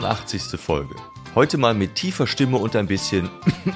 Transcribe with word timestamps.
87. 0.00 0.58
Folge. 0.60 0.94
Heute 1.34 1.58
mal 1.58 1.74
mit 1.74 1.96
tiefer 1.96 2.26
Stimme 2.26 2.58
und 2.58 2.76
ein 2.76 2.86
bisschen 2.86 3.28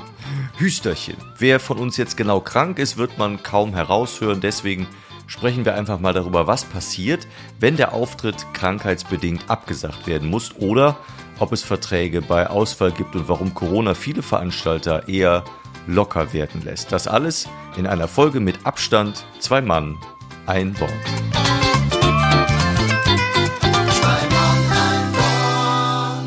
Hüsterchen. 0.56 1.16
Wer 1.38 1.58
von 1.58 1.78
uns 1.78 1.96
jetzt 1.96 2.16
genau 2.16 2.40
krank 2.40 2.78
ist, 2.78 2.96
wird 2.96 3.18
man 3.18 3.42
kaum 3.42 3.74
heraushören. 3.74 4.40
Deswegen 4.40 4.86
sprechen 5.26 5.64
wir 5.64 5.74
einfach 5.74 5.98
mal 5.98 6.12
darüber, 6.12 6.46
was 6.46 6.64
passiert, 6.64 7.26
wenn 7.58 7.76
der 7.76 7.92
Auftritt 7.92 8.46
krankheitsbedingt 8.52 9.50
abgesagt 9.50 10.06
werden 10.06 10.30
muss 10.30 10.54
oder 10.56 10.96
ob 11.40 11.52
es 11.52 11.62
Verträge 11.62 12.22
bei 12.22 12.48
Ausfall 12.48 12.92
gibt 12.92 13.16
und 13.16 13.28
warum 13.28 13.52
Corona 13.52 13.94
viele 13.94 14.22
Veranstalter 14.22 15.08
eher 15.08 15.44
locker 15.88 16.32
werden 16.32 16.62
lässt. 16.64 16.92
Das 16.92 17.08
alles 17.08 17.48
in 17.76 17.88
einer 17.88 18.06
Folge 18.06 18.38
mit 18.38 18.64
Abstand, 18.64 19.24
zwei 19.40 19.60
Mann, 19.60 19.98
ein 20.46 20.78
Wort. 20.78 21.61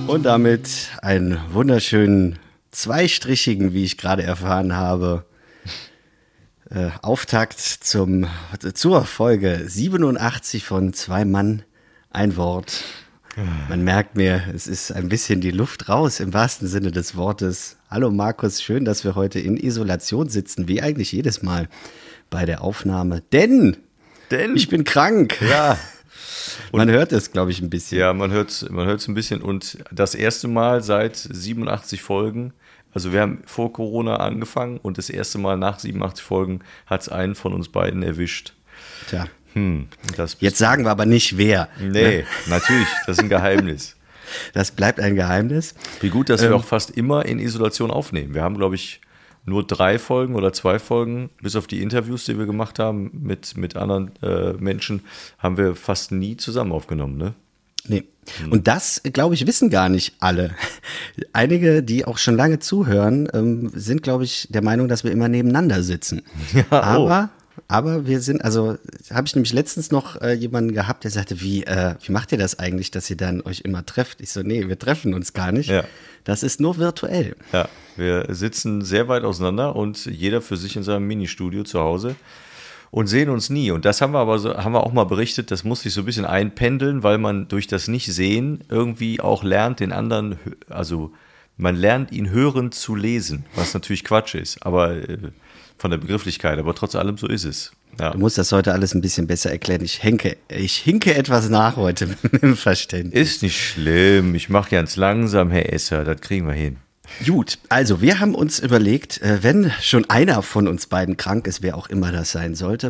Und 0.08 0.24
damit 0.24 0.70
einen 1.02 1.40
wunderschönen 1.52 2.38
zweistrichigen, 2.72 3.74
wie 3.74 3.84
ich 3.84 3.98
gerade 3.98 4.24
erfahren 4.24 4.76
habe, 4.76 5.26
äh, 6.70 6.90
Auftakt 7.02 7.60
zum, 7.60 8.28
zur 8.74 9.06
Folge 9.06 9.64
87 9.66 10.64
von 10.64 10.94
Zwei 10.94 11.26
Mann, 11.26 11.64
ein 12.12 12.38
Wort. 12.38 12.84
Man 13.68 13.84
merkt 13.84 14.16
mir, 14.16 14.44
es 14.54 14.68
ist 14.68 14.92
ein 14.92 15.10
bisschen 15.10 15.42
die 15.42 15.52
Luft 15.52 15.90
raus 15.90 16.22
im 16.22 16.34
wahrsten 16.34 16.70
Sinne 16.70 16.92
des 16.92 17.18
Wortes. 17.18 17.76
Hallo 17.90 18.10
Markus, 18.10 18.64
schön, 18.64 18.86
dass 18.86 19.04
wir 19.04 19.16
heute 19.16 19.40
in 19.40 19.58
Isolation 19.58 20.30
sitzen, 20.30 20.70
wie 20.70 20.82
eigentlich 20.82 21.12
jedes 21.12 21.42
Mal 21.42 21.68
bei 22.30 22.46
der 22.46 22.62
Aufnahme. 22.62 23.24
Denn, 23.34 23.76
Denn 24.32 24.56
ich 24.56 24.70
bin 24.70 24.86
krank. 24.86 25.42
Ja. 25.42 25.78
Man 26.72 26.90
hört 26.90 27.12
es, 27.12 27.32
glaube 27.32 27.52
ich, 27.52 27.62
ein 27.62 27.70
bisschen. 27.70 28.00
Ja, 28.00 28.14
man 28.14 28.32
hört 28.32 28.50
es 28.50 28.70
man 28.70 28.86
hört's 28.88 29.08
ein 29.08 29.14
bisschen. 29.14 29.42
Und 29.42 29.78
das 29.92 30.16
erste 30.16 30.48
Mal 30.48 30.84
seit 30.84 31.16
87 31.16 32.02
Folgen, 32.02 32.54
also 32.94 33.12
wir 33.12 33.22
haben 33.22 33.42
vor 33.46 33.74
Corona 33.74 34.18
angefangen 34.18 34.78
und 34.78 34.98
das 34.98 35.10
erste 35.10 35.38
Mal 35.38 35.58
nach 35.58 35.80
87 35.80 36.24
Folgen 36.24 36.60
hat 36.86 37.02
es 37.02 37.10
einen 37.10 37.36
von 37.36 37.54
uns 37.54 37.70
beiden 37.70 38.04
erwischt. 38.04 38.54
Tja. 39.10 39.26
Hm, 39.54 39.88
Jetzt 40.40 40.58
sagen 40.58 40.84
wir 40.84 40.92
aber 40.92 41.06
nicht 41.06 41.38
wer. 41.38 41.70
Nee, 41.80 42.26
natürlich, 42.48 42.88
das 43.06 43.18
ist 43.18 43.24
ein 43.24 43.30
Geheimnis. 43.30 43.96
Das 44.54 44.72
bleibt 44.72 45.00
ein 45.00 45.14
Geheimnis. 45.14 45.76
Wie 46.02 46.10
gut, 46.10 46.30
dass 46.32 46.42
wir 46.42 46.48
Ähm. 46.50 46.56
auch 46.56 46.66
fast 46.66 46.90
immer 46.98 47.28
in 47.28 47.38
Isolation 47.38 47.92
aufnehmen. 47.92 48.34
Wir 48.34 48.42
haben, 48.42 48.58
glaube 48.58 48.74
ich, 48.74 49.00
nur 49.46 49.66
drei 49.66 50.00
Folgen 50.00 50.36
oder 50.36 50.54
zwei 50.54 50.80
Folgen, 50.80 51.30
bis 51.42 51.56
auf 51.56 51.68
die 51.68 51.82
Interviews, 51.82 52.26
die 52.26 52.38
wir 52.38 52.46
gemacht 52.46 52.80
haben 52.80 53.12
mit, 53.14 53.56
mit 53.58 53.76
anderen 53.76 54.12
äh, 54.22 54.54
Menschen, 54.54 55.02
haben 55.38 55.58
wir 55.58 55.76
fast 55.76 56.12
nie 56.12 56.38
zusammen 56.38 56.72
aufgenommen, 56.72 57.18
ne? 57.18 57.34
Nee. 57.88 58.04
Und 58.50 58.68
das, 58.68 59.02
glaube 59.04 59.36
ich, 59.36 59.46
wissen 59.46 59.70
gar 59.70 59.90
nicht 59.90 60.16
alle. 60.20 60.56
Einige, 61.34 61.84
die 61.84 62.06
auch 62.06 62.18
schon 62.18 62.36
lange 62.36 62.58
zuhören, 62.58 63.30
ähm, 63.34 63.72
sind, 63.76 64.02
glaube 64.02 64.24
ich, 64.24 64.48
der 64.50 64.64
Meinung, 64.64 64.88
dass 64.88 65.04
wir 65.04 65.12
immer 65.12 65.28
nebeneinander 65.28 65.84
sitzen. 65.84 66.24
Ja, 66.72 66.98
oh. 66.98 67.45
Aber, 67.68 68.06
wir 68.06 68.22
sind, 68.22 68.44
also 68.44 68.78
habe 69.12 69.28
ich 69.28 69.36
nämlich 69.36 69.52
letztens 69.52 69.90
noch 69.90 70.22
äh, 70.22 70.34
jemanden 70.34 70.74
gehabt, 70.74 71.04
der 71.04 71.12
sagte, 71.12 71.42
wie, 71.42 71.64
äh, 71.64 71.96
wie 72.04 72.12
macht 72.12 72.32
ihr 72.32 72.38
das 72.38 72.60
eigentlich, 72.60 72.92
dass 72.92 73.10
ihr 73.10 73.18
dann 73.18 73.42
euch 73.42 73.62
immer 73.62 73.86
trefft? 73.86 74.22
Ich 74.22 74.32
so, 74.32 74.44
nee, 74.44 74.68
wir 74.68 74.78
treffen 74.78 75.16
uns 75.16 75.34
gar 75.34 75.52
nicht. 75.52 75.70
Ja. 75.70 75.84
Das 76.26 76.44
ist 76.44 76.60
nur 76.60 76.78
virtuell. 76.78 77.36
Ja, 77.54 77.68
wir 77.96 78.28
sitzen 78.30 78.84
sehr 78.84 79.08
weit 79.08 79.24
auseinander 79.24 79.76
und 79.76 80.06
jeder 80.06 80.42
für 80.42 80.58
sich 80.58 80.76
in 80.76 80.84
seinem 80.84 81.08
Ministudio 81.08 81.64
zu 81.64 81.80
Hause 81.80 82.16
und 82.92 83.08
sehen 83.08 83.30
uns 83.30 83.50
nie. 83.50 83.72
Und 83.72 83.84
das 83.84 84.00
haben 84.00 84.14
wir 84.14 84.20
aber 84.20 84.38
so, 84.38 84.56
haben 84.56 84.74
wir 84.74 84.84
auch 84.84 84.94
mal 84.94 85.04
berichtet, 85.06 85.50
das 85.50 85.64
muss 85.64 85.82
sich 85.82 85.94
so 85.94 86.02
ein 86.02 86.06
bisschen 86.06 86.26
einpendeln, 86.26 87.02
weil 87.02 87.18
man 87.18 87.48
durch 87.48 87.66
das 87.68 87.88
Nicht-Sehen 87.88 88.64
irgendwie 88.70 89.22
auch 89.22 89.44
lernt, 89.44 89.80
den 89.80 89.92
anderen, 89.92 90.38
also 90.70 91.12
man 91.58 91.76
lernt 91.76 92.12
ihn 92.12 92.30
hören 92.30 92.72
zu 92.72 92.96
lesen, 92.96 93.46
was 93.56 93.74
natürlich 93.74 94.04
Quatsch 94.04 94.36
ist, 94.36 94.66
aber 94.66 94.94
äh, 94.94 95.18
von 95.78 95.92
der 95.92 95.98
Begrifflichkeit, 95.98 96.60
aber 96.60 96.74
trotz 96.74 96.96
allem 96.96 97.18
so 97.18 97.28
ist 97.28 97.44
es. 97.44 97.72
Ja. 98.00 98.12
Du 98.12 98.20
musst 98.20 98.38
das 98.38 98.52
heute 98.52 98.74
alles 98.74 98.94
ein 98.94 99.02
bisschen 99.02 99.28
besser 99.28 99.52
erklären. 99.52 99.84
Ich 99.84 100.04
henke, 100.04 100.38
ich 100.50 100.76
hinke 100.76 101.16
etwas 101.16 101.50
nach 101.50 101.78
heute 101.78 102.08
mit 102.32 102.42
dem 102.42 102.58
Verständnis. 102.58 103.34
Ist 103.34 103.44
nicht 103.44 103.60
schlimm, 103.60 104.36
ich 104.36 104.50
mache 104.50 104.72
ganz 104.72 104.96
langsam, 104.96 105.52
Herr 105.52 105.72
Esser, 105.72 106.04
das 106.04 106.22
kriegen 106.22 106.48
wir 106.48 106.54
hin. 106.54 106.78
Gut, 107.26 107.60
also 107.70 108.02
wir 108.02 108.20
haben 108.20 108.36
uns 108.36 108.60
überlegt, 108.60 109.22
äh, 109.22 109.44
wenn 109.44 109.72
schon 109.82 110.10
einer 110.10 110.42
von 110.42 110.68
uns 110.68 110.88
beiden 110.88 111.18
krank 111.18 111.48
ist, 111.48 111.62
wer 111.62 111.78
auch 111.78 111.88
immer 111.88 112.12
das 112.12 112.32
sein 112.32 112.56
sollte, 112.56 112.90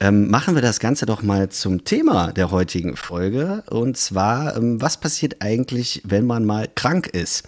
ähm, 0.00 0.30
machen 0.30 0.54
wir 0.54 0.62
das 0.62 0.80
Ganze 0.80 1.06
doch 1.06 1.22
mal 1.22 1.48
zum 1.48 1.84
Thema 1.84 2.32
der 2.32 2.50
heutigen 2.50 2.96
Folge. 2.96 3.62
Und 3.70 3.96
zwar, 3.96 4.56
ähm, 4.56 4.80
was 4.80 4.98
passiert 4.98 5.36
eigentlich, 5.40 6.02
wenn 6.04 6.26
man 6.26 6.44
mal 6.44 6.68
krank 6.74 7.06
ist? 7.06 7.44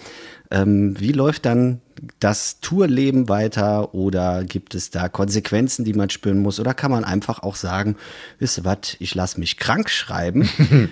Ähm, 0.51 0.99
wie 0.99 1.13
läuft 1.13 1.47
dann 1.47 1.81
das 2.21 2.61
Tourleben 2.61 3.29
weiter 3.29 3.95
oder 3.95 4.45
gibt 4.45 4.75
es 4.75 4.91
da 4.91 5.09
Konsequenzen, 5.09 5.85
die 5.85 5.95
man 5.95 6.11
spüren 6.11 6.39
muss? 6.39 6.61
Oder 6.61 6.75
kann 6.75 6.91
man 6.91 7.05
einfach 7.05 7.43
auch 7.43 7.57
sagen, 7.57 7.97
wisst 8.39 8.59
ihr 8.59 8.65
was, 8.65 8.97
ich 8.99 9.15
lasse 9.15 9.41
mich 9.41 9.57
krank 9.57 9.91
schreiben? 9.91 10.49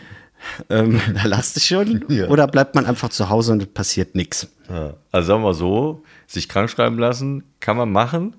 ähm, 0.70 1.00
da 1.14 1.24
lasst 1.24 1.56
es 1.56 1.66
schon. 1.66 2.04
Ja. 2.08 2.28
Oder 2.28 2.46
bleibt 2.46 2.74
man 2.74 2.86
einfach 2.86 3.08
zu 3.08 3.28
Hause 3.28 3.52
und 3.52 3.62
es 3.62 3.68
passiert 3.68 4.14
nichts? 4.14 4.48
Ja. 4.68 4.94
Also 5.10 5.28
sagen 5.28 5.42
wir 5.42 5.54
so, 5.54 6.04
sich 6.26 6.48
krank 6.48 6.70
schreiben 6.70 6.98
lassen 6.98 7.44
kann 7.60 7.76
man 7.76 7.90
machen. 7.90 8.36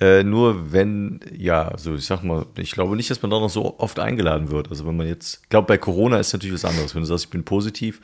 Äh, 0.00 0.24
nur 0.24 0.72
wenn, 0.72 1.20
ja, 1.36 1.72
so 1.76 1.94
ich 1.94 2.06
sag 2.06 2.24
mal, 2.24 2.46
ich 2.56 2.72
glaube 2.72 2.96
nicht, 2.96 3.10
dass 3.10 3.22
man 3.22 3.30
da 3.30 3.38
noch 3.38 3.50
so 3.50 3.78
oft 3.78 4.00
eingeladen 4.00 4.50
wird. 4.50 4.68
Also 4.68 4.86
wenn 4.86 4.96
man 4.96 5.06
jetzt, 5.06 5.40
ich 5.44 5.48
glaube, 5.48 5.68
bei 5.68 5.78
Corona 5.78 6.18
ist 6.18 6.32
natürlich 6.32 6.54
was 6.54 6.64
anderes. 6.64 6.94
Wenn 6.94 7.02
du 7.02 7.06
sagst, 7.06 7.26
ich 7.26 7.30
bin 7.30 7.44
positiv, 7.44 8.00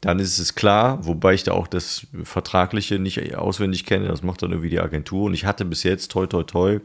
dann 0.00 0.18
ist 0.18 0.38
es 0.38 0.54
klar, 0.54 1.04
wobei 1.04 1.34
ich 1.34 1.42
da 1.42 1.52
auch 1.52 1.66
das 1.66 2.06
Vertragliche 2.24 2.98
nicht 2.98 3.34
auswendig 3.36 3.84
kenne. 3.84 4.08
Das 4.08 4.22
macht 4.22 4.42
dann 4.42 4.50
irgendwie 4.50 4.70
die 4.70 4.80
Agentur. 4.80 5.24
Und 5.24 5.34
ich 5.34 5.44
hatte 5.44 5.64
bis 5.64 5.82
jetzt, 5.82 6.10
toi, 6.10 6.26
toi, 6.26 6.42
toi, 6.42 6.80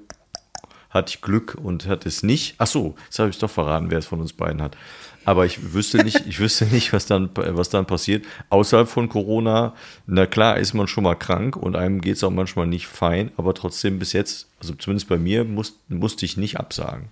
hatte 0.90 1.12
ich 1.14 1.22
Glück 1.22 1.56
und 1.62 1.88
hatte 1.88 2.10
es 2.10 2.24
nicht. 2.24 2.56
Ach 2.58 2.68
so, 2.68 2.96
jetzt 3.06 3.20
habe 3.20 3.30
ich 3.30 3.38
doch 3.38 3.50
verraten, 3.50 3.90
wer 3.90 4.00
es 4.00 4.06
von 4.06 4.20
uns 4.20 4.34
beiden 4.34 4.62
hat. 4.62 4.76
Aber 5.24 5.46
ich 5.46 5.74
wüsste 5.74 6.04
nicht, 6.04 6.26
ich 6.28 6.40
wüsste 6.40 6.66
nicht, 6.72 6.94
was 6.94 7.06
dann, 7.06 7.30
was 7.34 7.70
dann 7.70 7.86
passiert. 7.86 8.26
Außerhalb 8.50 8.88
von 8.88 9.10
Corona, 9.10 9.74
na 10.06 10.26
klar, 10.26 10.58
ist 10.58 10.74
man 10.74 10.88
schon 10.88 11.04
mal 11.04 11.16
krank 11.16 11.56
und 11.56 11.76
einem 11.76 12.02
geht 12.02 12.18
es 12.18 12.24
auch 12.24 12.32
manchmal 12.32 12.68
nicht 12.68 12.88
fein, 12.88 13.32
aber 13.38 13.54
trotzdem 13.54 13.98
bis 13.98 14.14
jetzt, 14.14 14.48
also 14.60 14.74
zumindest 14.76 15.10
bei 15.10 15.18
mir, 15.18 15.44
muss, 15.44 15.80
musste 15.90 16.26
ich 16.26 16.38
nicht 16.38 16.58
absagen. 16.60 17.10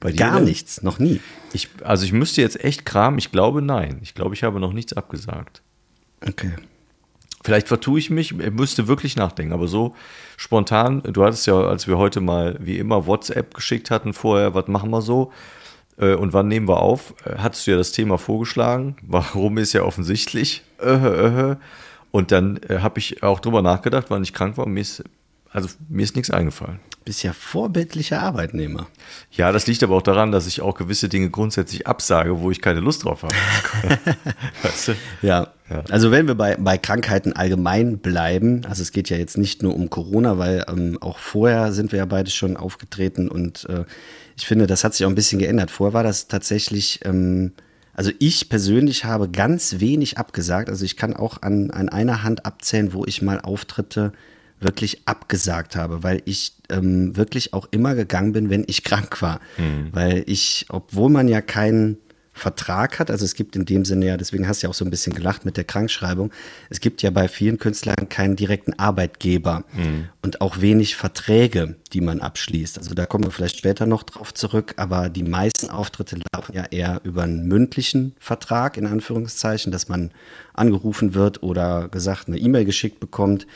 Bei 0.00 0.10
dir 0.10 0.16
Gar 0.16 0.40
nichts, 0.40 0.82
noch 0.82 0.98
nie. 0.98 1.20
Ich, 1.52 1.68
also 1.84 2.06
ich 2.06 2.12
müsste 2.12 2.40
jetzt 2.40 2.64
echt 2.64 2.86
kramen. 2.86 3.18
Ich 3.18 3.30
glaube, 3.30 3.60
nein. 3.60 3.98
Ich 4.02 4.14
glaube, 4.14 4.34
ich 4.34 4.42
habe 4.42 4.58
noch 4.58 4.72
nichts 4.72 4.94
abgesagt. 4.94 5.62
Okay. 6.26 6.52
Vielleicht 7.42 7.68
vertue 7.68 7.98
ich 7.98 8.10
mich, 8.10 8.38
ich 8.38 8.50
müsste 8.50 8.86
wirklich 8.86 9.16
nachdenken, 9.16 9.54
aber 9.54 9.66
so 9.66 9.94
spontan, 10.36 11.02
du 11.02 11.24
hattest 11.24 11.46
ja, 11.46 11.58
als 11.58 11.86
wir 11.86 11.96
heute 11.96 12.20
mal 12.20 12.56
wie 12.60 12.78
immer 12.78 13.06
WhatsApp 13.06 13.54
geschickt 13.54 13.90
hatten 13.90 14.12
vorher, 14.12 14.54
was 14.54 14.68
machen 14.68 14.90
wir 14.90 15.00
so 15.00 15.32
äh, 15.96 16.14
und 16.14 16.34
wann 16.34 16.48
nehmen 16.48 16.68
wir 16.68 16.80
auf, 16.80 17.14
äh, 17.24 17.36
hattest 17.38 17.66
du 17.66 17.70
ja 17.70 17.76
das 17.78 17.92
Thema 17.92 18.18
vorgeschlagen, 18.18 18.96
warum 19.02 19.56
ist 19.56 19.72
ja 19.72 19.84
offensichtlich, 19.84 20.64
äh, 20.82 20.90
äh, 20.90 21.56
und 22.10 22.30
dann 22.30 22.58
äh, 22.68 22.80
habe 22.80 22.98
ich 22.98 23.22
auch 23.22 23.40
drüber 23.40 23.62
nachgedacht, 23.62 24.06
wann 24.10 24.22
ich 24.22 24.34
krank 24.34 24.58
war, 24.58 24.66
mir 24.66 24.80
ist, 24.80 25.02
also 25.52 25.68
mir 25.88 26.04
ist 26.04 26.16
nichts 26.16 26.30
eingefallen. 26.30 26.80
Bist 27.04 27.22
ja 27.22 27.32
vorbildlicher 27.32 28.20
Arbeitnehmer. 28.20 28.86
Ja, 29.32 29.52
das 29.52 29.66
liegt 29.66 29.82
aber 29.82 29.96
auch 29.96 30.02
daran, 30.02 30.32
dass 30.32 30.46
ich 30.46 30.60
auch 30.60 30.74
gewisse 30.74 31.08
Dinge 31.08 31.30
grundsätzlich 31.30 31.86
absage, 31.86 32.40
wo 32.40 32.50
ich 32.50 32.60
keine 32.60 32.80
Lust 32.80 33.04
drauf 33.04 33.22
habe. 33.22 33.34
weißt 34.62 34.88
du? 34.88 34.92
Ja. 35.22 35.48
Ja. 35.70 35.84
Also 35.88 36.10
wenn 36.10 36.26
wir 36.26 36.34
bei, 36.34 36.56
bei 36.56 36.78
Krankheiten 36.78 37.32
allgemein 37.32 37.98
bleiben, 37.98 38.64
also 38.68 38.82
es 38.82 38.90
geht 38.90 39.08
ja 39.08 39.16
jetzt 39.16 39.38
nicht 39.38 39.62
nur 39.62 39.74
um 39.74 39.88
Corona, 39.88 40.36
weil 40.36 40.64
ähm, 40.68 40.98
auch 41.00 41.18
vorher 41.18 41.72
sind 41.72 41.92
wir 41.92 42.00
ja 42.00 42.06
beide 42.06 42.30
schon 42.30 42.56
aufgetreten 42.56 43.28
und 43.28 43.68
äh, 43.68 43.84
ich 44.36 44.46
finde, 44.46 44.66
das 44.66 44.84
hat 44.84 44.94
sich 44.94 45.04
auch 45.06 45.10
ein 45.10 45.14
bisschen 45.14 45.38
geändert. 45.38 45.70
Vorher 45.70 45.94
war 45.94 46.02
das 46.02 46.26
tatsächlich, 46.26 47.00
ähm, 47.04 47.52
also 47.94 48.10
ich 48.18 48.48
persönlich 48.48 49.04
habe 49.04 49.28
ganz 49.28 49.78
wenig 49.78 50.18
abgesagt. 50.18 50.68
Also 50.68 50.84
ich 50.84 50.96
kann 50.96 51.14
auch 51.14 51.42
an, 51.42 51.70
an 51.70 51.88
einer 51.88 52.22
Hand 52.22 52.46
abzählen, 52.46 52.92
wo 52.92 53.04
ich 53.04 53.22
mal 53.22 53.40
Auftritte 53.40 54.12
wirklich 54.60 55.02
abgesagt 55.06 55.76
habe, 55.76 56.02
weil 56.02 56.22
ich 56.24 56.52
ähm, 56.68 57.16
wirklich 57.16 57.52
auch 57.52 57.68
immer 57.70 57.94
gegangen 57.94 58.32
bin, 58.32 58.50
wenn 58.50 58.64
ich 58.66 58.84
krank 58.84 59.20
war. 59.22 59.40
Weil 59.92 60.24
ich, 60.26 60.66
obwohl 60.68 61.10
man 61.10 61.28
ja 61.28 61.40
keinen 61.40 61.98
Vertrag 62.32 62.98
hat, 62.98 63.10
also 63.10 63.24
es 63.24 63.34
gibt 63.34 63.54
in 63.54 63.66
dem 63.66 63.84
Sinne 63.84 64.06
ja, 64.06 64.16
deswegen 64.16 64.48
hast 64.48 64.62
du 64.62 64.66
ja 64.66 64.70
auch 64.70 64.74
so 64.74 64.84
ein 64.84 64.90
bisschen 64.90 65.12
gelacht 65.12 65.44
mit 65.44 65.56
der 65.56 65.64
Krankschreibung, 65.64 66.30
es 66.70 66.80
gibt 66.80 67.02
ja 67.02 67.10
bei 67.10 67.28
vielen 67.28 67.58
Künstlern 67.58 68.08
keinen 68.08 68.34
direkten 68.36 68.78
Arbeitgeber 68.78 69.64
und 70.22 70.40
auch 70.40 70.60
wenig 70.60 70.96
Verträge, 70.96 71.76
die 71.92 72.00
man 72.00 72.20
abschließt. 72.20 72.78
Also 72.78 72.94
da 72.94 73.04
kommen 73.04 73.24
wir 73.24 73.30
vielleicht 73.30 73.58
später 73.58 73.84
noch 73.84 74.04
drauf 74.04 74.32
zurück, 74.32 74.74
aber 74.76 75.10
die 75.10 75.24
meisten 75.24 75.68
Auftritte 75.68 76.18
laufen 76.32 76.54
ja 76.54 76.64
eher 76.64 77.00
über 77.04 77.24
einen 77.24 77.46
mündlichen 77.46 78.14
Vertrag, 78.18 78.78
in 78.78 78.86
Anführungszeichen, 78.86 79.70
dass 79.70 79.88
man 79.88 80.10
angerufen 80.54 81.14
wird 81.14 81.42
oder 81.42 81.88
gesagt 81.88 82.28
eine 82.28 82.38
E-Mail 82.38 82.64
geschickt 82.64 83.00
bekommt 83.00 83.46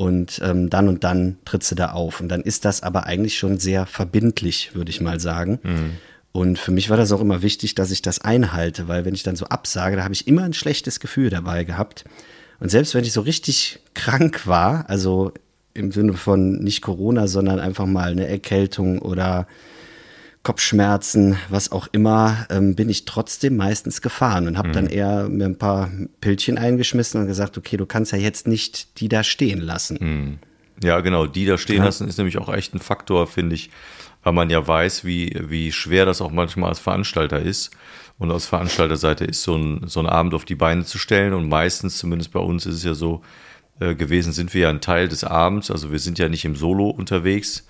und 0.00 0.40
ähm, 0.42 0.70
dann 0.70 0.88
und 0.88 1.04
dann 1.04 1.36
trittst 1.44 1.70
du 1.72 1.74
da 1.74 1.90
auf. 1.90 2.22
Und 2.22 2.30
dann 2.30 2.40
ist 2.40 2.64
das 2.64 2.82
aber 2.82 3.04
eigentlich 3.04 3.36
schon 3.36 3.58
sehr 3.58 3.84
verbindlich, 3.84 4.74
würde 4.74 4.88
ich 4.88 5.02
mal 5.02 5.20
sagen. 5.20 5.58
Und 6.32 6.58
für 6.58 6.70
mich 6.70 6.88
war 6.88 6.96
das 6.96 7.12
auch 7.12 7.20
immer 7.20 7.42
wichtig, 7.42 7.74
dass 7.74 7.90
ich 7.90 8.00
das 8.00 8.22
einhalte, 8.22 8.88
weil 8.88 9.04
wenn 9.04 9.12
ich 9.12 9.24
dann 9.24 9.36
so 9.36 9.44
absage, 9.44 9.96
da 9.96 10.04
habe 10.04 10.14
ich 10.14 10.26
immer 10.26 10.44
ein 10.44 10.54
schlechtes 10.54 11.00
Gefühl 11.00 11.28
dabei 11.28 11.64
gehabt. 11.64 12.04
Und 12.60 12.70
selbst 12.70 12.94
wenn 12.94 13.04
ich 13.04 13.12
so 13.12 13.20
richtig 13.20 13.80
krank 13.92 14.46
war, 14.46 14.88
also 14.88 15.34
im 15.74 15.92
Sinne 15.92 16.14
von 16.14 16.60
nicht 16.60 16.80
Corona, 16.80 17.26
sondern 17.26 17.60
einfach 17.60 17.84
mal 17.84 18.12
eine 18.12 18.26
Erkältung 18.26 19.00
oder 19.00 19.46
Kopfschmerzen, 20.42 21.36
was 21.50 21.70
auch 21.70 21.88
immer, 21.92 22.46
ähm, 22.48 22.74
bin 22.74 22.88
ich 22.88 23.04
trotzdem 23.04 23.56
meistens 23.56 24.00
gefahren 24.00 24.46
und 24.46 24.56
habe 24.56 24.68
mhm. 24.68 24.72
dann 24.72 24.86
eher 24.86 25.28
mir 25.28 25.44
ein 25.44 25.58
paar 25.58 25.90
Pillchen 26.22 26.56
eingeschmissen 26.56 27.20
und 27.20 27.26
gesagt, 27.26 27.58
okay, 27.58 27.76
du 27.76 27.84
kannst 27.84 28.12
ja 28.12 28.18
jetzt 28.18 28.46
nicht 28.46 29.00
die 29.00 29.08
da 29.08 29.22
stehen 29.22 29.60
lassen. 29.60 29.98
Mhm. 30.00 30.38
Ja, 30.82 31.00
genau, 31.00 31.26
die 31.26 31.44
da 31.44 31.58
stehen 31.58 31.78
ja. 31.78 31.84
lassen 31.84 32.08
ist 32.08 32.16
nämlich 32.16 32.38
auch 32.38 32.52
echt 32.52 32.74
ein 32.74 32.78
Faktor, 32.78 33.26
finde 33.26 33.54
ich, 33.54 33.70
weil 34.22 34.32
man 34.32 34.48
ja 34.48 34.66
weiß, 34.66 35.04
wie, 35.04 35.38
wie 35.48 35.72
schwer 35.72 36.06
das 36.06 36.22
auch 36.22 36.30
manchmal 36.30 36.70
als 36.70 36.78
Veranstalter 36.78 37.40
ist. 37.40 37.70
Und 38.16 38.30
aus 38.30 38.46
Veranstalterseite 38.46 39.24
ist 39.24 39.42
so 39.42 39.56
ein, 39.56 39.86
so 39.86 40.00
ein 40.00 40.06
Abend 40.06 40.34
auf 40.34 40.44
die 40.44 40.54
Beine 40.54 40.84
zu 40.84 40.98
stellen. 40.98 41.32
Und 41.32 41.48
meistens, 41.48 41.98
zumindest 41.98 42.32
bei 42.32 42.40
uns, 42.40 42.66
ist 42.66 42.76
es 42.76 42.84
ja 42.84 42.94
so 42.94 43.22
äh, 43.78 43.94
gewesen, 43.94 44.32
sind 44.32 44.52
wir 44.52 44.62
ja 44.62 44.70
ein 44.70 44.82
Teil 44.82 45.08
des 45.08 45.24
Abends. 45.24 45.70
Also 45.70 45.90
wir 45.90 45.98
sind 45.98 46.18
ja 46.18 46.28
nicht 46.28 46.44
im 46.44 46.54
Solo 46.54 46.88
unterwegs 46.90 47.66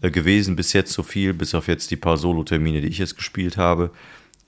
gewesen 0.00 0.56
bis 0.56 0.72
jetzt 0.72 0.92
so 0.92 1.02
viel, 1.02 1.34
bis 1.34 1.54
auf 1.54 1.68
jetzt 1.68 1.90
die 1.90 1.96
paar 1.96 2.16
Solo-Termine, 2.16 2.80
die 2.80 2.88
ich 2.88 2.98
jetzt 2.98 3.16
gespielt 3.16 3.56
habe. 3.56 3.90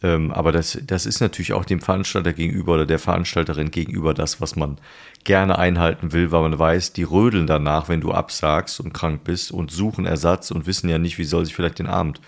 Ähm, 0.03 0.31
aber 0.31 0.53
das, 0.53 0.79
das 0.87 1.05
ist 1.07 1.21
natürlich 1.21 1.53
auch 1.53 1.65
dem 1.65 1.81
Veranstalter 1.81 2.33
gegenüber 2.33 2.75
oder 2.75 2.87
der 2.87 2.99
Veranstalterin 2.99 3.71
gegenüber 3.71 4.15
das, 4.15 4.41
was 4.41 4.57
man 4.57 4.79
gerne 5.25 5.59
einhalten 5.59 6.13
will, 6.13 6.33
weil 6.33 6.43
man 6.43 6.59
weiß, 6.59 6.95
die 6.95 7.03
rödeln 7.03 7.47
danach, 7.47 7.89
wenn 7.89 8.01
du 8.01 8.13
absagst 8.13 8.81
und 8.81 8.95
krank 8.95 9.25
bist 9.25 9.53
und 9.53 9.71
suchen 9.71 10.07
Ersatz 10.07 10.51
und 10.51 10.67
wissen 10.67 10.89
ja 10.89 10.99
nicht, 10.99 11.19
wie 11.19 11.25
soll 11.25 11.45
sich 11.45 11.55
vielleicht 11.55 11.81
den 11.81 11.87
Abend 11.87 12.21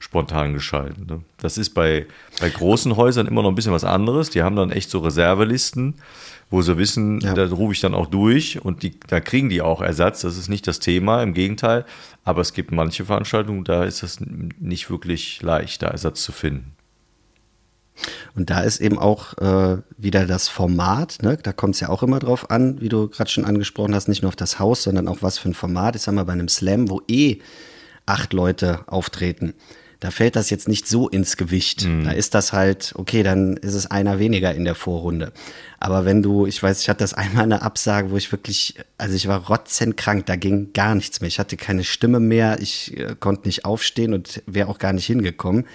spontan 0.00 0.54
geschalten. 0.54 1.06
Ne? 1.06 1.20
Das 1.38 1.58
ist 1.58 1.70
bei, 1.70 2.06
bei 2.40 2.48
großen 2.48 2.96
Häusern 2.96 3.28
immer 3.28 3.42
noch 3.42 3.50
ein 3.50 3.54
bisschen 3.54 3.72
was 3.72 3.84
anderes. 3.84 4.30
Die 4.30 4.42
haben 4.42 4.56
dann 4.56 4.72
echt 4.72 4.90
so 4.90 4.98
Reservelisten, 4.98 5.94
wo 6.48 6.62
sie 6.62 6.76
wissen, 6.78 7.20
ja. 7.20 7.34
da 7.34 7.46
rufe 7.46 7.74
ich 7.74 7.80
dann 7.80 7.94
auch 7.94 8.06
durch 8.06 8.60
und 8.64 8.82
die, 8.82 8.98
da 9.06 9.20
kriegen 9.20 9.50
die 9.50 9.62
auch 9.62 9.82
Ersatz. 9.82 10.22
Das 10.22 10.36
ist 10.36 10.48
nicht 10.48 10.66
das 10.66 10.80
Thema, 10.80 11.22
im 11.22 11.34
Gegenteil. 11.34 11.84
Aber 12.24 12.40
es 12.40 12.54
gibt 12.54 12.72
manche 12.72 13.04
Veranstaltungen, 13.04 13.62
da 13.62 13.84
ist 13.84 14.02
es 14.02 14.18
nicht 14.58 14.90
wirklich 14.90 15.42
leicht, 15.42 15.82
da 15.82 15.88
Ersatz 15.88 16.22
zu 16.22 16.32
finden. 16.32 16.72
Und 18.34 18.48
da 18.48 18.60
ist 18.62 18.80
eben 18.80 18.98
auch 18.98 19.36
äh, 19.36 19.82
wieder 19.98 20.26
das 20.26 20.48
Format, 20.48 21.18
ne? 21.20 21.36
da 21.42 21.52
kommt 21.52 21.74
es 21.74 21.80
ja 21.80 21.90
auch 21.90 22.02
immer 22.02 22.18
drauf 22.18 22.50
an, 22.50 22.80
wie 22.80 22.88
du 22.88 23.08
gerade 23.08 23.30
schon 23.30 23.44
angesprochen 23.44 23.94
hast, 23.94 24.08
nicht 24.08 24.22
nur 24.22 24.30
auf 24.30 24.36
das 24.36 24.58
Haus, 24.58 24.82
sondern 24.82 25.08
auch 25.08 25.18
was 25.20 25.36
für 25.36 25.50
ein 25.50 25.54
Format. 25.54 25.96
Ich 25.96 26.02
sag 26.02 26.14
mal, 26.14 26.24
bei 26.24 26.32
einem 26.32 26.48
Slam, 26.48 26.88
wo 26.88 27.02
eh 27.08 27.40
acht 28.06 28.32
Leute 28.32 28.80
auftreten, 28.86 29.52
da 30.00 30.10
fällt 30.10 30.34
das 30.34 30.48
jetzt 30.48 30.66
nicht 30.66 30.88
so 30.88 31.08
ins 31.08 31.36
Gewicht. 31.36 31.84
Mhm. 31.84 32.04
Da 32.04 32.12
ist 32.12 32.34
das 32.34 32.54
halt, 32.54 32.92
okay, 32.96 33.22
dann 33.22 33.58
ist 33.58 33.74
es 33.74 33.90
einer 33.90 34.18
weniger 34.18 34.54
in 34.54 34.64
der 34.64 34.74
Vorrunde. 34.74 35.32
Aber 35.78 36.06
wenn 36.06 36.22
du, 36.22 36.46
ich 36.46 36.62
weiß, 36.62 36.80
ich 36.80 36.88
hatte 36.88 37.04
das 37.04 37.14
einmal 37.14 37.44
eine 37.44 37.62
Absage, 37.62 38.10
wo 38.10 38.16
ich 38.16 38.32
wirklich, 38.32 38.74
also 38.96 39.14
ich 39.14 39.28
war 39.28 39.46
rotzenkrank, 39.46 40.26
da 40.26 40.36
ging 40.36 40.72
gar 40.72 40.94
nichts 40.94 41.20
mehr. 41.20 41.28
Ich 41.28 41.38
hatte 41.38 41.58
keine 41.58 41.84
Stimme 41.84 42.18
mehr, 42.18 42.58
ich 42.60 42.98
äh, 42.98 43.14
konnte 43.20 43.46
nicht 43.46 43.66
aufstehen 43.66 44.14
und 44.14 44.42
wäre 44.46 44.68
auch 44.68 44.78
gar 44.78 44.94
nicht 44.94 45.06
hingekommen. 45.06 45.66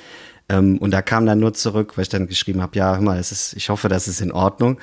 Ähm, 0.50 0.80
und 0.80 0.92
da 0.92 1.04
kam 1.04 1.28
dann 1.28 1.39
nur 1.39 1.54
zurück, 1.54 1.94
weil 1.95 2.04
ich 2.04 2.10
dann 2.10 2.28
geschrieben 2.28 2.62
habe, 2.62 2.78
ja, 2.78 2.95
hör 2.95 3.01
mal, 3.01 3.19
es 3.19 3.31
ist, 3.31 3.54
ich 3.54 3.69
hoffe, 3.69 3.89
das 3.89 4.07
ist 4.07 4.21
in 4.21 4.31
Ordnung. 4.31 4.80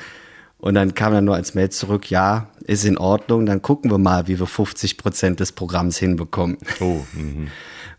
Und 0.58 0.74
dann 0.74 0.94
kam 0.94 1.12
dann 1.12 1.24
nur 1.24 1.34
als 1.34 1.54
Mail 1.54 1.70
zurück, 1.70 2.08
ja, 2.08 2.48
ist 2.64 2.84
in 2.84 2.96
Ordnung, 2.96 3.46
dann 3.46 3.62
gucken 3.62 3.90
wir 3.90 3.98
mal, 3.98 4.28
wie 4.28 4.38
wir 4.38 4.46
50 4.46 4.96
Prozent 4.96 5.40
des 5.40 5.50
Programms 5.50 5.98
hinbekommen. 5.98 6.58
Oh, 6.78 7.00
mh. 7.14 7.48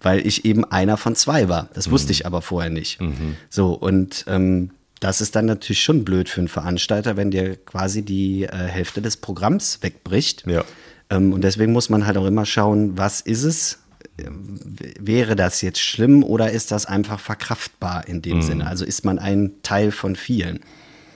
Weil 0.04 0.26
ich 0.26 0.46
eben 0.46 0.64
einer 0.66 0.98
von 0.98 1.16
zwei 1.16 1.50
war. 1.50 1.70
Das 1.74 1.88
mhm. 1.88 1.92
wusste 1.92 2.12
ich 2.12 2.26
aber 2.28 2.44
vorher 2.44 2.70
nicht. 2.70 3.02
Mhm. 3.02 3.38
So, 3.50 3.74
und 3.74 4.26
ähm, 4.28 4.70
das 5.00 5.20
ist 5.20 5.36
dann 5.36 5.48
natürlich 5.48 5.82
schon 5.82 6.06
blöd 6.06 6.30
für 6.30 6.42
einen 6.42 6.48
Veranstalter, 6.48 7.18
wenn 7.18 7.32
dir 7.32 7.56
quasi 7.56 8.04
die 8.04 8.44
äh, 8.44 8.50
Hälfte 8.50 9.02
des 9.02 9.18
Programms 9.18 9.80
wegbricht. 9.82 10.46
Ja. 10.46 10.64
Ähm, 11.10 11.34
und 11.34 11.44
deswegen 11.44 11.74
muss 11.74 11.90
man 11.90 12.06
halt 12.06 12.18
auch 12.18 12.26
immer 12.26 12.46
schauen, 12.46 12.98
was 12.98 13.22
ist 13.22 13.44
es? 13.44 13.80
wäre 14.18 15.36
das 15.36 15.62
jetzt 15.62 15.80
schlimm 15.80 16.24
oder 16.24 16.52
ist 16.52 16.72
das 16.72 16.86
einfach 16.86 17.20
verkraftbar 17.20 18.08
in 18.08 18.22
dem 18.22 18.38
mhm. 18.38 18.42
Sinne? 18.42 18.68
Also 18.68 18.86
ist 18.86 19.06
man 19.06 19.20
ein 19.20 19.54
Teil 19.64 19.92
von 19.92 20.16
vielen? 20.16 20.60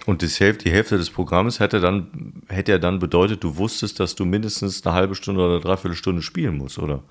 Und 0.06 0.22
die 0.22 0.28
Hälfte, 0.28 0.64
die 0.64 0.72
Hälfte 0.72 0.98
des 0.98 1.10
Programms 1.10 1.60
hätte 1.60 1.80
dann, 1.80 2.42
hätte 2.48 2.72
ja 2.72 2.78
dann 2.78 3.00
bedeutet, 3.00 3.44
du 3.44 3.58
wusstest, 3.58 4.00
dass 4.00 4.16
du 4.16 4.26
mindestens 4.26 4.86
eine 4.86 4.96
halbe 4.96 5.16
Stunde 5.16 5.42
oder 5.42 5.54
eine 5.56 5.62
Dreiviertelstunde 5.62 6.22
spielen 6.22 6.58
musst, 6.58 6.80
oder? 6.80 7.04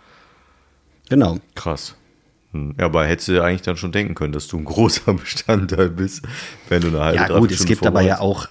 Genau. 1.08 1.38
Krass. 1.54 1.94
Hm. 2.52 2.74
Ja, 2.78 2.86
aber 2.86 3.06
hättest 3.06 3.28
du 3.28 3.32
ja 3.32 3.44
eigentlich 3.44 3.62
dann 3.62 3.76
schon 3.76 3.92
denken 3.92 4.14
können, 4.14 4.32
dass 4.32 4.48
du 4.48 4.58
ein 4.58 4.64
großer 4.66 5.14
Bestandteil 5.14 5.90
bist, 5.90 6.22
wenn 6.68 6.82
du 6.82 6.88
eine 6.88 7.00
halbe 7.00 7.16
Ja, 7.18 7.38
gut, 7.38 7.50
es 7.50 7.64
gibt 7.64 7.86
aber 7.86 8.00
ja 8.00 8.20
auch, 8.20 8.48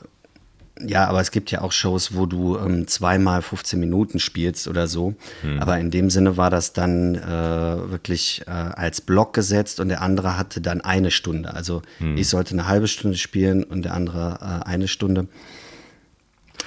ja, 0.85 1.07
aber 1.07 1.21
es 1.21 1.31
gibt 1.31 1.51
ja 1.51 1.61
auch 1.61 1.71
Shows, 1.71 2.15
wo 2.15 2.25
du 2.25 2.57
ähm, 2.57 2.87
zweimal 2.87 3.41
15 3.41 3.79
Minuten 3.79 4.19
spielst 4.19 4.67
oder 4.67 4.87
so. 4.87 5.15
Hm. 5.41 5.59
Aber 5.59 5.79
in 5.79 5.89
dem 5.89 6.09
Sinne 6.09 6.37
war 6.37 6.49
das 6.49 6.73
dann 6.73 7.15
äh, 7.15 7.89
wirklich 7.89 8.43
äh, 8.47 8.51
als 8.51 9.01
Block 9.01 9.33
gesetzt 9.33 9.79
und 9.79 9.89
der 9.89 10.01
andere 10.01 10.37
hatte 10.37 10.59
dann 10.59 10.81
eine 10.81 11.11
Stunde. 11.11 11.53
Also 11.53 11.81
hm. 11.99 12.17
ich 12.17 12.27
sollte 12.27 12.51
eine 12.51 12.67
halbe 12.67 12.87
Stunde 12.87 13.17
spielen 13.17 13.63
und 13.63 13.83
der 13.83 13.93
andere 13.93 14.39
äh, 14.41 14.65
eine 14.65 14.87
Stunde. 14.87 15.27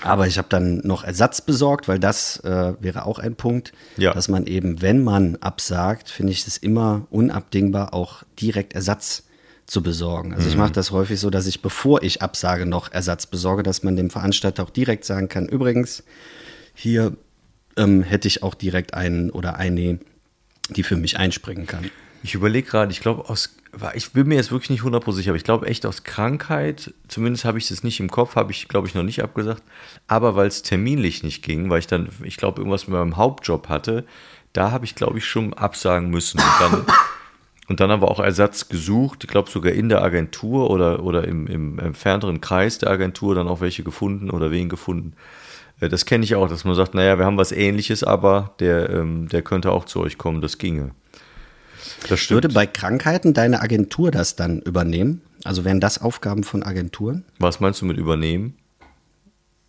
Aber 0.03 0.27
ich 0.27 0.39
habe 0.39 0.49
dann 0.49 0.79
noch 0.79 1.05
Ersatz 1.05 1.41
besorgt, 1.41 1.89
weil 1.89 1.99
das 1.99 2.39
äh, 2.41 2.75
wäre 2.81 3.05
auch 3.05 3.19
ein 3.19 3.35
Punkt, 3.35 3.73
ja. 3.97 4.13
dass 4.13 4.29
man 4.29 4.47
eben, 4.47 4.81
wenn 4.81 5.03
man 5.03 5.37
absagt, 5.37 6.09
finde 6.09 6.33
ich 6.33 6.47
es 6.47 6.57
immer 6.57 7.07
unabdingbar, 7.11 7.95
auch 7.95 8.23
direkt 8.41 8.75
Ersatz 8.75 9.25
zu 9.67 9.83
besorgen. 9.83 10.33
Also 10.33 10.47
mhm. 10.47 10.53
ich 10.53 10.57
mache 10.57 10.73
das 10.73 10.93
häufig 10.93 11.21
so, 11.21 11.31
dass 11.31 11.47
ich, 11.47 11.63
bevor 11.63 12.03
ich 12.03 12.23
absage, 12.23 12.65
noch 12.65 12.93
Ersatz 12.93 13.27
besorge, 13.27 13.63
dass 13.63 13.83
man 13.83 13.97
dem 13.97 14.09
Veranstalter 14.09 14.63
auch 14.63 14.71
direkt 14.71 15.05
sagen 15.05 15.29
kann, 15.29 15.47
übrigens, 15.47 16.05
hier 16.75 17.17
ähm, 17.77 18.03
hätte 18.03 18.29
ich 18.29 18.43
auch 18.43 18.55
direkt 18.55 18.95
einen 18.95 19.31
oder 19.31 19.57
eine, 19.57 19.99
die 20.71 20.83
für 20.83 20.97
mich 20.97 21.19
einspringen 21.19 21.67
kann. 21.67 21.91
Ich 22.23 22.35
überlege 22.35 22.69
gerade, 22.69 22.91
ich 22.91 23.01
glaube, 23.01 23.29
aus, 23.29 23.57
ich 23.95 24.13
bin 24.13 24.29
mir 24.29 24.37
jetzt 24.37 24.51
wirklich 24.51 24.71
nicht 24.71 24.83
100% 24.83 25.13
sicher, 25.13 25.31
aber 25.31 25.37
ich 25.37 25.45
glaube 25.45 25.67
echt 25.67 25.87
aus 25.87 26.05
Krankheit, 26.05 26.93
zumindest 27.07 27.45
habe 27.45 27.59
ich 27.59 27.71
es 27.71 27.83
nicht 27.83 28.01
im 28.01 28.11
Kopf, 28.11 28.35
habe 28.35 28.51
ich, 28.51 28.69
glaube 28.69 28.89
ich, 28.89 28.95
noch 28.95 29.03
nicht 29.03 29.23
abgesagt, 29.23 29.63
aber 30.07 30.35
weil 30.37 30.49
es 30.49 30.63
terminlich 30.63 31.23
nicht 31.23 31.43
ging, 31.43 31.71
weil 31.71 31.79
ich 31.79 31.87
dann, 31.87 32.09
ich 32.25 32.37
glaube, 32.37 32.61
irgendwas 32.61 32.89
mit 32.89 32.99
meinem 32.99 33.17
Hauptjob 33.17 33.69
hatte, 33.69 34.05
da 34.53 34.71
habe 34.71 34.85
ich, 34.85 34.95
glaube 34.95 35.19
ich, 35.19 35.27
schon 35.27 35.55
absagen 35.55 36.11
müssen. 36.11 36.41
Und 36.41 36.61
dann 36.61 36.87
und 37.69 37.81
dann 37.81 37.91
haben 37.91 38.01
wir 38.01 38.11
auch 38.11 38.21
Ersatz 38.21 38.69
gesucht, 38.69 39.25
ich 39.25 39.31
glaube 39.31 39.51
sogar 39.51 39.73
in 39.73 39.91
der 39.91 40.03
Agentur 40.03 40.71
oder, 40.71 41.03
oder 41.03 41.29
im, 41.29 41.47
im 41.47 41.79
entfernteren 41.79 42.41
Kreis 42.41 42.79
der 42.79 42.91
Agentur 42.91 43.35
dann 43.35 43.47
auch 43.47 43.61
welche 43.61 43.83
gefunden 43.83 44.31
oder 44.31 44.51
wen 44.51 44.71
gefunden. 44.71 45.13
Äh, 45.79 45.91
das 45.91 46.07
kenne 46.07 46.25
ich 46.25 46.35
auch, 46.35 46.49
dass 46.49 46.65
man 46.65 46.75
sagt, 46.75 46.95
naja, 46.95 47.19
wir 47.19 47.27
haben 47.27 47.37
was 47.37 47.53
ähnliches, 47.53 48.03
aber 48.03 48.55
der, 48.59 48.89
ähm, 48.89 49.29
der 49.29 49.43
könnte 49.43 49.71
auch 49.71 49.85
zu 49.85 50.01
euch 50.01 50.17
kommen, 50.17 50.41
das 50.41 50.57
ginge. 50.57 50.93
Das 52.09 52.21
stimmt. 52.21 52.37
Würde 52.37 52.49
bei 52.55 52.67
Krankheiten 52.67 53.35
deine 53.35 53.61
Agentur 53.61 54.11
das 54.11 54.37
dann 54.37 54.61
übernehmen? 54.61 55.23
Also 55.45 55.65
wären 55.65 55.81
das 55.81 56.01
Aufgaben 56.01 56.45
von 56.45 56.63
Agenturen? 56.63 57.25
Was 57.39 57.61
meinst 57.61 57.81
du 57.81 57.87
mit 57.87 57.97
übernehmen? 57.97 58.57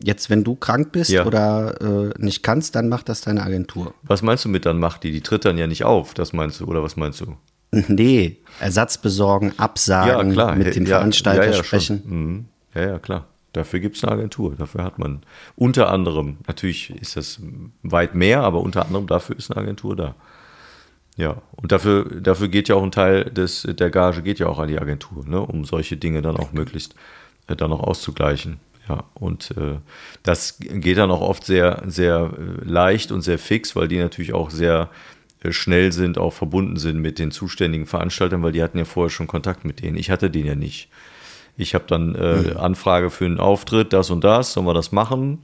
Jetzt, 0.02 0.30
wenn 0.30 0.44
du 0.44 0.56
krank 0.56 0.92
bist 0.94 1.10
ja. 1.10 1.26
oder 1.26 2.14
äh, 2.16 2.24
nicht 2.24 2.42
kannst, 2.42 2.76
dann 2.76 2.88
macht 2.88 3.10
das 3.10 3.22
deine 3.22 3.44
Agentur. 3.44 3.94
Was 4.04 4.22
meinst 4.22 4.46
du 4.46 4.50
mit 4.50 4.66
dann 4.66 4.80
macht 4.80 5.04
die? 5.04 5.12
Die 5.12 5.22
tritt 5.22 5.44
dann 5.44 5.58
ja 5.58 5.68
nicht 5.68 5.84
auf, 5.84 6.14
das 6.14 6.32
meinst 6.32 6.62
du, 6.62 6.66
oder 6.66 6.84
was 6.84 6.96
meinst 6.96 7.22
du? 7.22 7.36
Nee, 7.88 8.38
Ersatz 8.60 8.98
besorgen, 8.98 9.54
absagen, 9.58 10.34
ja, 10.34 10.56
mit 10.56 10.76
dem 10.76 10.86
ja, 10.86 10.98
Veranstalter 10.98 11.54
sprechen. 11.54 12.02
Mhm. 12.06 12.46
Ja, 12.74 12.88
ja, 12.94 13.00
klar. 13.00 13.28
Dafür 13.54 13.80
gibt 13.80 13.98
es 13.98 14.04
eine 14.04 14.14
Agentur. 14.14 14.56
Dafür 14.56 14.84
hat 14.84 15.00
man 15.00 15.22
unter 15.56 15.90
anderem, 15.90 16.38
natürlich 16.48 16.92
ist 16.92 17.16
das 17.16 17.40
weit 17.84 18.16
mehr, 18.16 18.42
aber 18.42 18.62
unter 18.62 18.86
anderem 18.86 19.08
dafür 19.08 19.38
ist 19.38 19.52
eine 19.52 19.62
Agentur 19.62 19.96
da. 19.96 20.16
Ja, 21.20 21.42
und 21.58 21.74
dafür, 21.74 22.06
dafür 22.06 22.48
geht 22.48 22.70
ja 22.70 22.76
auch 22.76 22.84
ein 22.84 22.94
Teil 22.94 23.26
des, 23.26 23.64
der 23.64 23.90
Gage 23.90 24.22
geht 24.22 24.40
ja 24.40 24.48
auch 24.48 24.58
an 24.58 24.70
die 24.70 24.80
Agentur, 24.80 25.26
ne, 25.28 25.42
um 25.42 25.66
solche 25.66 25.98
Dinge 25.98 26.22
dann 26.22 26.38
auch 26.38 26.54
möglichst 26.54 26.96
äh, 27.48 27.58
dann 27.58 27.74
auch 27.74 27.82
auszugleichen. 27.82 28.62
Ja, 28.88 29.04
und 29.16 29.52
äh, 29.58 29.80
das 30.24 30.60
geht 30.60 30.98
dann 30.98 31.12
auch 31.12 31.20
oft 31.20 31.44
sehr, 31.44 31.84
sehr 31.88 32.32
äh, 32.38 32.64
leicht 32.64 33.12
und 33.12 33.20
sehr 33.20 33.38
fix, 33.38 33.76
weil 33.76 33.90
die 33.90 33.98
natürlich 33.98 34.32
auch 34.32 34.50
sehr 34.50 34.90
äh, 35.44 35.52
schnell 35.52 35.92
sind, 35.92 36.18
auch 36.18 36.32
verbunden 36.32 36.78
sind 36.78 37.00
mit 37.00 37.20
den 37.20 37.32
zuständigen 37.32 37.86
Veranstaltern, 37.86 38.42
weil 38.42 38.54
die 38.54 38.64
hatten 38.64 38.78
ja 38.78 38.86
vorher 38.86 39.10
schon 39.10 39.28
Kontakt 39.28 39.66
mit 39.66 39.82
denen. 39.82 39.98
Ich 39.98 40.12
hatte 40.12 40.30
den 40.30 40.46
ja 40.46 40.56
nicht. 40.56 40.88
Ich 41.58 41.76
habe 41.76 41.84
dann 41.86 42.16
äh, 42.16 42.36
mhm. 42.36 42.58
Anfrage 42.58 43.10
für 43.10 43.26
einen 43.26 43.42
Auftritt, 43.42 43.92
das 43.92 44.10
und 44.10 44.24
das, 44.24 44.54
sollen 44.54 44.66
wir 44.66 44.74
das 44.74 44.94
machen? 44.94 45.40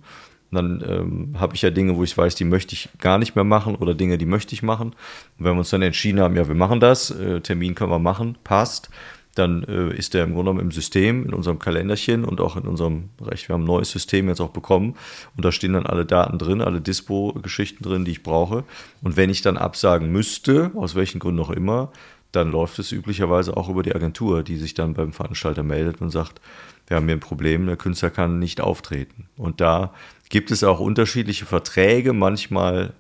Dann 0.52 0.84
ähm, 0.88 1.36
habe 1.40 1.56
ich 1.56 1.62
ja 1.62 1.70
Dinge, 1.70 1.96
wo 1.96 2.04
ich 2.04 2.18
weiß, 2.18 2.36
die 2.36 2.46
möchte 2.46 2.74
ich 2.74 2.90
gar 3.00 3.18
nicht 3.18 3.36
mehr 3.36 3.44
machen 3.44 3.76
oder 3.76 3.94
Dinge, 3.94 4.18
die 4.18 4.26
möchte 4.26 4.54
ich 4.54 4.64
machen. 4.64 4.90
Und 5.38 5.46
wenn 5.46 5.54
wir 5.54 5.60
uns 5.60 5.70
dann 5.70 5.82
entschieden 5.82 6.20
haben, 6.20 6.36
ja, 6.36 6.48
wir 6.48 6.56
machen 6.56 6.80
das, 6.80 7.12
äh, 7.12 7.42
Termin 7.42 7.76
können 7.76 7.92
wir 7.92 8.00
machen, 8.00 8.38
passt, 8.44 8.90
dann 9.36 9.64
äh, 9.64 9.94
ist 9.94 10.14
der 10.14 10.24
im 10.24 10.34
Grunde 10.34 10.52
genommen 10.52 10.68
im 10.68 10.72
System, 10.72 11.26
in 11.26 11.34
unserem 11.34 11.60
Kalenderchen 11.60 12.24
und 12.24 12.40
auch 12.40 12.56
in 12.56 12.64
unserem 12.64 13.10
Recht. 13.22 13.50
Wir 13.50 13.54
haben 13.54 13.64
ein 13.64 13.68
neues 13.68 13.92
System 13.92 14.30
jetzt 14.30 14.40
auch 14.40 14.50
bekommen 14.50 14.96
und 15.36 15.44
da 15.44 15.52
stehen 15.52 15.74
dann 15.74 15.86
alle 15.86 16.06
Daten 16.06 16.38
drin, 16.38 16.62
alle 16.62 16.82
Dispo-Geschichten 16.82 17.84
drin, 17.84 18.06
die 18.06 18.12
ich 18.12 18.24
brauche. 18.24 18.64
Und 19.02 19.18
wenn 19.18 19.30
ich 19.30 19.42
dann 19.42 19.58
absagen 19.58 20.12
müsste, 20.12 20.72
aus 20.76 20.96
welchen 20.96 21.20
Gründen 21.20 21.42
auch 21.42 21.50
immer, 21.50 21.92
dann 22.32 22.52
läuft 22.52 22.80
es 22.80 22.92
üblicherweise 22.92 23.56
auch 23.56 23.70
über 23.70 23.84
die 23.84 23.96
Agentur, 23.96 24.44
die 24.44 24.58
sich 24.58 24.74
dann 24.74 24.94
beim 24.94 25.14
Veranstalter 25.14 25.64
meldet 25.64 26.02
und 26.02 26.10
sagt, 26.10 26.42
wir 26.88 26.98
haben 26.98 27.06
hier 27.06 27.16
ein 27.16 27.22
Problem, 27.22 27.66
der 27.66 27.78
Künstler 27.78 28.10
kann 28.10 28.40
nicht 28.40 28.62
auftreten. 28.62 29.28
Und 29.38 29.62
da 29.62 29.94
gibt 30.30 30.52
es 30.52 30.64
auch 30.64 30.80
unterschiedliche 30.80 31.46
Verträge. 31.46 32.14
Manchmal 32.14 32.94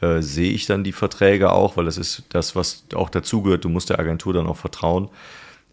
äh, 0.00 0.20
sehe 0.22 0.52
ich 0.52 0.66
dann 0.66 0.84
die 0.84 0.92
Verträge 0.92 1.52
auch, 1.52 1.76
weil 1.76 1.84
das 1.84 1.98
ist 1.98 2.24
das, 2.30 2.56
was 2.56 2.84
auch 2.94 3.10
dazugehört. 3.10 3.64
Du 3.64 3.68
musst 3.68 3.90
der 3.90 3.98
Agentur 3.98 4.32
dann 4.32 4.46
auch 4.46 4.56
vertrauen. 4.56 5.08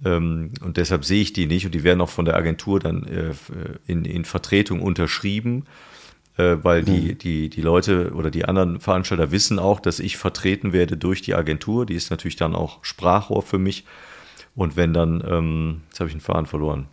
Ähm, 0.05 0.51
und 0.63 0.77
deshalb 0.77 1.05
sehe 1.05 1.21
ich 1.21 1.33
die 1.33 1.45
nicht 1.45 1.65
und 1.65 1.73
die 1.73 1.83
werden 1.83 2.01
auch 2.01 2.09
von 2.09 2.25
der 2.25 2.35
Agentur 2.35 2.79
dann 2.79 3.03
äh, 3.03 3.33
in, 3.87 4.05
in 4.05 4.25
Vertretung 4.25 4.81
unterschrieben, 4.81 5.65
äh, 6.37 6.57
weil 6.61 6.83
die, 6.83 7.13
mhm. 7.13 7.17
die, 7.17 7.49
die 7.49 7.61
Leute 7.61 8.13
oder 8.13 8.31
die 8.31 8.45
anderen 8.45 8.79
Veranstalter 8.79 9.31
wissen 9.31 9.59
auch, 9.59 9.79
dass 9.79 9.99
ich 9.99 10.17
vertreten 10.17 10.73
werde 10.73 10.97
durch 10.97 11.21
die 11.21 11.35
Agentur. 11.35 11.85
Die 11.85 11.95
ist 11.95 12.09
natürlich 12.09 12.35
dann 12.35 12.55
auch 12.55 12.83
Sprachrohr 12.83 13.41
für 13.41 13.59
mich. 13.59 13.85
Und 14.55 14.75
wenn 14.75 14.93
dann, 14.93 15.23
ähm, 15.25 15.81
jetzt 15.89 15.99
habe 15.99 16.09
ich 16.09 16.13
einen 16.13 16.21
Faden 16.21 16.45
verloren. 16.45 16.87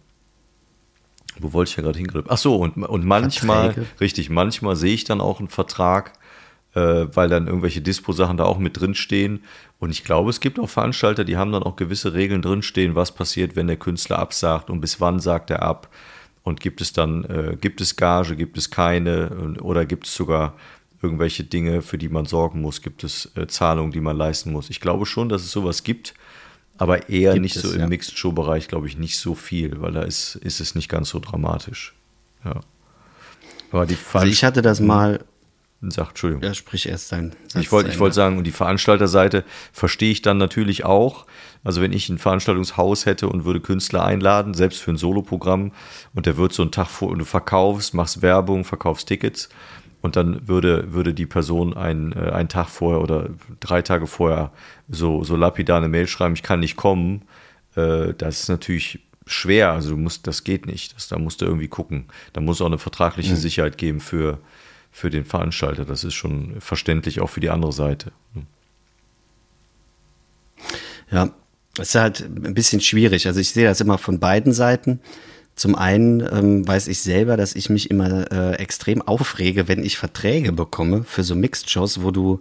Wo 1.41 1.53
wollte 1.53 1.71
ich 1.71 1.77
ja 1.77 1.83
gerade 1.83 1.99
hingreifen? 1.99 2.29
Ach 2.29 2.39
so, 2.39 2.57
und, 2.57 2.77
und 2.77 3.05
manchmal, 3.05 3.73
Verträge. 3.73 3.87
richtig, 4.01 4.31
manchmal 4.31 4.77
sehe 4.77 4.95
ich 4.95 5.05
dann 5.05 5.21
auch 5.21 5.39
einen 5.39 5.49
Vertrag, 5.49 6.13
äh, 6.75 7.07
weil 7.13 7.29
dann 7.29 7.47
irgendwelche 7.47 7.81
Dispo-Sachen 7.81 8.37
da 8.37 8.45
auch 8.45 8.59
mit 8.59 8.81
drinstehen. 8.81 9.45
Und 9.79 9.91
ich 9.91 10.05
glaube, 10.05 10.31
es 10.31 10.41
gibt 10.41 10.59
auch 10.59 10.69
Veranstalter, 10.69 11.25
die 11.25 11.37
haben 11.37 11.53
dann 11.53 11.63
auch 11.63 11.77
gewisse 11.77 12.15
Regeln 12.15 12.43
drinstehen, 12.43 12.95
was 12.95 13.13
passiert, 13.13 13.57
wenn 13.57 13.67
der 13.67 13.77
Künstler 13.77 14.19
absagt 14.19 14.71
und 14.71 14.81
bis 14.81 15.01
wann 15.01 15.21
sagt 15.21 15.51
er 15.51 15.63
ab. 15.63 15.89
Und 16.43 16.61
gibt 16.61 16.81
es 16.81 16.93
dann, 16.93 17.25
äh, 17.25 17.57
gibt 17.61 17.81
es 17.81 17.97
Gage, 17.97 18.35
gibt 18.35 18.57
es 18.57 18.71
keine 18.71 19.57
oder 19.61 19.85
gibt 19.85 20.07
es 20.07 20.15
sogar 20.15 20.55
irgendwelche 21.03 21.45
Dinge, 21.45 21.83
für 21.83 21.99
die 21.99 22.09
man 22.09 22.27
sorgen 22.27 22.61
muss, 22.61 22.83
gibt 22.83 23.05
es 23.05 23.31
äh, 23.37 23.47
Zahlungen, 23.47 23.93
die 23.93 24.01
man 24.01 24.17
leisten 24.17 24.53
muss. 24.53 24.71
Ich 24.71 24.81
glaube 24.81 25.07
schon, 25.07 25.29
dass 25.29 25.43
es 25.43 25.53
sowas 25.53 25.85
gibt, 25.85 26.15
aber 26.79 27.09
eher 27.09 27.33
gibt 27.35 27.43
nicht 27.43 27.57
es, 27.57 27.63
so 27.63 27.73
im 27.73 27.81
ja. 27.81 27.87
Mixed-Show-Bereich, 27.89 28.69
glaube 28.69 28.87
ich, 28.87 28.97
nicht 28.97 29.19
so 29.19 29.35
viel, 29.35 29.81
weil 29.81 29.93
da 29.93 30.03
ist, 30.03 30.37
ist 30.37 30.61
es 30.61 30.75
nicht 30.75 30.89
ganz 30.89 31.11
so 31.11 31.19
dramatisch. 31.19 31.95
Ja. 32.45 32.61
Aber 33.71 33.85
die 33.85 33.99
also 34.13 34.27
ich 34.27 34.45
hatte 34.45 34.63
das 34.63 34.81
mal 34.81 35.25
sagt, 35.81 36.11
Entschuldigung. 36.11 36.43
Ja, 36.43 36.55
sprich 36.55 36.89
erst 36.89 37.09
sein. 37.09 37.35
Ich 37.59 37.71
wollte 37.71 37.91
ich 37.91 37.99
wollte 37.99 38.15
sagen, 38.15 38.39
und 38.39 38.45
die 38.45 38.53
Veranstalterseite 38.53 39.45
verstehe 39.73 40.11
ich 40.11 40.23
dann 40.23 40.39
natürlich 40.39 40.85
auch. 40.85 41.27
Also 41.65 41.83
wenn 41.83 41.93
ich 41.93 42.09
ein 42.09 42.19
Veranstaltungshaus 42.19 43.07
hätte 43.07 43.29
und 43.29 43.45
würde 43.45 43.61
Künstler 43.61 44.05
einladen, 44.05 44.55
selbst 44.55 44.81
für 44.81 44.91
ein 44.91 44.97
Soloprogramm, 44.97 45.73
und 46.15 46.27
der 46.27 46.37
wird 46.37 46.53
so 46.53 46.63
einen 46.63 46.73
Tag 46.73 46.89
vor, 46.89 47.11
und 47.11 47.19
du 47.19 47.25
verkaufst, 47.25 47.95
machst 47.95 48.23
Werbung, 48.23 48.65
verkaufst 48.65 49.09
Tickets, 49.09 49.49
und 50.01 50.17
dann 50.17 50.47
würde, 50.47 50.93
würde 50.93 51.15
die 51.15 51.27
Person 51.27 51.77
einen, 51.77 52.13
äh, 52.13 52.31
einen 52.31 52.49
Tag 52.49 52.69
vorher 52.69 53.01
oder 53.01 53.31
drei 53.61 53.83
Tage 53.83 54.07
vorher 54.07 54.53
so, 54.89 55.25
so 55.25 55.37
lapidar 55.37 55.79
eine 55.79 55.89
Mail 55.89 56.07
schreiben, 56.07 56.35
ich 56.35 56.43
kann 56.43 56.61
nicht 56.61 56.77
kommen. 56.77 57.23
Äh, 57.75 58.15
das 58.17 58.41
ist 58.41 58.49
natürlich 58.49 59.01
schwer, 59.27 59.73
also 59.73 59.91
du 59.91 59.97
musst, 59.97 60.27
das 60.27 60.45
geht 60.45 60.67
nicht. 60.67 60.97
Das, 60.97 61.09
da 61.09 61.19
musst 61.19 61.41
du 61.41 61.45
irgendwie 61.45 61.69
gucken. 61.69 62.07
Da 62.33 62.41
muss 62.41 62.61
auch 62.61 62.67
eine 62.67 62.79
vertragliche 62.79 63.33
mhm. 63.33 63.39
Sicherheit 63.39 63.79
geben 63.79 64.01
für, 64.01 64.39
für 64.91 65.11
den 65.11 65.25
Veranstalter. 65.25 65.85
Das 65.85 66.05
ist 66.05 66.15
schon 66.15 66.61
verständlich 66.61 67.21
auch 67.21 67.31
für 67.31 67.41
die 67.41 67.51
andere 67.51 67.73
Seite. 67.73 68.13
Ja, 71.11 71.31
es 71.79 71.91
ist 71.91 71.95
halt 71.95 72.21
ein 72.21 72.55
bisschen 72.55 72.81
schwierig. 72.81 73.27
Also 73.27 73.41
ich 73.41 73.51
sehe 73.51 73.67
das 73.67 73.81
immer 73.81 73.99
von 73.99 74.19
beiden 74.19 74.53
Seiten. 74.53 75.01
Zum 75.59 75.75
einen 75.75 76.21
ähm, 76.21 76.69
weiß 76.69 76.87
ich 76.87 77.01
selber, 77.01 77.37
dass 77.37 77.57
ich 77.57 77.69
mich 77.69 77.91
immer 77.91 78.31
äh, 78.31 78.55
extrem 78.59 79.03
aufrege, 79.03 79.67
wenn 79.67 79.85
ich 79.85 79.99
Verträge 79.99 80.53
bekomme 80.53 81.03
für 81.03 81.25
so 81.25 81.35
Mixed-Shows, 81.35 82.01
wo 82.05 82.13
du, 82.13 82.41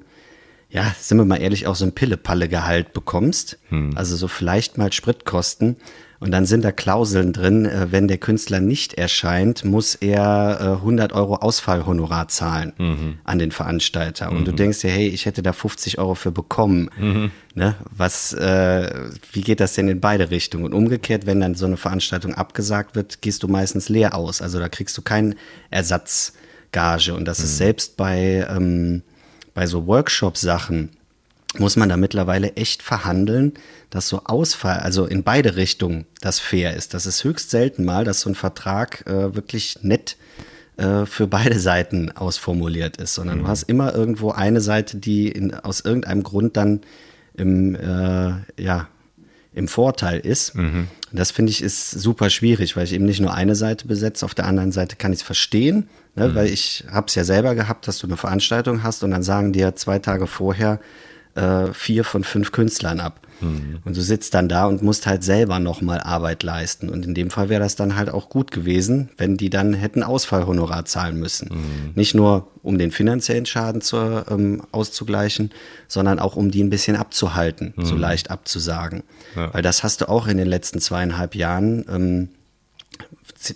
ja, 0.69 0.95
sind 0.99 1.17
wir 1.17 1.25
mal 1.25 1.41
ehrlich, 1.41 1.65
auch 1.65 1.75
so 1.75 1.83
ein 1.83 1.93
Pille-Palle-Gehalt 1.93 2.93
bekommst. 2.93 3.57
Hm. 3.69 3.93
Also 3.95 4.15
so 4.15 4.27
vielleicht 4.27 4.77
mal 4.77 4.93
Spritkosten. 4.93 5.77
Und 6.19 6.31
dann 6.31 6.45
sind 6.45 6.65
da 6.65 6.71
Klauseln 6.71 7.31
drin, 7.31 7.65
äh, 7.65 7.91
wenn 7.91 8.07
der 8.07 8.17
Künstler 8.17 8.59
nicht 8.59 8.95
erscheint, 8.95 9.63
muss 9.63 9.95
er 9.95 10.57
äh, 10.59 10.63
100 10.77 11.13
Euro 11.13 11.35
Ausfallhonorar 11.35 12.27
zahlen 12.27 12.73
mhm. 12.77 13.19
an 13.23 13.37
den 13.37 13.51
Veranstalter. 13.51 14.31
Und 14.31 14.41
mhm. 14.41 14.45
du 14.45 14.51
denkst 14.53 14.81
dir, 14.81 14.89
hey, 14.89 15.07
ich 15.07 15.25
hätte 15.25 15.43
da 15.43 15.53
50 15.53 15.99
Euro 15.99 16.15
für 16.15 16.31
bekommen. 16.31 16.89
Mhm. 16.97 17.31
Ne? 17.53 17.75
Was, 17.95 18.33
äh, 18.33 19.09
wie 19.31 19.41
geht 19.41 19.59
das 19.59 19.73
denn 19.73 19.87
in 19.87 19.99
beide 19.99 20.31
Richtungen? 20.31 20.65
Und 20.65 20.73
umgekehrt, 20.73 21.25
wenn 21.27 21.39
dann 21.39 21.55
so 21.55 21.67
eine 21.67 21.77
Veranstaltung 21.77 22.33
abgesagt 22.33 22.95
wird, 22.95 23.21
gehst 23.21 23.43
du 23.43 23.47
meistens 23.47 23.89
leer 23.89 24.15
aus. 24.15 24.41
Also 24.41 24.59
da 24.59 24.69
kriegst 24.69 24.97
du 24.97 25.03
keinen 25.03 25.35
Ersatzgage. 25.69 27.13
Und 27.13 27.25
das 27.25 27.39
ist 27.39 27.53
mhm. 27.53 27.57
selbst 27.57 27.97
bei, 27.97 28.47
ähm, 28.49 29.03
bei 29.53 29.67
so 29.67 29.85
Workshop-Sachen, 29.85 30.89
muss 31.57 31.75
man 31.75 31.89
da 31.89 31.97
mittlerweile 31.97 32.55
echt 32.55 32.83
verhandeln, 32.83 33.53
dass 33.89 34.09
so 34.09 34.21
Ausfall, 34.25 34.79
also 34.79 35.05
in 35.05 35.23
beide 35.23 35.55
Richtungen, 35.55 36.05
das 36.21 36.39
fair 36.39 36.75
ist. 36.75 36.93
Das 36.93 37.05
ist 37.05 37.23
höchst 37.23 37.49
selten 37.49 37.85
mal, 37.85 38.03
dass 38.03 38.21
so 38.21 38.29
ein 38.29 38.35
Vertrag 38.35 39.05
äh, 39.07 39.33
wirklich 39.35 39.79
nett 39.81 40.17
äh, 40.77 41.05
für 41.05 41.27
beide 41.27 41.59
Seiten 41.59 42.11
ausformuliert 42.11 42.97
ist, 42.97 43.13
sondern 43.13 43.39
mhm. 43.39 43.43
du 43.43 43.47
hast 43.47 43.63
immer 43.63 43.95
irgendwo 43.95 44.31
eine 44.31 44.61
Seite, 44.61 44.97
die 44.97 45.29
in, 45.29 45.53
aus 45.53 45.81
irgendeinem 45.81 46.23
Grund 46.23 46.57
dann 46.57 46.81
im, 47.35 47.75
äh, 47.75 48.33
ja, 48.61 48.87
im 49.53 49.67
Vorteil 49.67 50.19
ist. 50.19 50.53
Mhm. 50.55 50.87
Das 51.11 51.31
finde 51.31 51.51
ich 51.51 51.63
ist 51.63 51.91
super 51.91 52.29
schwierig, 52.29 52.75
weil 52.75 52.83
ich 52.83 52.93
eben 52.93 53.05
nicht 53.05 53.21
nur 53.21 53.33
eine 53.33 53.55
Seite 53.55 53.87
besetze, 53.87 54.25
auf 54.25 54.35
der 54.35 54.45
anderen 54.45 54.71
Seite 54.71 54.97
kann 54.97 55.13
ich 55.13 55.19
es 55.19 55.25
verstehen, 55.25 55.89
ne, 56.15 56.27
mhm. 56.27 56.35
weil 56.35 56.47
ich 56.47 56.83
habe 56.91 57.07
es 57.07 57.15
ja 57.15 57.23
selber 57.23 57.55
gehabt, 57.55 57.87
dass 57.87 57.97
du 57.97 58.05
eine 58.05 58.17
Veranstaltung 58.17 58.83
hast 58.83 59.03
und 59.03 59.11
dann 59.11 59.23
sagen 59.23 59.53
dir 59.53 59.75
zwei 59.75 59.97
Tage 59.97 60.27
vorher, 60.27 60.79
äh, 61.37 61.73
vier 61.73 62.03
von 62.03 62.23
fünf 62.23 62.51
Künstlern 62.51 62.99
ab. 62.99 63.21
Mhm. 63.39 63.79
Und 63.85 63.95
du 63.95 64.01
sitzt 64.01 64.33
dann 64.33 64.49
da 64.49 64.65
und 64.65 64.81
musst 64.81 65.05
halt 65.05 65.23
selber 65.23 65.59
nochmal 65.59 65.99
Arbeit 65.99 66.41
leisten. 66.41 66.89
Und 66.89 67.05
in 67.05 67.13
dem 67.13 67.29
Fall 67.29 67.49
wäre 67.49 67.61
das 67.61 67.75
dann 67.75 67.95
halt 67.95 68.09
auch 68.09 68.29
gut 68.29 68.51
gewesen, 68.51 69.09
wenn 69.17 69.37
die 69.37 69.51
dann 69.51 69.73
hätten 69.73 70.01
Ausfallhonorar 70.01 70.85
zahlen 70.85 71.19
müssen. 71.19 71.49
Mhm. 71.51 71.91
Nicht 71.93 72.15
nur, 72.15 72.47
um 72.63 72.79
den 72.79 72.91
finanziellen 72.91 73.45
Schaden 73.45 73.81
zu, 73.81 74.25
ähm, 74.29 74.63
auszugleichen, 74.71 75.51
sondern 75.87 76.17
auch, 76.19 76.35
um 76.35 76.49
die 76.49 76.63
ein 76.63 76.71
bisschen 76.71 76.95
abzuhalten, 76.95 77.73
mhm. 77.75 77.85
so 77.85 77.95
leicht 77.95 78.31
abzusagen. 78.31 79.03
Ja. 79.35 79.53
Weil 79.53 79.61
das 79.61 79.83
hast 79.83 80.01
du 80.01 80.09
auch 80.09 80.27
in 80.27 80.37
den 80.37 80.47
letzten 80.47 80.79
zweieinhalb 80.79 81.35
Jahren, 81.35 81.85
ähm, 81.89 82.29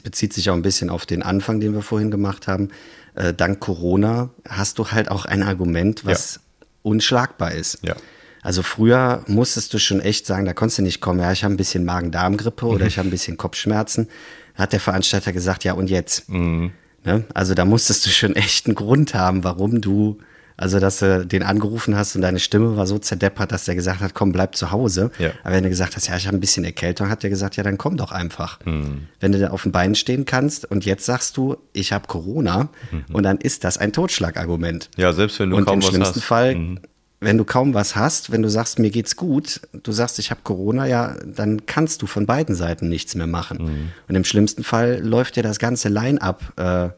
bezieht 0.03 0.33
sich 0.33 0.51
auch 0.51 0.53
ein 0.53 0.61
bisschen 0.61 0.91
auf 0.91 1.07
den 1.07 1.23
Anfang, 1.23 1.59
den 1.59 1.73
wir 1.73 1.81
vorhin 1.81 2.11
gemacht 2.11 2.47
haben. 2.47 2.69
Äh, 3.15 3.33
dank 3.33 3.59
Corona 3.59 4.29
hast 4.47 4.77
du 4.77 4.91
halt 4.91 5.09
auch 5.09 5.25
ein 5.25 5.41
Argument, 5.41 6.05
was 6.05 6.35
ja 6.35 6.41
unschlagbar 6.83 7.51
ist. 7.51 7.79
Ja. 7.83 7.95
Also 8.41 8.63
früher 8.63 9.23
musstest 9.27 9.73
du 9.73 9.77
schon 9.77 10.01
echt 10.01 10.25
sagen, 10.25 10.45
da 10.45 10.53
konntest 10.53 10.79
du 10.79 10.83
nicht 10.83 10.99
kommen, 10.99 11.19
ja, 11.19 11.31
ich 11.31 11.43
habe 11.43 11.53
ein 11.53 11.57
bisschen 11.57 11.85
Magen-Darm-Grippe 11.85 12.65
mhm. 12.65 12.71
oder 12.71 12.85
ich 12.87 12.97
habe 12.97 13.07
ein 13.07 13.11
bisschen 13.11 13.37
Kopfschmerzen. 13.37 14.07
Da 14.55 14.63
hat 14.63 14.73
der 14.73 14.79
Veranstalter 14.79 15.31
gesagt, 15.31 15.63
ja, 15.63 15.73
und 15.73 15.89
jetzt? 15.89 16.27
Mhm. 16.29 16.71
Ne? 17.03 17.23
Also 17.33 17.53
da 17.53 17.65
musstest 17.65 18.05
du 18.05 18.09
schon 18.09 18.35
echt 18.35 18.65
einen 18.65 18.75
Grund 18.75 19.13
haben, 19.13 19.43
warum 19.43 19.81
du 19.81 20.19
also, 20.57 20.79
dass 20.79 20.99
du 20.99 21.25
den 21.25 21.43
angerufen 21.43 21.95
hast 21.95 22.15
und 22.15 22.21
deine 22.21 22.39
Stimme 22.39 22.77
war 22.77 22.85
so 22.85 22.99
zerdeppert, 22.99 23.51
dass 23.51 23.65
der 23.65 23.75
gesagt 23.75 24.01
hat, 24.01 24.13
komm, 24.13 24.31
bleib 24.31 24.55
zu 24.55 24.71
Hause. 24.71 25.11
Ja. 25.17 25.31
Aber 25.43 25.55
wenn 25.55 25.63
du 25.63 25.69
gesagt 25.69 25.95
hast, 25.95 26.07
ja, 26.07 26.15
ich 26.15 26.27
habe 26.27 26.37
ein 26.37 26.39
bisschen 26.39 26.63
Erkältung, 26.63 27.09
hat 27.09 27.23
der 27.23 27.29
gesagt, 27.29 27.55
ja, 27.55 27.63
dann 27.63 27.77
komm 27.77 27.97
doch 27.97 28.11
einfach. 28.11 28.59
Mhm. 28.65 29.07
Wenn 29.19 29.31
du 29.31 29.39
da 29.39 29.49
auf 29.49 29.63
den 29.63 29.71
Beinen 29.71 29.95
stehen 29.95 30.25
kannst 30.25 30.69
und 30.69 30.85
jetzt 30.85 31.05
sagst 31.05 31.37
du, 31.37 31.57
ich 31.73 31.93
habe 31.93 32.07
Corona 32.07 32.69
mhm. 32.91 33.05
und 33.13 33.23
dann 33.23 33.37
ist 33.37 33.63
das 33.63 33.77
ein 33.77 33.93
Totschlagargument. 33.93 34.89
Ja, 34.97 35.13
selbst 35.13 35.39
wenn 35.39 35.49
du 35.49 35.57
und 35.57 35.65
kaum 35.65 35.79
was 35.79 35.85
hast. 35.85 35.89
im 35.89 35.95
schlimmsten 35.95 36.21
Fall, 36.21 36.55
mhm. 36.55 36.79
wenn 37.19 37.37
du 37.37 37.45
kaum 37.45 37.73
was 37.73 37.95
hast, 37.95 38.31
wenn 38.31 38.41
du 38.41 38.49
sagst, 38.49 38.77
mir 38.77 38.91
geht's 38.91 39.15
gut, 39.15 39.61
du 39.73 39.91
sagst, 39.91 40.19
ich 40.19 40.31
habe 40.31 40.41
Corona, 40.43 40.85
ja, 40.85 41.15
dann 41.25 41.65
kannst 41.65 42.01
du 42.01 42.07
von 42.07 42.25
beiden 42.25 42.55
Seiten 42.55 42.89
nichts 42.89 43.15
mehr 43.15 43.27
machen. 43.27 43.57
Mhm. 43.63 43.91
Und 44.07 44.15
im 44.15 44.23
schlimmsten 44.23 44.63
Fall 44.63 44.99
läuft 45.01 45.35
dir 45.37 45.43
das 45.43 45.59
ganze 45.59 45.89
Line-up 45.89 46.53
äh, 46.57 46.89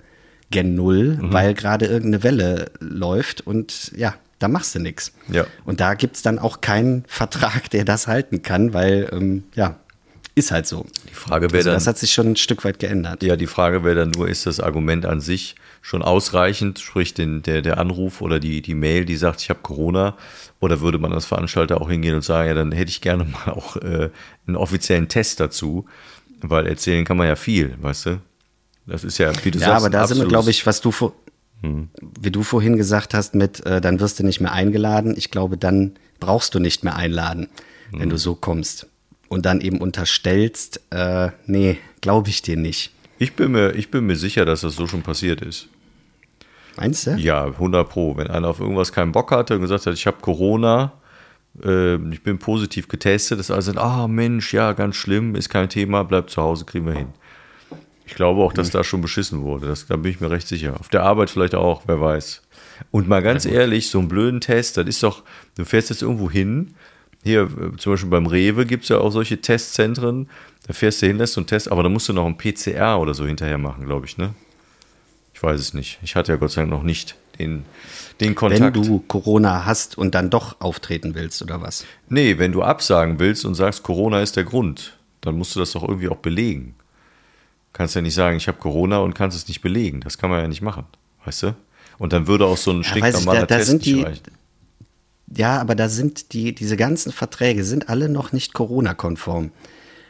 Gen 0.54 0.76
0, 0.76 1.18
mhm. 1.20 1.34
weil 1.34 1.56
gerade 1.56 1.88
irgendeine 1.88 2.24
Welle 2.24 2.72
läuft 2.80 3.42
und 3.42 3.92
ja, 3.96 4.14
da 4.38 4.48
machst 4.48 4.76
du 4.76 4.80
nichts. 4.80 5.12
Ja. 5.30 5.48
Und 5.66 5.80
da 5.80 5.96
gibt 5.96 6.16
es 6.16 6.22
dann 6.22 6.38
auch 6.38 6.62
keinen 6.62 7.06
Vertrag, 7.08 7.72
der 7.72 7.86
das 7.86 8.08
halten 8.08 8.44
kann, 8.44 8.74
weil 8.74 9.10
ähm, 9.12 9.44
ja, 9.56 9.78
ist 10.36 10.52
halt 10.52 10.68
so. 10.68 10.86
Die 11.10 11.14
Frage 11.16 11.52
wäre 11.52 11.58
also 11.58 11.70
dann. 11.70 11.76
Das 11.76 11.88
hat 11.88 11.98
sich 11.98 12.14
schon 12.14 12.28
ein 12.28 12.36
Stück 12.36 12.64
weit 12.66 12.78
geändert. 12.78 13.24
Ja, 13.24 13.36
die 13.36 13.48
Frage 13.48 13.84
wäre 13.84 13.96
dann 13.96 14.12
nur, 14.12 14.28
ist 14.28 14.46
das 14.46 14.60
Argument 14.60 15.06
an 15.08 15.22
sich 15.22 15.56
schon 15.82 16.04
ausreichend, 16.04 16.80
sprich 16.80 17.16
den, 17.16 17.42
der, 17.42 17.62
der 17.62 17.80
Anruf 17.80 18.22
oder 18.22 18.40
die, 18.40 18.62
die 18.62 18.76
Mail, 18.76 19.06
die 19.06 19.18
sagt, 19.18 19.42
ich 19.42 19.50
habe 19.50 19.60
Corona, 19.64 20.16
oder 20.60 20.82
würde 20.82 21.00
man 21.00 21.14
als 21.14 21.26
Veranstalter 21.26 21.82
auch 21.82 21.90
hingehen 21.90 22.16
und 22.16 22.24
sagen, 22.24 22.48
ja, 22.48 22.54
dann 22.54 22.72
hätte 22.72 22.90
ich 22.90 23.02
gerne 23.02 23.26
mal 23.26 23.54
auch 23.54 23.76
äh, 23.78 24.10
einen 24.48 24.56
offiziellen 24.56 25.08
Test 25.08 25.40
dazu, 25.40 25.86
weil 26.42 26.68
erzählen 26.68 27.06
kann 27.06 27.18
man 27.18 27.28
ja 27.28 27.36
viel, 27.36 27.76
weißt 27.82 28.06
du? 28.06 28.22
Das 28.86 29.04
ist 29.04 29.18
ja, 29.18 29.32
wie 29.44 29.52
du 29.52 29.60
ja, 29.60 29.68
sagst. 29.68 29.72
Ja, 29.72 29.78
aber 29.78 29.90
da 29.90 30.08
sind 30.08 30.20
wir, 30.20 30.28
glaube 30.28 30.50
ich, 30.50 30.66
was 30.66 30.82
du 30.82 30.92
vor, 30.92 31.14
hm. 31.62 31.90
wie 32.20 32.32
du 32.32 32.44
vorhin 32.44 32.78
gesagt 32.78 33.14
hast, 33.14 33.36
mit 33.36 33.66
äh, 33.66 33.82
dann 33.82 34.00
wirst 34.00 34.20
du 34.20 34.24
nicht 34.24 34.42
mehr 34.42 34.52
eingeladen. 34.52 35.14
Ich 35.18 35.32
glaube, 35.32 35.58
dann 35.58 35.94
brauchst 36.20 36.54
du 36.56 36.60
nicht 36.60 36.84
mehr 36.84 36.96
einladen, 36.96 37.48
hm. 37.92 38.00
wenn 38.00 38.10
du 38.10 38.18
so 38.18 38.36
kommst. 38.36 38.88
Und 39.30 39.46
dann 39.46 39.62
eben 39.62 39.80
unterstellst, 39.80 40.82
äh, 40.92 41.30
nee, 41.48 41.78
glaube 42.02 42.30
ich 42.30 42.42
dir 42.42 42.58
nicht. 42.58 42.92
Ich 43.18 43.34
bin, 43.34 43.52
mir, 43.54 43.72
ich 43.72 43.90
bin 43.90 44.06
mir 44.06 44.16
sicher, 44.16 44.46
dass 44.46 44.62
das 44.62 44.76
so 44.76 44.86
schon 44.86 45.02
passiert 45.02 45.42
ist. 45.42 45.70
Meinst 46.76 47.08
du? 47.08 47.12
Ja, 47.12 47.46
100 47.46 47.88
Pro. 47.88 48.18
Wenn 48.18 48.28
einer 48.28 48.50
auf 48.50 48.60
irgendwas 48.60 48.92
keinen 48.92 49.12
Bock 49.12 49.32
hatte 49.32 49.56
und 49.56 49.62
gesagt 49.62 49.86
hat, 49.86 49.94
ich 49.94 50.06
habe 50.08 50.18
Corona, 50.22 50.94
äh, 51.64 51.96
ich 52.12 52.24
bin 52.24 52.40
positiv 52.40 52.88
getestet, 52.88 53.40
dass 53.40 53.52
alle 53.52 53.62
sagen, 53.62 53.78
ah 53.78 54.08
Mensch, 54.08 54.54
ja, 54.54 54.74
ganz 54.74 54.96
schlimm, 54.96 55.36
ist 55.36 55.50
kein 55.50 55.70
Thema, 55.70 56.04
bleib 56.04 56.30
zu 56.30 56.42
Hause, 56.42 56.66
kriegen 56.66 56.86
wir 56.86 56.94
hin. 56.94 57.10
Ich 58.14 58.18
glaube 58.18 58.44
auch, 58.44 58.54
dass 58.54 58.70
da 58.70 58.84
schon 58.84 59.02
beschissen 59.02 59.42
wurde. 59.42 59.66
Das, 59.66 59.88
da 59.88 59.96
bin 59.96 60.12
ich 60.12 60.22
mir 60.22 60.30
recht 60.30 60.48
sicher. 60.48 60.80
Auf 60.80 60.88
der 60.88 61.02
Arbeit 61.02 61.32
vielleicht 61.32 61.56
auch, 61.56 61.82
wer 61.88 62.00
weiß. 62.00 62.44
Und 62.92 63.08
mal 63.08 63.24
ganz 63.24 63.44
ehrlich, 63.48 63.90
so 63.90 63.98
einen 63.98 64.08
blöden 64.08 64.40
Test, 64.40 64.78
das 64.78 64.86
ist 64.86 65.02
doch, 65.02 65.24
du 65.58 65.66
fährst 65.66 65.90
jetzt 65.90 66.04
irgendwo 66.04 66.30
hin, 66.30 66.76
hier 67.24 67.42
äh, 67.42 67.76
zum 67.78 67.94
Beispiel 67.94 68.12
beim 68.12 68.28
Rewe 68.28 68.68
gibt 68.68 68.84
es 68.84 68.90
ja 68.90 69.00
auch 69.00 69.10
solche 69.10 69.42
Testzentren, 69.42 70.30
da 70.68 70.74
fährst 70.74 71.02
du 71.02 71.08
hin, 71.08 71.18
lässt 71.18 71.34
so 71.34 71.42
einen 71.42 71.48
Test, 71.48 71.72
aber 71.72 71.82
da 71.82 71.90
musst 71.90 72.08
du 72.08 72.14
noch 72.14 72.28
einen 72.28 72.38
PCR 72.38 73.00
oder 73.00 73.16
so 73.16 73.26
hinterher 73.26 73.58
machen, 73.58 73.88
glaube 73.88 74.06
ich, 74.06 74.20
ne? 74.20 74.36
Ich 75.34 75.42
weiß 75.42 75.60
es 75.60 75.74
nicht. 75.74 75.98
Ich 76.04 76.16
hatte 76.16 76.34
ja 76.34 76.38
Gott 76.38 76.52
sei 76.52 76.62
Dank 76.62 76.70
noch 76.70 76.84
nicht 76.84 77.16
den, 77.40 77.66
den 78.22 78.36
Kontakt. 78.36 78.76
Wenn 78.76 78.84
du 78.84 79.00
Corona 79.08 79.66
hast 79.66 79.98
und 79.98 80.14
dann 80.14 80.30
doch 80.30 80.62
auftreten 80.62 81.16
willst, 81.16 81.42
oder 81.42 81.62
was? 81.62 81.84
Nee, 82.10 82.38
wenn 82.38 82.52
du 82.52 82.62
absagen 82.62 83.18
willst 83.18 83.44
und 83.44 83.56
sagst, 83.56 83.82
Corona 83.82 84.22
ist 84.22 84.36
der 84.36 84.44
Grund, 84.44 85.00
dann 85.22 85.36
musst 85.36 85.56
du 85.56 85.60
das 85.60 85.72
doch 85.72 85.82
irgendwie 85.82 86.10
auch 86.10 86.18
belegen. 86.18 86.76
Kannst 87.74 87.96
ja 87.96 88.02
nicht 88.02 88.14
sagen, 88.14 88.38
ich 88.38 88.48
habe 88.48 88.60
Corona 88.60 89.00
und 89.00 89.16
kannst 89.16 89.36
es 89.36 89.48
nicht 89.48 89.62
belegen. 89.62 90.02
Das 90.02 90.18
kann 90.18 90.30
man 90.30 90.42
ja 90.42 90.48
nicht 90.48 90.62
machen, 90.62 90.86
weißt 91.26 91.44
du? 91.44 91.56
Und 91.98 92.14
dann 92.14 92.28
würde 92.28 92.46
auch 92.46 92.58
so 92.58 92.72
ein 92.72 92.84
stinknormaler 92.84 93.42
ja, 93.42 93.46
da, 93.46 93.56
da 93.56 93.58
Test 93.58 93.74
nicht 93.74 93.86
die, 93.86 94.02
reichen. 94.02 94.24
Ja, 95.36 95.60
aber 95.60 95.76
da 95.76 95.90
sind 95.90 96.34
die, 96.34 96.54
diese 96.54 96.78
ganzen 96.78 97.12
Verträge 97.12 97.64
sind 97.64 97.90
alle 97.90 98.10
noch 98.10 98.32
nicht 98.32 98.54
Corona-konform. 98.54 99.52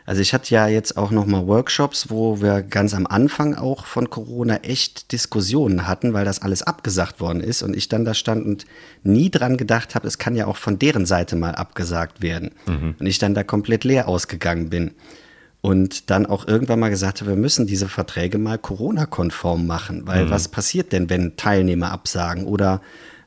Also 0.05 0.21
ich 0.21 0.33
hatte 0.33 0.53
ja 0.53 0.67
jetzt 0.67 0.97
auch 0.97 1.11
noch 1.11 1.25
mal 1.25 1.47
Workshops, 1.47 2.09
wo 2.09 2.41
wir 2.41 2.61
ganz 2.61 2.93
am 2.93 3.07
Anfang 3.07 3.55
auch 3.55 3.85
von 3.85 4.09
Corona 4.09 4.57
echt 4.57 5.13
Diskussionen 5.13 5.87
hatten, 5.87 6.13
weil 6.13 6.25
das 6.25 6.41
alles 6.41 6.61
abgesagt 6.61 7.21
worden 7.21 7.39
ist 7.39 7.61
und 7.63 7.75
ich 7.75 7.87
dann 7.87 8.03
da 8.03 8.13
stand 8.13 8.45
und 8.45 8.65
nie 9.03 9.29
dran 9.29 9.55
gedacht 9.55 9.95
habe, 9.95 10.07
es 10.07 10.17
kann 10.17 10.35
ja 10.35 10.45
auch 10.47 10.57
von 10.57 10.77
deren 10.77 11.05
Seite 11.05 11.37
mal 11.37 11.55
abgesagt 11.55 12.21
werden. 12.21 12.51
Und 12.99 13.07
ich 13.07 13.17
dann 13.17 13.33
da 13.33 13.43
komplett 13.45 13.85
leer 13.85 14.09
ausgegangen 14.09 14.69
bin. 14.69 14.91
Und 15.65 16.09
dann 16.09 16.25
auch 16.25 16.45
irgendwann 16.45 16.81
mal 16.81 16.89
gesagt 16.89 17.21
habe, 17.21 17.31
wir 17.31 17.37
müssen 17.37 17.65
diese 17.65 17.87
Verträge 17.87 18.37
mal 18.37 18.57
Corona-konform 18.57 19.65
machen, 19.65 20.05
weil 20.05 20.29
was 20.29 20.49
passiert 20.49 20.91
denn, 20.91 21.09
wenn 21.09 21.37
Teilnehmer 21.37 21.89
absagen 21.91 22.43
oder 22.43 22.81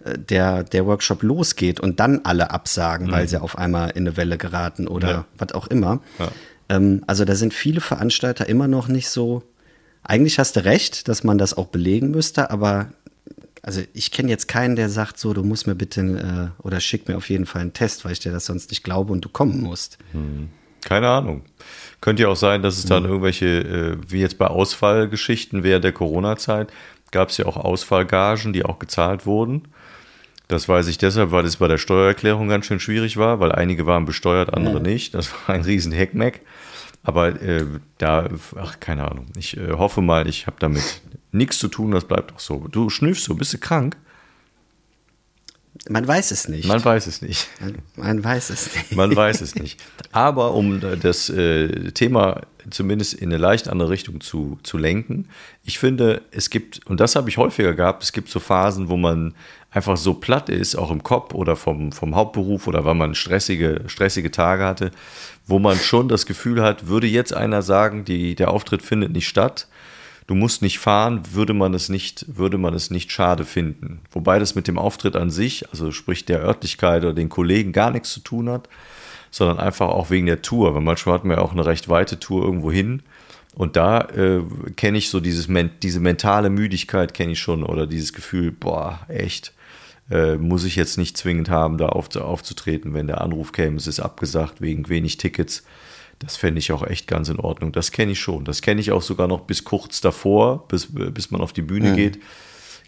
äh, 0.05 0.19
der, 0.19 0.63
der 0.63 0.85
Workshop 0.85 1.23
losgeht 1.23 1.81
und 1.81 1.99
dann 1.99 2.21
alle 2.25 2.51
absagen, 2.51 3.11
weil 3.11 3.27
sie 3.27 3.39
auf 3.41 3.57
einmal 3.57 3.89
in 3.93 4.07
eine 4.07 4.19
Welle 4.19 4.37
geraten 4.37 4.87
oder 4.87 5.09
Ja. 5.11 5.25
was 5.39 5.53
auch 5.53 5.67
immer. 5.69 6.03
Ja. 6.19 6.29
Ähm, 6.69 7.03
also 7.07 7.25
da 7.25 7.35
sind 7.37 7.55
viele 7.55 7.81
Veranstalter 7.81 8.47
immer 8.47 8.69
noch 8.69 8.89
nicht 8.89 9.09
so. 9.09 9.43
Eigentlich 10.03 10.39
hast 10.39 10.57
du 10.57 10.65
recht, 10.67 11.09
dass 11.09 11.25
man 11.25 11.39
das 11.39 11.55
auch 11.57 11.69
belegen 11.69 12.11
müsste, 12.11 12.51
aber 12.51 12.91
also 13.63 13.81
ich 13.95 14.11
kenne 14.11 14.29
jetzt 14.29 14.47
keinen, 14.47 14.77
der 14.77 14.91
sagt 14.91 15.19
so, 15.19 15.33
du 15.33 15.43
musst 15.43 15.67
mir 15.67 15.75
bitte 15.75 16.53
äh, 16.61 16.63
oder 16.63 16.81
schick 16.81 17.09
mir 17.09 17.17
auf 17.17 17.31
jeden 17.31 17.47
Fall 17.47 17.63
einen 17.63 17.73
Test, 17.73 18.05
weil 18.05 18.13
ich 18.13 18.21
dir 18.21 18.31
das 18.31 18.45
sonst 18.45 18.69
nicht 18.71 18.85
glaube 18.85 19.15
und 19.15 19.25
du 19.25 19.31
kommen 19.31 19.63
musst. 19.63 19.97
Keine 20.87 21.09
Ahnung. 21.09 21.43
Könnte 22.01 22.23
ja 22.23 22.29
auch 22.29 22.37
sein, 22.37 22.63
dass 22.63 22.79
es 22.79 22.85
dann 22.85 23.05
irgendwelche, 23.05 23.47
äh, 23.47 23.97
wie 24.09 24.21
jetzt 24.21 24.39
bei 24.39 24.47
Ausfallgeschichten 24.47 25.65
während 25.65 25.83
der 25.83 25.91
Corona-Zeit, 25.91 26.73
gab 27.11 27.31
es 27.31 27.39
ja 27.39 27.47
auch 27.47 27.57
Ausfallgagen, 27.57 28.53
die 28.53 28.65
auch 28.65 28.79
gezahlt 28.79 29.27
wurden. 29.27 29.67
Das 30.47 30.69
weiß 30.69 30.87
ich 30.87 30.97
deshalb, 30.97 31.33
weil 31.33 31.45
es 31.45 31.57
bei 31.57 31.67
der 31.67 31.79
Steuererklärung 31.79 32.49
ganz 32.49 32.67
schön 32.67 32.79
schwierig 32.79 33.17
war, 33.17 33.41
weil 33.41 33.51
einige 33.51 33.85
waren 33.85 34.05
besteuert, 34.05 34.55
andere 34.55 34.81
nicht. 34.81 35.13
Das 35.15 35.33
war 35.33 35.57
ein 35.57 35.63
riesen 35.63 35.91
Heckmeck. 35.91 36.43
Aber 37.03 37.41
äh, 37.43 37.67
da, 37.99 38.29
ach, 38.57 38.79
keine 38.79 39.11
Ahnung. 39.11 39.27
Ich 39.37 39.57
äh, 39.57 39.73
hoffe 39.73 40.03
mal, 40.03 40.29
ich 40.29 40.47
habe 40.47 40.57
damit 40.61 41.01
nichts 41.33 41.59
zu 41.59 41.67
tun, 41.67 41.91
das 41.91 42.05
bleibt 42.05 42.33
auch 42.33 42.41
so. 42.41 42.69
Du 42.71 42.91
schnüffst 42.91 43.25
so, 43.25 43.35
bist 43.35 43.53
du 43.53 43.59
krank? 43.59 43.97
Man 45.89 46.07
weiß 46.07 46.33
es 46.33 46.49
nicht. 46.49 46.67
Man 46.67 46.85
weiß 46.85 47.07
es 47.07 47.23
nicht. 47.23 47.49
Man, 47.61 47.77
man 47.97 48.25
weiß 48.25 48.51
es 48.51 48.75
nicht. 48.75 48.97
Man 48.97 49.15
weiß 49.15 49.41
es 49.41 49.55
nicht. 49.57 49.81
Aber 50.13 50.55
um 50.55 50.81
das 50.81 51.29
äh, 51.31 51.93
Thema 51.93 52.43
zumindest 52.71 53.15
in 53.15 53.29
eine 53.29 53.39
leicht 53.39 53.69
andere 53.69 53.91
Richtung 53.91 54.21
zu, 54.21 54.59
zu 54.63 54.79
lenken, 54.79 55.29
ich 55.65 55.79
finde, 55.79 56.23
es 56.33 56.51
gibt, 56.51 56.85
und 56.87 57.01
das 57.01 57.15
habe 57.15 57.29
ich 57.29 57.37
häufiger 57.37 57.75
gehabt, 57.75 58.03
es 58.03 58.13
gibt 58.13 58.29
so 58.29 58.41
Phasen, 58.41 58.89
wo 58.89 58.97
man 58.97 59.35
einfach 59.71 59.97
so 59.97 60.15
platt 60.15 60.49
ist, 60.49 60.75
auch 60.77 60.91
im 60.91 61.03
Kopf 61.03 61.35
oder 61.35 61.55
vom, 61.55 61.93
vom 61.93 62.15
Hauptberuf 62.15 62.67
oder 62.67 62.85
weil 62.85 62.95
man 62.95 63.15
stressige, 63.15 63.83
stressige 63.87 64.31
Tage 64.31 64.65
hatte, 64.65 64.91
wo 65.47 65.59
man 65.59 65.79
schon 65.79 66.09
das 66.09 66.27
Gefühl 66.27 66.63
hat, 66.63 66.89
würde 66.89 67.07
jetzt 67.07 67.35
einer 67.35 67.63
sagen, 67.63 68.05
die, 68.05 68.35
der 68.35 68.51
Auftritt 68.51 68.83
findet 68.83 69.13
nicht 69.13 69.29
statt, 69.29 69.69
du 70.27 70.35
musst 70.35 70.63
nicht 70.63 70.79
fahren, 70.79 71.23
würde 71.33 71.55
man 71.55 71.75
es 71.75 71.89
nicht, 71.89 72.25
würde 72.37 72.59
man 72.59 72.75
es 72.75 72.91
nicht 72.91 73.13
schade 73.13 73.45
finden. 73.45 74.01
Wobei 74.11 74.39
das 74.39 74.55
mit 74.55 74.69
dem 74.69 74.79
Auftritt 74.79 75.17
an 75.17 75.31
sich, 75.31 75.69
also 75.71 75.93
sprich 75.93 76.25
der 76.25 76.41
Örtlichkeit 76.41 77.05
oder 77.05 77.15
den 77.15 77.29
Kollegen 77.29 77.73
gar 77.73 77.91
nichts 77.91 78.13
zu 78.13 78.21
tun 78.21 78.49
hat, 78.49 78.69
sondern 79.31 79.59
einfach 79.59 79.89
auch 79.89 80.11
wegen 80.11 80.27
der 80.27 80.43
Tour. 80.43 80.75
Weil 80.75 80.83
manchmal 80.83 81.17
hatten 81.17 81.29
wir 81.29 81.37
ja 81.37 81.43
auch 81.43 81.53
eine 81.53 81.67
recht 81.67 81.89
weite 81.89 82.19
Tour 82.19 82.45
irgendwo 82.45 82.73
hin. 82.73 83.03
Und 83.55 83.77
da 83.77 84.03
äh, 84.03 84.43
kenne 84.77 84.99
ich 84.99 85.09
so 85.09 85.21
dieses, 85.21 85.49
diese 85.83 86.01
mentale 86.01 86.51
Müdigkeit 86.51 87.15
kenne 87.15 87.33
ich 87.33 87.41
schon 87.41 87.63
oder 87.63 87.87
dieses 87.87 88.13
Gefühl, 88.13 88.51
boah, 88.51 89.01
echt, 89.09 89.55
äh, 90.11 90.37
muss 90.37 90.65
ich 90.65 90.77
jetzt 90.77 90.99
nicht 90.99 91.17
zwingend 91.17 91.49
haben, 91.49 91.79
da 91.79 91.87
auf, 91.87 92.15
aufzutreten, 92.17 92.93
wenn 92.93 93.07
der 93.07 93.23
Anruf 93.23 93.53
käme, 93.53 93.77
es 93.77 93.87
ist 93.87 94.01
abgesagt 94.01 94.61
wegen 94.61 94.89
wenig 94.91 95.17
Tickets. 95.17 95.65
Das 96.19 96.37
fände 96.37 96.59
ich 96.59 96.73
auch 96.73 96.87
echt 96.87 97.07
ganz 97.07 97.29
in 97.29 97.39
Ordnung. 97.39 97.73
Das 97.73 97.93
kenne 97.93 98.13
ich 98.13 98.21
schon. 98.21 98.45
Das 98.45 98.63
kenne 98.63 98.81
ich 98.81 98.93
auch 98.93 99.03
sogar 99.03 99.29
noch 99.29 99.43
bis 99.43 99.65
kurz 99.65 100.01
davor, 100.01 100.67
bis, 100.69 100.89
bis 100.91 101.31
man 101.31 101.41
auf 101.41 101.53
die 101.53 101.63
Bühne 101.63 101.95
geht. 101.95 102.19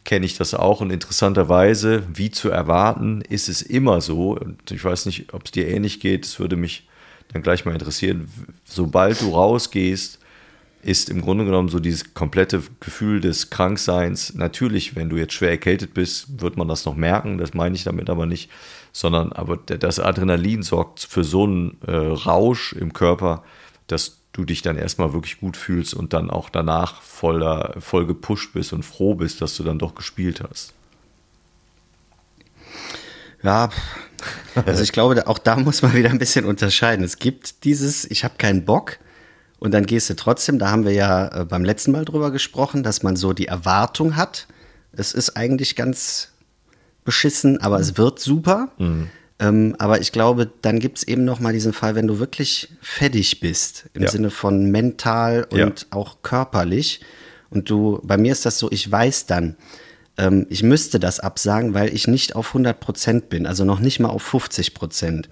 Kenne 0.04 0.24
ich 0.24 0.38
das 0.38 0.54
auch. 0.54 0.80
Und 0.80 0.90
interessanterweise, 0.90 2.04
wie 2.12 2.30
zu 2.30 2.48
erwarten, 2.48 3.20
ist 3.20 3.48
es 3.48 3.60
immer 3.60 4.00
so. 4.00 4.30
Und 4.30 4.70
ich 4.70 4.82
weiß 4.82 5.04
nicht, 5.06 5.34
ob 5.34 5.44
es 5.44 5.50
dir 5.50 5.68
ähnlich 5.68 6.00
geht. 6.00 6.24
Es 6.24 6.40
würde 6.40 6.56
mich 6.56 6.88
dann 7.32 7.42
gleich 7.42 7.66
mal 7.66 7.72
interessieren. 7.72 8.28
Sobald 8.64 9.20
du 9.20 9.30
rausgehst, 9.30 10.18
ist 10.82 11.10
im 11.10 11.20
Grunde 11.20 11.44
genommen 11.44 11.68
so 11.68 11.80
dieses 11.80 12.14
komplette 12.14 12.62
Gefühl 12.80 13.20
des 13.20 13.50
Krankseins. 13.50 14.34
Natürlich, 14.34 14.96
wenn 14.96 15.10
du 15.10 15.16
jetzt 15.16 15.34
schwer 15.34 15.50
erkältet 15.50 15.92
bist, 15.92 16.40
wird 16.40 16.56
man 16.56 16.68
das 16.68 16.84
noch 16.84 16.94
merken. 16.94 17.36
Das 17.36 17.52
meine 17.52 17.74
ich 17.74 17.84
damit 17.84 18.08
aber 18.08 18.26
nicht. 18.26 18.48
Sondern 18.98 19.32
aber 19.32 19.56
das 19.58 20.00
Adrenalin 20.00 20.64
sorgt 20.64 20.98
für 20.98 21.22
so 21.22 21.44
einen 21.44 21.78
äh, 21.86 21.94
Rausch 21.94 22.72
im 22.72 22.92
Körper, 22.92 23.44
dass 23.86 24.18
du 24.32 24.44
dich 24.44 24.60
dann 24.60 24.76
erstmal 24.76 25.12
wirklich 25.12 25.38
gut 25.38 25.56
fühlst 25.56 25.94
und 25.94 26.12
dann 26.12 26.30
auch 26.30 26.50
danach 26.50 27.00
voller, 27.00 27.76
voll 27.78 28.06
gepusht 28.06 28.54
bist 28.54 28.72
und 28.72 28.82
froh 28.82 29.14
bist, 29.14 29.40
dass 29.40 29.56
du 29.56 29.62
dann 29.62 29.78
doch 29.78 29.94
gespielt 29.94 30.42
hast. 30.42 30.74
Ja, 33.44 33.70
also 34.66 34.82
ich 34.82 34.90
glaube, 34.90 35.28
auch 35.28 35.38
da 35.38 35.54
muss 35.54 35.80
man 35.82 35.94
wieder 35.94 36.10
ein 36.10 36.18
bisschen 36.18 36.44
unterscheiden. 36.44 37.04
Es 37.04 37.20
gibt 37.20 37.62
dieses, 37.62 38.04
ich 38.04 38.24
habe 38.24 38.34
keinen 38.36 38.64
Bock 38.64 38.98
und 39.60 39.70
dann 39.74 39.86
gehst 39.86 40.10
du 40.10 40.16
trotzdem, 40.16 40.58
da 40.58 40.72
haben 40.72 40.84
wir 40.84 40.92
ja 40.92 41.42
äh, 41.42 41.44
beim 41.44 41.64
letzten 41.64 41.92
Mal 41.92 42.04
drüber 42.04 42.32
gesprochen, 42.32 42.82
dass 42.82 43.04
man 43.04 43.14
so 43.14 43.32
die 43.32 43.46
Erwartung 43.46 44.16
hat. 44.16 44.48
Es 44.90 45.14
ist 45.14 45.36
eigentlich 45.36 45.76
ganz 45.76 46.32
beschissen, 47.12 47.58
aber 47.62 47.80
es 47.80 47.96
wird 47.96 48.18
super. 48.20 48.68
Ähm, 49.40 49.74
aber 49.78 50.00
ich 50.02 50.12
glaube, 50.12 50.50
dann 50.60 50.78
gibt 50.78 50.98
es 50.98 51.04
eben 51.08 51.24
noch 51.24 51.40
mal 51.40 51.54
diesen 51.54 51.72
Fall, 51.72 51.94
wenn 51.94 52.06
du 52.06 52.18
wirklich 52.18 52.68
fertig 52.82 53.40
bist, 53.40 53.86
im 53.94 54.02
Ja. 54.02 54.10
Sinne 54.10 54.28
von 54.30 54.70
mental 54.70 55.46
und 55.48 55.58
Ja. 55.58 55.86
auch 55.90 56.18
körperlich. 56.22 57.00
Und 57.48 57.70
du, 57.70 57.98
bei 58.02 58.18
mir 58.18 58.32
ist 58.32 58.44
das 58.44 58.58
so, 58.58 58.70
ich 58.70 58.90
weiß 58.92 59.24
dann, 59.26 59.56
ähm, 60.18 60.44
ich 60.50 60.62
müsste 60.62 61.00
das 61.00 61.18
absagen, 61.20 61.72
weil 61.72 61.94
ich 61.94 62.06
nicht 62.08 62.34
auf 62.36 62.48
100 62.52 62.78
Prozent 62.78 63.28
bin, 63.30 63.46
also 63.46 63.64
noch 63.64 63.80
nicht 63.80 64.00
mal 64.00 64.08
auf 64.10 64.22
50 64.22 64.74
Prozent. 64.74 65.30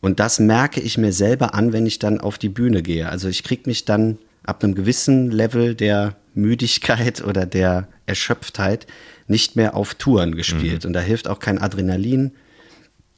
Und 0.00 0.20
das 0.20 0.40
merke 0.40 0.80
ich 0.80 0.98
mir 0.98 1.12
selber 1.12 1.54
an, 1.54 1.72
wenn 1.72 1.86
ich 1.86 1.98
dann 1.98 2.20
auf 2.20 2.36
die 2.38 2.50
Bühne 2.50 2.82
gehe. 2.82 3.08
Also 3.08 3.28
ich 3.28 3.44
kriege 3.44 3.62
mich 3.66 3.84
dann 3.86 4.18
ab 4.42 4.62
einem 4.62 4.74
gewissen 4.74 5.30
Level 5.30 5.74
der 5.74 6.16
Müdigkeit 6.34 7.22
oder 7.28 7.46
der 7.46 7.86
Erschöpftheit 8.06 8.86
nicht 9.28 9.56
mehr 9.56 9.76
auf 9.76 9.94
Touren 9.94 10.34
gespielt. 10.34 10.84
Und 10.86 10.92
da 10.92 11.00
hilft 11.00 11.28
auch 11.28 11.38
kein 11.38 11.58
Adrenalin. 11.58 12.32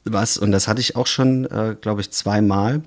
Was, 0.03 0.37
und 0.37 0.51
das 0.51 0.67
hatte 0.67 0.81
ich 0.81 0.95
auch 0.95 1.07
schon, 1.07 1.45
äh, 1.45 1.75
glaube 1.79 2.01
ich, 2.01 2.11
zweimal, 2.11 2.81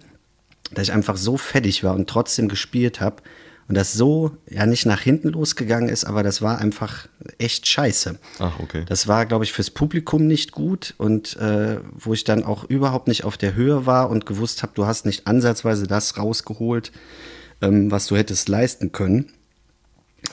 dass 0.72 0.88
ich 0.88 0.92
einfach 0.92 1.16
so 1.16 1.36
fertig 1.36 1.84
war 1.84 1.94
und 1.94 2.08
trotzdem 2.08 2.48
gespielt 2.48 3.00
habe. 3.00 3.22
Und 3.66 3.76
das 3.76 3.94
so, 3.94 4.36
ja, 4.50 4.66
nicht 4.66 4.84
nach 4.84 5.00
hinten 5.00 5.28
losgegangen 5.28 5.88
ist, 5.88 6.04
aber 6.04 6.22
das 6.22 6.42
war 6.42 6.58
einfach 6.58 7.08
echt 7.38 7.66
scheiße. 7.66 8.18
Ach, 8.38 8.60
okay. 8.60 8.84
Das 8.86 9.08
war, 9.08 9.24
glaube 9.24 9.44
ich, 9.44 9.52
fürs 9.52 9.70
Publikum 9.70 10.26
nicht 10.26 10.52
gut 10.52 10.94
und 10.98 11.36
äh, 11.38 11.78
wo 11.92 12.12
ich 12.12 12.24
dann 12.24 12.44
auch 12.44 12.64
überhaupt 12.64 13.08
nicht 13.08 13.24
auf 13.24 13.38
der 13.38 13.54
Höhe 13.54 13.86
war 13.86 14.10
und 14.10 14.26
gewusst 14.26 14.62
habe, 14.62 14.72
du 14.74 14.84
hast 14.84 15.06
nicht 15.06 15.26
ansatzweise 15.26 15.86
das 15.86 16.18
rausgeholt, 16.18 16.92
ähm, 17.62 17.90
was 17.90 18.06
du 18.06 18.16
hättest 18.16 18.50
leisten 18.50 18.92
können. 18.92 19.32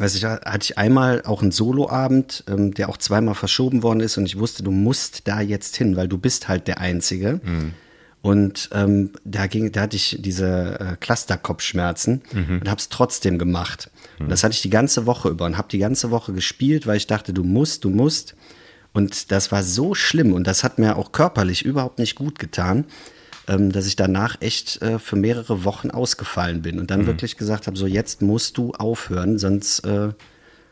Weiß 0.01 0.15
ich, 0.15 0.25
hatte 0.25 0.63
ich 0.63 0.79
einmal 0.79 1.21
auch 1.25 1.43
einen 1.43 1.51
Soloabend, 1.51 2.43
ähm, 2.49 2.73
der 2.73 2.89
auch 2.89 2.97
zweimal 2.97 3.35
verschoben 3.35 3.83
worden 3.83 3.99
ist 3.99 4.17
und 4.17 4.25
ich 4.25 4.39
wusste, 4.39 4.63
du 4.63 4.71
musst 4.71 5.27
da 5.27 5.41
jetzt 5.41 5.77
hin, 5.77 5.95
weil 5.95 6.07
du 6.07 6.17
bist 6.17 6.47
halt 6.47 6.67
der 6.67 6.79
Einzige. 6.79 7.39
Und 8.23 8.69
ähm, 8.73 9.11
da 9.23 9.45
ging, 9.45 9.71
da 9.71 9.81
hatte 9.81 9.95
ich 9.95 10.17
diese 10.19 10.79
äh, 10.79 10.95
Cluster-Kopfschmerzen 10.99 12.21
und 12.61 12.69
habe 12.69 12.79
es 12.79 12.89
trotzdem 12.89 13.37
gemacht. 13.37 13.91
Und 14.19 14.29
das 14.29 14.43
hatte 14.43 14.53
ich 14.53 14.61
die 14.61 14.69
ganze 14.71 15.05
Woche 15.05 15.29
über 15.29 15.45
und 15.45 15.57
habe 15.57 15.67
die 15.69 15.79
ganze 15.79 16.09
Woche 16.09 16.33
gespielt, 16.33 16.87
weil 16.87 16.97
ich 16.97 17.07
dachte, 17.07 17.31
du 17.31 17.43
musst, 17.43 17.83
du 17.83 17.89
musst. 17.89 18.35
Und 18.93 19.31
das 19.31 19.51
war 19.51 19.61
so 19.61 19.93
schlimm 19.93 20.33
und 20.33 20.47
das 20.47 20.63
hat 20.63 20.79
mir 20.79 20.97
auch 20.97 21.11
körperlich 21.11 21.63
überhaupt 21.63 21.99
nicht 21.99 22.15
gut 22.15 22.39
getan, 22.39 22.85
ähm, 23.47 23.71
dass 23.71 23.87
ich 23.87 23.95
danach 23.95 24.37
echt 24.39 24.81
äh, 24.81 24.99
für 24.99 25.15
mehrere 25.15 25.63
Wochen 25.63 25.91
ausgefallen 25.91 26.61
bin 26.61 26.79
und 26.79 26.91
dann 26.91 27.01
mhm. 27.01 27.07
wirklich 27.07 27.37
gesagt 27.37 27.67
habe, 27.67 27.77
so 27.77 27.87
jetzt 27.87 28.21
musst 28.21 28.57
du 28.57 28.71
aufhören, 28.73 29.37
sonst 29.37 29.79
äh, 29.79 30.09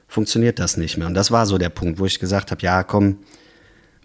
funktioniert 0.08 0.60
das 0.60 0.78
nicht 0.78 0.98
mehr. 0.98 1.08
Und 1.08 1.14
das 1.14 1.32
war 1.32 1.46
so 1.46 1.58
der 1.58 1.70
Punkt, 1.70 2.00
wo 2.00 2.06
ich 2.06 2.20
gesagt 2.20 2.52
habe, 2.52 2.62
ja, 2.62 2.84
komm, 2.84 3.18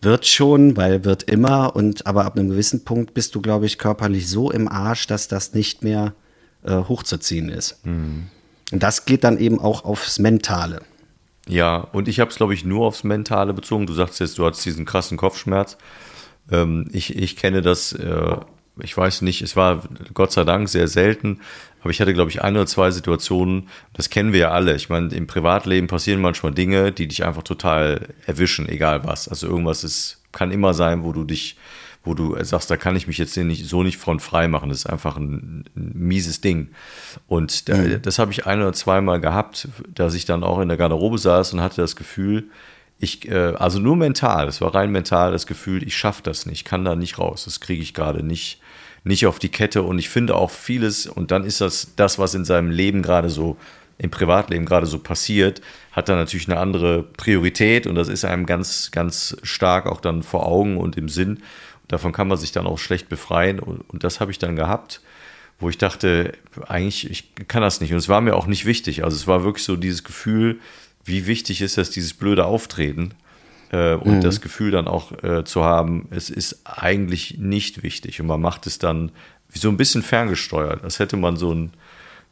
wird 0.01 0.27
schon, 0.27 0.77
weil 0.77 1.05
wird 1.05 1.25
immer 1.25 1.75
und 1.75 2.07
aber 2.07 2.25
ab 2.25 2.37
einem 2.37 2.51
gewissen 2.51 2.85
Punkt 2.85 3.15
bist 3.15 3.35
du, 3.35 3.41
glaube 3.41 3.67
ich, 3.67 3.79
körperlich 3.79 4.29
so 4.29 4.51
im 4.51 4.69
Arsch, 4.69 5.07
dass 5.07 5.29
das 5.29 5.55
nicht 5.55 5.83
mehr 5.83 6.15
äh, 6.63 6.77
hochzuziehen 6.77 7.49
ist. 7.49 7.85
Mhm. 7.85 8.29
Und 8.73 8.83
das 8.83 9.07
geht 9.07 9.25
dann 9.25 9.39
eben 9.39 9.61
auch 9.61 9.85
aufs 9.85 10.19
Mentale. 10.19 10.83
Ja, 11.47 11.77
und 11.77 12.09
ich 12.09 12.21
habe 12.21 12.31
es, 12.31 12.37
glaube 12.37 12.55
ich, 12.55 12.65
nur 12.65 12.87
aufs 12.87 13.05
Mentale 13.05 13.53
bezogen. 13.53 13.87
Du 13.87 13.93
sagst 13.93 14.21
jetzt, 14.21 14.39
du 14.39 14.47
hattest 14.47 14.65
diesen 14.65 14.87
krassen 14.87 15.17
Kopfschmerz. 15.17 15.77
Ähm, 16.51 16.89
ich, 16.93 17.17
ich 17.17 17.37
kenne 17.37 17.63
das, 17.63 17.93
äh, 17.93 18.37
ich 18.81 18.97
weiß 18.97 19.23
nicht, 19.23 19.43
es 19.43 19.57
war 19.57 19.83
Gott 20.15 20.33
sei 20.33 20.45
Dank 20.45 20.69
sehr 20.69 20.89
selten, 20.89 21.41
aber 21.81 21.91
ich 21.91 22.01
hatte, 22.01 22.15
glaube 22.15 22.31
ich, 22.31 22.43
ein 22.43 22.57
oder 22.57 22.67
zwei 22.67 22.91
Situationen, 22.91 23.69
das 23.93 24.11
kennen 24.11 24.33
wir 24.33 24.41
ja 24.41 24.51
alle. 24.51 24.75
Ich 24.75 24.89
meine, 24.89 25.15
im 25.15 25.27
Privatleben 25.27 25.87
passieren 25.87 26.21
manchmal 26.21 26.53
Dinge, 26.53 26.93
die 26.93 27.07
dich 27.07 27.25
einfach 27.25 27.43
total 27.43 28.09
erwischen, 28.27 28.69
egal 28.69 29.05
was. 29.05 29.29
Also 29.29 29.47
irgendwas 29.47 29.85
ist, 29.85 30.23
kann 30.33 30.51
immer 30.51 30.75
sein, 30.75 31.05
wo 31.05 31.13
du 31.13 31.25
dich 31.25 31.57
wo 32.05 32.13
du 32.13 32.37
sagst, 32.45 32.71
da 32.71 32.77
kann 32.77 32.97
ich 32.97 33.07
mich 33.07 33.19
jetzt 33.19 33.37
nicht, 33.37 33.67
so 33.67 33.83
nicht 33.83 33.97
von 33.97 34.21
frei 34.21 34.47
machen. 34.47 34.69
Das 34.69 34.79
ist 34.81 34.87
einfach 34.87 35.17
ein, 35.17 35.65
ein 35.75 35.93
mieses 35.95 36.43
Ding. 36.43 36.69
Und 37.27 37.69
da, 37.69 37.77
mhm. 37.79 38.03
das 38.03 38.19
habe 38.19 38.31
ich 38.31 38.47
ein 38.47 38.61
oder 38.61 38.75
zweimal 38.75 39.21
gehabt, 39.21 39.69
dass 39.89 40.15
ich 40.15 40.27
dann 40.27 40.45
auch 40.45 40.61
in 40.61 40.69
der 40.69 40.77
Garderobe 40.77 41.17
saß 41.17 41.55
und 41.55 41.63
hatte 41.63 41.81
das 41.81 41.97
Gefühl, 41.97 42.51
ich, 42.99 43.29
äh, 43.29 43.55
also 43.57 43.79
nur 43.79 43.97
mental, 43.97 44.47
das 44.47 44.61
war 44.61 44.75
rein 44.75 44.93
mental 44.93 45.33
das 45.33 45.47
Gefühl, 45.47 45.83
ich 45.83 45.97
schaffe 45.97 46.23
das 46.23 46.47
nicht, 46.47 46.65
kann 46.65 46.85
da 46.85 46.95
nicht 46.95 47.19
raus. 47.19 47.45
Das 47.47 47.61
kriege 47.61 47.83
ich 47.83 47.95
gerade 47.95 48.23
nicht, 48.23 48.61
nicht 49.05 49.27
auf 49.27 49.39
die 49.39 49.51
Kette. 49.51 49.83
Und 49.83 49.99
ich 49.99 50.09
finde 50.09 50.35
auch 50.35 50.51
vieles, 50.51 51.07
und 51.07 51.31
dann 51.31 51.45
ist 51.45 51.61
das 51.61 51.93
das, 51.97 52.19
was 52.19 52.35
in 52.35 52.45
seinem 52.45 52.71
Leben 52.71 53.03
gerade 53.03 53.31
so 53.31 53.57
im 53.99 54.11
Privatleben 54.11 54.65
gerade 54.65 54.87
so 54.87 54.99
passiert, 54.99 55.61
hat 55.93 56.09
dann 56.09 56.17
natürlich 56.17 56.49
eine 56.49 56.59
andere 56.59 57.05
Priorität 57.05 57.87
und 57.87 57.95
das 57.95 58.09
ist 58.09 58.25
einem 58.25 58.45
ganz, 58.45 58.91
ganz 58.91 59.37
stark 59.45 59.87
auch 59.87 60.01
dann 60.01 60.25
vor 60.25 60.47
Augen 60.47 60.79
und 60.79 60.97
im 60.97 61.09
Sinn. 61.09 61.43
Davon 61.87 62.13
kann 62.13 62.29
man 62.29 62.39
sich 62.39 62.51
dann 62.51 62.67
auch 62.67 62.79
schlecht 62.79 63.09
befreien. 63.09 63.61
Und, 63.61 63.89
und 63.89 64.03
das 64.03 64.21
habe 64.21 64.31
ich 64.31 64.39
dann 64.39 64.57
gehabt, 64.57 65.01
wo 65.61 65.69
ich 65.69 65.79
dachte, 65.79 66.33
eigentlich, 66.67 67.09
ich 67.11 67.35
kann 67.47 67.63
das 67.63 67.81
nicht. 67.81 67.93
Und 67.93 67.99
es 67.99 68.09
war 68.09 68.21
mir 68.21 68.35
auch 68.35 68.47
nicht 68.47 68.65
wichtig. 68.65 69.05
Also 69.05 69.17
es 69.17 69.27
war 69.27 69.45
wirklich 69.45 69.65
so 69.65 69.77
dieses 69.77 70.03
Gefühl, 70.03 70.61
wie 71.05 71.27
wichtig 71.27 71.61
ist 71.61 71.79
das, 71.79 71.91
dieses 71.91 72.15
blöde 72.15 72.47
Auftreten. 72.47 73.13
Äh, 73.75 73.95
und 73.97 74.17
mhm. 74.17 74.21
das 74.21 74.41
Gefühl 74.41 74.71
dann 74.71 74.87
auch 74.87 75.11
äh, 75.25 75.45
zu 75.45 75.65
haben, 75.65 76.07
es 76.11 76.31
ist 76.31 76.61
eigentlich 76.65 77.39
nicht 77.39 77.83
wichtig. 77.83 78.21
Und 78.21 78.29
man 78.29 78.41
macht 78.41 78.69
es 78.69 78.79
dann 78.79 79.11
wie 79.51 79.59
so 79.59 79.69
ein 79.69 79.77
bisschen 79.77 80.03
ferngesteuert. 80.03 80.85
Das 80.85 81.01
hätte 81.01 81.17
man 81.17 81.37
so 81.37 81.53
ein, 81.53 81.73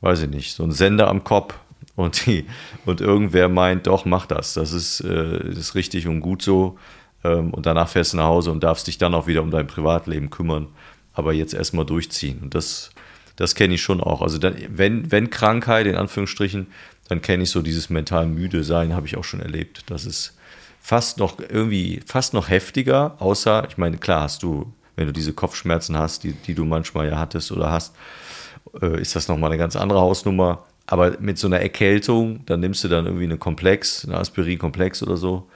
weiß 0.02 0.22
ich 0.22 0.30
nicht, 0.30 0.54
so 0.54 0.62
ein 0.62 0.70
Sender 0.70 1.08
am 1.08 1.24
Kopf. 1.24 1.54
Und, 1.96 2.26
die, 2.26 2.46
und 2.86 3.00
irgendwer 3.00 3.48
meint, 3.48 3.88
doch, 3.88 4.04
mach 4.04 4.26
das. 4.26 4.54
Das 4.54 4.72
ist, 4.72 5.00
äh, 5.00 5.48
das 5.48 5.58
ist 5.58 5.74
richtig 5.74 6.06
und 6.06 6.20
gut 6.20 6.42
so. 6.42 6.78
Ähm, 7.24 7.52
und 7.52 7.66
danach 7.66 7.88
fährst 7.88 8.12
du 8.12 8.18
nach 8.18 8.26
Hause 8.26 8.52
und 8.52 8.62
darfst 8.62 8.86
dich 8.86 8.98
dann 8.98 9.14
auch 9.14 9.26
wieder 9.26 9.42
um 9.42 9.50
dein 9.50 9.66
Privatleben 9.66 10.30
kümmern. 10.30 10.68
Aber 11.12 11.32
jetzt 11.32 11.54
erstmal 11.54 11.84
durchziehen. 11.84 12.38
Und 12.40 12.54
das, 12.54 12.90
das 13.34 13.56
kenne 13.56 13.74
ich 13.74 13.82
schon 13.82 14.00
auch. 14.00 14.22
Also 14.22 14.38
dann, 14.38 14.54
wenn, 14.68 15.10
wenn 15.10 15.28
Krankheit, 15.28 15.86
in 15.86 15.96
Anführungsstrichen, 15.96 16.68
dann 17.08 17.20
kenne 17.20 17.42
ich 17.42 17.50
so 17.50 17.62
dieses 17.62 17.90
mental 17.90 18.26
müde 18.26 18.62
sein, 18.62 18.94
habe 18.94 19.08
ich 19.08 19.16
auch 19.16 19.24
schon 19.24 19.40
erlebt. 19.40 19.90
Das 19.90 20.06
ist 20.06 20.34
fast 20.82 21.18
noch 21.18 21.38
irgendwie, 21.38 22.00
fast 22.04 22.34
noch 22.34 22.50
heftiger, 22.50 23.14
außer, 23.20 23.66
ich 23.68 23.78
meine, 23.78 23.98
klar 23.98 24.22
hast 24.22 24.42
du, 24.42 24.72
wenn 24.96 25.06
du 25.06 25.12
diese 25.12 25.32
Kopfschmerzen 25.32 25.96
hast, 25.96 26.24
die, 26.24 26.32
die 26.32 26.54
du 26.54 26.64
manchmal 26.64 27.08
ja 27.08 27.18
hattest 27.18 27.52
oder 27.52 27.70
hast, 27.70 27.94
äh, 28.82 29.00
ist 29.00 29.14
das 29.14 29.28
nochmal 29.28 29.50
eine 29.50 29.58
ganz 29.58 29.76
andere 29.76 30.00
Hausnummer. 30.00 30.64
Aber 30.86 31.16
mit 31.20 31.38
so 31.38 31.46
einer 31.46 31.60
Erkältung, 31.60 32.44
dann 32.46 32.58
nimmst 32.58 32.82
du 32.82 32.88
dann 32.88 33.06
irgendwie 33.06 33.24
eine 33.24 33.38
Komplex, 33.38 34.04
eine 34.04 34.18
Aspirin-Komplex 34.18 35.04
oder 35.04 35.16
so 35.16 35.48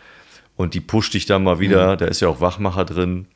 und 0.55 0.75
die 0.75 0.81
pusht 0.81 1.13
dich 1.15 1.27
dann 1.27 1.43
mal 1.43 1.59
wieder. 1.59 1.95
Mhm. 1.95 1.99
Da 1.99 2.07
ist 2.07 2.21
ja 2.21 2.29
auch 2.29 2.41
Wachmacher 2.41 2.85
drin. 2.85 3.27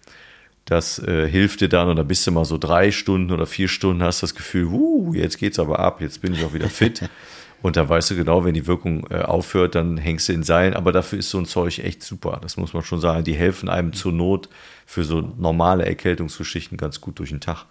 Das 0.66 1.00
äh, 1.00 1.28
hilft 1.28 1.60
dir 1.60 1.68
dann 1.68 1.88
und 1.88 1.96
dann 1.96 2.06
bist 2.06 2.24
du 2.24 2.30
mal 2.30 2.44
so 2.44 2.56
drei 2.56 2.92
Stunden 2.92 3.32
oder 3.32 3.46
vier 3.46 3.66
Stunden, 3.66 4.04
hast 4.04 4.22
das 4.22 4.36
Gefühl, 4.36 4.66
uh, 4.66 5.12
jetzt 5.12 5.38
geht's 5.38 5.58
aber 5.58 5.80
ab, 5.80 6.00
jetzt 6.00 6.22
bin 6.22 6.34
ich 6.34 6.44
auch 6.44 6.54
wieder 6.54 6.68
fit. 6.68 7.02
und 7.62 7.76
dann 7.76 7.88
weißt 7.88 8.10
du 8.10 8.16
genau, 8.16 8.44
wenn 8.44 8.54
die 8.54 8.66
Wirkung 8.66 9.06
äh, 9.10 9.22
aufhört, 9.22 9.74
dann 9.74 9.96
hängst 9.96 10.28
du 10.28 10.32
in 10.32 10.42
Seilen. 10.42 10.74
Aber 10.74 10.92
dafür 10.92 11.18
ist 11.18 11.30
so 11.30 11.38
ein 11.38 11.46
Zeug 11.46 11.78
echt 11.78 12.02
super. 12.02 12.38
Das 12.42 12.56
muss 12.56 12.72
man 12.72 12.82
schon 12.82 13.00
sagen. 13.00 13.24
Die 13.24 13.34
helfen 13.34 13.68
einem 13.68 13.92
zur 13.92 14.12
Not 14.12 14.48
für 14.86 15.04
so 15.04 15.20
normale 15.20 15.84
Erkältungsgeschichten 15.84 16.78
ganz 16.78 17.00
gut 17.00 17.18
durch 17.18 17.30
den 17.30 17.40
Tag. 17.40 17.66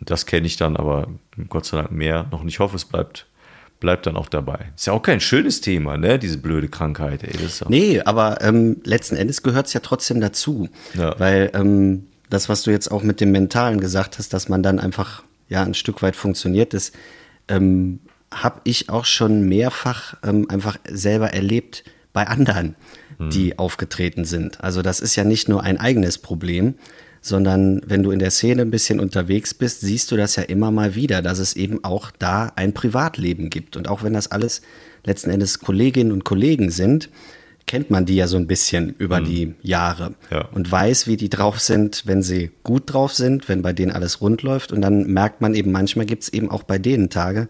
Und 0.00 0.10
das 0.10 0.26
kenne 0.26 0.46
ich 0.46 0.56
dann 0.56 0.76
aber 0.76 1.08
Gott 1.48 1.64
sei 1.64 1.78
Dank 1.78 1.92
mehr 1.92 2.26
noch 2.30 2.42
nicht. 2.42 2.54
Ich 2.54 2.58
hoffe, 2.60 2.76
es 2.76 2.84
bleibt 2.84 3.26
bleibt 3.80 4.06
dann 4.06 4.16
auch 4.16 4.28
dabei. 4.28 4.70
Ist 4.74 4.86
ja 4.86 4.94
auch 4.94 5.02
kein 5.02 5.20
schönes 5.20 5.60
Thema, 5.60 5.98
ne? 5.98 6.18
Diese 6.18 6.38
blöde 6.38 6.68
Krankheit. 6.68 7.22
Ey. 7.22 7.32
nee, 7.68 8.00
aber 8.00 8.40
ähm, 8.40 8.80
letzten 8.84 9.16
Endes 9.16 9.42
gehört 9.42 9.66
es 9.66 9.74
ja 9.74 9.80
trotzdem 9.80 10.22
dazu. 10.22 10.70
Ja. 10.94 11.18
Weil 11.18 11.50
ähm, 11.54 12.06
das, 12.30 12.48
was 12.48 12.62
du 12.62 12.70
jetzt 12.70 12.90
auch 12.90 13.02
mit 13.02 13.20
dem 13.20 13.30
Mentalen 13.32 13.80
gesagt 13.80 14.18
hast, 14.18 14.32
dass 14.32 14.48
man 14.48 14.62
dann 14.62 14.78
einfach 14.78 15.22
ja 15.48 15.62
ein 15.62 15.74
Stück 15.74 16.00
weit 16.02 16.16
funktioniert, 16.16 16.72
das 16.72 16.92
ähm, 17.48 18.00
habe 18.42 18.60
ich 18.64 18.88
auch 18.88 19.04
schon 19.04 19.48
mehrfach 19.48 20.16
ähm, 20.22 20.48
einfach 20.50 20.78
selber 20.88 21.32
erlebt 21.32 21.84
bei 22.12 22.26
anderen, 22.26 22.76
hm. 23.18 23.30
die 23.30 23.58
aufgetreten 23.58 24.24
sind. 24.24 24.62
Also 24.62 24.82
das 24.82 25.00
ist 25.00 25.16
ja 25.16 25.24
nicht 25.24 25.48
nur 25.48 25.62
ein 25.62 25.78
eigenes 25.78 26.18
Problem, 26.18 26.74
sondern 27.20 27.80
wenn 27.86 28.02
du 28.02 28.10
in 28.10 28.18
der 28.18 28.30
Szene 28.30 28.62
ein 28.62 28.70
bisschen 28.70 29.00
unterwegs 29.00 29.54
bist, 29.54 29.80
siehst 29.80 30.12
du 30.12 30.16
das 30.16 30.36
ja 30.36 30.42
immer 30.42 30.70
mal 30.70 30.94
wieder, 30.94 31.22
dass 31.22 31.38
es 31.38 31.56
eben 31.56 31.82
auch 31.82 32.10
da 32.10 32.52
ein 32.54 32.74
Privatleben 32.74 33.48
gibt. 33.48 33.76
Und 33.78 33.88
auch 33.88 34.02
wenn 34.02 34.12
das 34.12 34.30
alles 34.30 34.60
letzten 35.04 35.30
Endes 35.30 35.60
Kolleginnen 35.60 36.12
und 36.12 36.24
Kollegen 36.24 36.70
sind, 36.70 37.08
kennt 37.66 37.90
man 37.90 38.04
die 38.04 38.16
ja 38.16 38.26
so 38.26 38.36
ein 38.36 38.46
bisschen 38.46 38.94
über 38.98 39.20
mhm. 39.20 39.24
die 39.24 39.54
Jahre 39.62 40.14
ja. 40.30 40.48
und 40.52 40.70
weiß, 40.70 41.06
wie 41.06 41.16
die 41.16 41.30
drauf 41.30 41.60
sind, 41.60 42.02
wenn 42.04 42.22
sie 42.22 42.50
gut 42.62 42.92
drauf 42.92 43.14
sind, 43.14 43.48
wenn 43.48 43.62
bei 43.62 43.72
denen 43.72 43.92
alles 43.92 44.20
rund 44.20 44.42
läuft. 44.42 44.72
Und 44.72 44.82
dann 44.82 45.06
merkt 45.06 45.40
man 45.40 45.54
eben, 45.54 45.72
manchmal 45.72 46.04
gibt 46.04 46.24
es 46.24 46.28
eben 46.28 46.50
auch 46.50 46.62
bei 46.62 46.78
denen 46.78 47.08
Tage, 47.08 47.48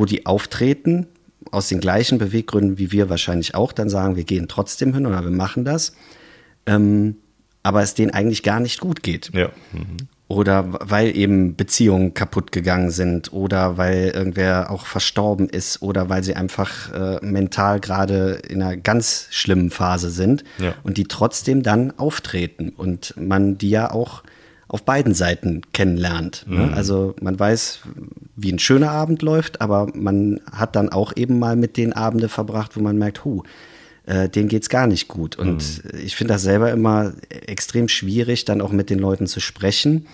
wo 0.00 0.06
die 0.06 0.24
auftreten, 0.24 1.06
aus 1.50 1.68
den 1.68 1.80
gleichen 1.80 2.16
Beweggründen 2.16 2.78
wie 2.78 2.90
wir 2.90 3.10
wahrscheinlich 3.10 3.54
auch, 3.54 3.72
dann 3.72 3.90
sagen, 3.90 4.16
wir 4.16 4.24
gehen 4.24 4.48
trotzdem 4.48 4.94
hin 4.94 5.06
oder 5.06 5.22
wir 5.22 5.30
machen 5.30 5.64
das. 5.64 5.94
Ähm, 6.64 7.16
aber 7.62 7.82
es 7.82 7.92
denen 7.94 8.12
eigentlich 8.12 8.42
gar 8.42 8.60
nicht 8.60 8.80
gut 8.80 9.02
geht. 9.02 9.30
Ja. 9.34 9.50
Mhm. 9.72 10.08
Oder 10.26 10.72
weil 10.80 11.14
eben 11.14 11.56
Beziehungen 11.56 12.14
kaputt 12.14 12.50
gegangen 12.50 12.90
sind 12.90 13.32
oder 13.32 13.76
weil 13.76 14.12
irgendwer 14.14 14.70
auch 14.70 14.86
verstorben 14.86 15.48
ist 15.50 15.82
oder 15.82 16.08
weil 16.08 16.22
sie 16.22 16.34
einfach 16.34 16.92
äh, 16.92 17.18
mental 17.22 17.80
gerade 17.80 18.40
in 18.48 18.62
einer 18.62 18.76
ganz 18.76 19.26
schlimmen 19.30 19.70
Phase 19.70 20.10
sind 20.10 20.44
ja. 20.58 20.74
und 20.82 20.96
die 20.96 21.04
trotzdem 21.04 21.62
dann 21.62 21.98
auftreten 21.98 22.70
und 22.70 23.12
man 23.18 23.58
die 23.58 23.70
ja 23.70 23.90
auch 23.90 24.22
auf 24.70 24.84
beiden 24.84 25.14
Seiten 25.14 25.62
kennenlernt. 25.72 26.44
Ne? 26.46 26.66
Mhm. 26.66 26.74
Also 26.74 27.16
man 27.20 27.38
weiß, 27.38 27.80
wie 28.36 28.52
ein 28.52 28.60
schöner 28.60 28.92
Abend 28.92 29.20
läuft, 29.20 29.60
aber 29.60 29.88
man 29.94 30.40
hat 30.50 30.76
dann 30.76 30.90
auch 30.90 31.12
eben 31.16 31.40
mal 31.40 31.56
mit 31.56 31.76
den 31.76 31.92
Abende 31.92 32.28
verbracht, 32.28 32.76
wo 32.76 32.80
man 32.80 32.96
merkt, 32.96 33.24
hu, 33.24 33.42
äh, 34.06 34.28
denen 34.28 34.48
geht 34.48 34.62
es 34.62 34.68
gar 34.68 34.86
nicht 34.86 35.08
gut. 35.08 35.36
Und 35.36 35.82
mhm. 35.84 35.98
ich 36.04 36.14
finde 36.14 36.34
das 36.34 36.42
selber 36.42 36.70
immer 36.70 37.14
extrem 37.28 37.88
schwierig, 37.88 38.44
dann 38.44 38.60
auch 38.60 38.70
mit 38.70 38.90
den 38.90 39.00
Leuten 39.00 39.26
zu 39.26 39.40
sprechen, 39.40 40.06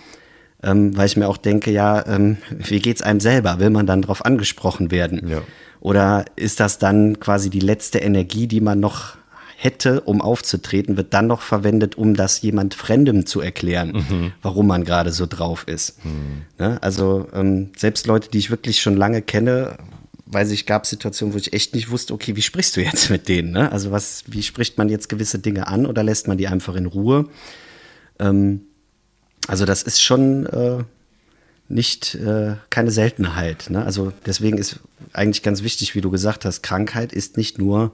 ähm, 0.63 0.97
weil 0.97 1.05
ich 1.05 1.17
mir 1.17 1.27
auch 1.27 1.37
denke, 1.37 1.69
ja, 1.69 2.03
ähm, 2.07 2.37
wie 2.49 2.79
geht 2.79 2.95
es 2.95 3.03
einem 3.03 3.19
selber? 3.19 3.59
Will 3.59 3.69
man 3.69 3.85
dann 3.85 4.01
darauf 4.01 4.25
angesprochen 4.25 4.89
werden? 4.89 5.29
Ja. 5.29 5.43
Oder 5.81 6.25
ist 6.35 6.59
das 6.59 6.79
dann 6.79 7.19
quasi 7.19 7.51
die 7.51 7.59
letzte 7.59 7.99
Energie, 7.99 8.47
die 8.47 8.61
man 8.61 8.79
noch 8.79 9.17
hätte, 9.59 10.01
um 10.01 10.21
aufzutreten, 10.21 10.97
wird 10.97 11.15
dann 11.15 11.25
noch 11.25 11.41
verwendet, 11.41 11.97
um 11.97 12.13
das 12.13 12.41
jemand 12.43 12.75
Fremdem 12.75 13.25
zu 13.25 13.41
erklären, 13.41 14.05
mhm. 14.07 14.31
warum 14.43 14.67
man 14.67 14.83
gerade 14.83 15.11
so 15.11 15.25
drauf 15.25 15.67
ist. 15.67 16.05
Mhm. 16.05 16.43
Ne? 16.59 16.77
Also 16.83 17.27
ähm, 17.33 17.71
selbst 17.75 18.05
Leute, 18.05 18.29
die 18.29 18.37
ich 18.37 18.51
wirklich 18.51 18.79
schon 18.79 18.95
lange 18.95 19.23
kenne, 19.23 19.77
weiß 20.27 20.51
ich, 20.51 20.67
gab 20.67 20.85
Situationen, 20.85 21.33
wo 21.33 21.39
ich 21.39 21.53
echt 21.53 21.73
nicht 21.73 21.89
wusste, 21.89 22.13
okay, 22.13 22.35
wie 22.35 22.43
sprichst 22.43 22.77
du 22.77 22.81
jetzt 22.81 23.09
mit 23.09 23.27
denen? 23.27 23.51
Ne? 23.51 23.71
Also 23.71 23.89
was, 23.89 24.25
wie 24.27 24.43
spricht 24.43 24.77
man 24.77 24.89
jetzt 24.89 25.09
gewisse 25.09 25.39
Dinge 25.39 25.65
an 25.65 25.87
oder 25.87 26.03
lässt 26.03 26.27
man 26.27 26.37
die 26.37 26.47
einfach 26.47 26.75
in 26.75 26.85
Ruhe? 26.85 27.27
Ähm, 28.19 28.61
also 29.47 29.65
das 29.65 29.81
ist 29.81 30.03
schon 30.03 30.45
äh, 30.45 30.83
nicht 31.67 32.13
äh, 32.13 32.57
keine 32.69 32.91
Seltenheit. 32.91 33.71
Ne? 33.71 33.83
Also 33.83 34.13
deswegen 34.23 34.59
ist 34.59 34.81
eigentlich 35.13 35.41
ganz 35.41 35.63
wichtig, 35.63 35.95
wie 35.95 36.01
du 36.01 36.11
gesagt 36.11 36.45
hast, 36.45 36.61
Krankheit 36.61 37.11
ist 37.11 37.37
nicht 37.37 37.57
nur 37.57 37.91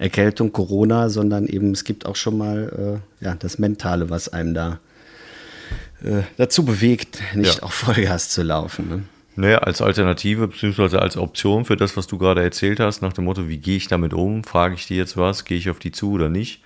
Erkältung, 0.00 0.50
Corona, 0.50 1.10
sondern 1.10 1.46
eben 1.46 1.72
es 1.72 1.84
gibt 1.84 2.06
auch 2.06 2.16
schon 2.16 2.38
mal 2.38 3.00
äh, 3.20 3.24
ja, 3.24 3.34
das 3.34 3.58
Mentale, 3.58 4.08
was 4.08 4.32
einem 4.32 4.54
da 4.54 4.80
äh, 6.02 6.22
dazu 6.38 6.64
bewegt, 6.64 7.20
nicht 7.34 7.58
ja. 7.58 7.62
auf 7.62 7.74
Vollgas 7.74 8.30
zu 8.30 8.42
laufen. 8.42 8.88
Ne? 8.88 9.02
Naja, 9.36 9.58
als 9.58 9.82
Alternative 9.82 10.48
beziehungsweise 10.48 11.02
als 11.02 11.18
Option 11.18 11.66
für 11.66 11.76
das, 11.76 11.98
was 11.98 12.06
du 12.06 12.16
gerade 12.16 12.42
erzählt 12.42 12.80
hast, 12.80 13.02
nach 13.02 13.12
dem 13.12 13.24
Motto, 13.24 13.48
wie 13.48 13.58
gehe 13.58 13.76
ich 13.76 13.88
damit 13.88 14.14
um, 14.14 14.42
frage 14.42 14.74
ich 14.74 14.86
dir 14.86 14.96
jetzt 14.96 15.18
was, 15.18 15.44
gehe 15.44 15.58
ich 15.58 15.68
auf 15.68 15.78
die 15.78 15.92
zu 15.92 16.12
oder 16.12 16.30
nicht, 16.30 16.62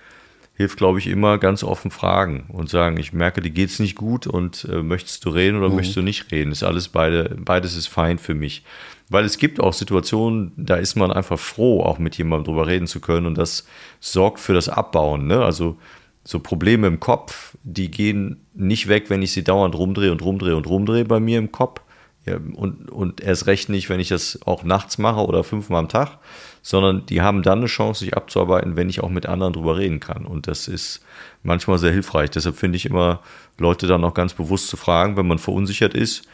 hilft, 0.55 0.77
glaube 0.77 0.99
ich, 0.99 1.07
immer 1.07 1.37
ganz 1.37 1.63
offen 1.63 1.91
fragen 1.91 2.45
und 2.47 2.69
sagen, 2.69 2.95
ich 2.97 3.11
merke, 3.11 3.41
dir 3.41 3.49
geht's 3.51 3.79
nicht 3.79 3.95
gut 3.95 4.27
und 4.27 4.65
äh, 4.71 4.81
möchtest 4.81 5.25
du 5.25 5.29
reden 5.29 5.57
oder 5.57 5.67
mhm. 5.67 5.75
möchtest 5.75 5.97
du 5.97 6.01
nicht 6.01 6.31
reden? 6.31 6.53
Ist 6.53 6.63
alles 6.63 6.87
beide, 6.87 7.35
beides 7.37 7.75
ist 7.75 7.87
fein 7.87 8.17
für 8.17 8.33
mich. 8.33 8.63
Weil 9.09 9.25
es 9.25 9.37
gibt 9.37 9.59
auch 9.59 9.73
Situationen, 9.73 10.51
da 10.57 10.75
ist 10.75 10.95
man 10.95 11.11
einfach 11.11 11.37
froh, 11.37 11.81
auch 11.81 11.99
mit 11.99 12.17
jemandem 12.17 12.45
drüber 12.45 12.67
reden 12.67 12.87
zu 12.87 12.99
können 12.99 13.27
und 13.27 13.37
das 13.37 13.67
sorgt 13.99 14.39
für 14.39 14.53
das 14.53 14.67
Abbauen. 14.67 15.27
Ne? 15.27 15.43
Also 15.43 15.77
so 16.23 16.39
Probleme 16.39 16.87
im 16.87 16.99
Kopf, 16.99 17.55
die 17.63 17.91
gehen 17.91 18.45
nicht 18.55 18.87
weg, 18.87 19.09
wenn 19.09 19.21
ich 19.21 19.31
sie 19.31 19.43
dauernd 19.43 19.75
rumdrehe 19.75 20.11
und 20.11 20.23
rumdrehe 20.23 20.55
und 20.55 20.65
rumdrehe 20.67 21.05
bei 21.05 21.19
mir 21.19 21.37
im 21.37 21.51
Kopf. 21.51 21.81
Ja, 22.25 22.37
und, 22.55 22.89
und 22.89 23.21
erst 23.21 23.45
recht 23.45 23.69
nicht, 23.69 23.89
wenn 23.89 23.99
ich 23.99 24.07
das 24.07 24.39
auch 24.47 24.63
nachts 24.63 24.97
mache 24.97 25.23
oder 25.23 25.43
fünfmal 25.43 25.81
am 25.81 25.89
Tag, 25.89 26.17
sondern 26.63 27.05
die 27.05 27.21
haben 27.21 27.43
dann 27.43 27.59
eine 27.59 27.67
Chance, 27.67 27.99
sich 27.99 28.17
abzuarbeiten, 28.17 28.75
wenn 28.75 28.89
ich 28.89 29.01
auch 29.03 29.09
mit 29.09 29.27
anderen 29.27 29.53
drüber 29.53 29.77
reden 29.77 29.99
kann. 29.99 30.25
Und 30.25 30.47
das 30.47 30.67
ist 30.67 31.05
manchmal 31.43 31.77
sehr 31.77 31.91
hilfreich. 31.91 32.31
Deshalb 32.31 32.55
finde 32.55 32.77
ich 32.77 32.87
immer, 32.87 33.19
Leute 33.59 33.85
dann 33.85 34.03
auch 34.03 34.15
ganz 34.15 34.33
bewusst 34.33 34.69
zu 34.69 34.77
fragen, 34.77 35.17
wenn 35.17 35.27
man 35.27 35.37
verunsichert 35.37 35.93
ist. 35.93 36.27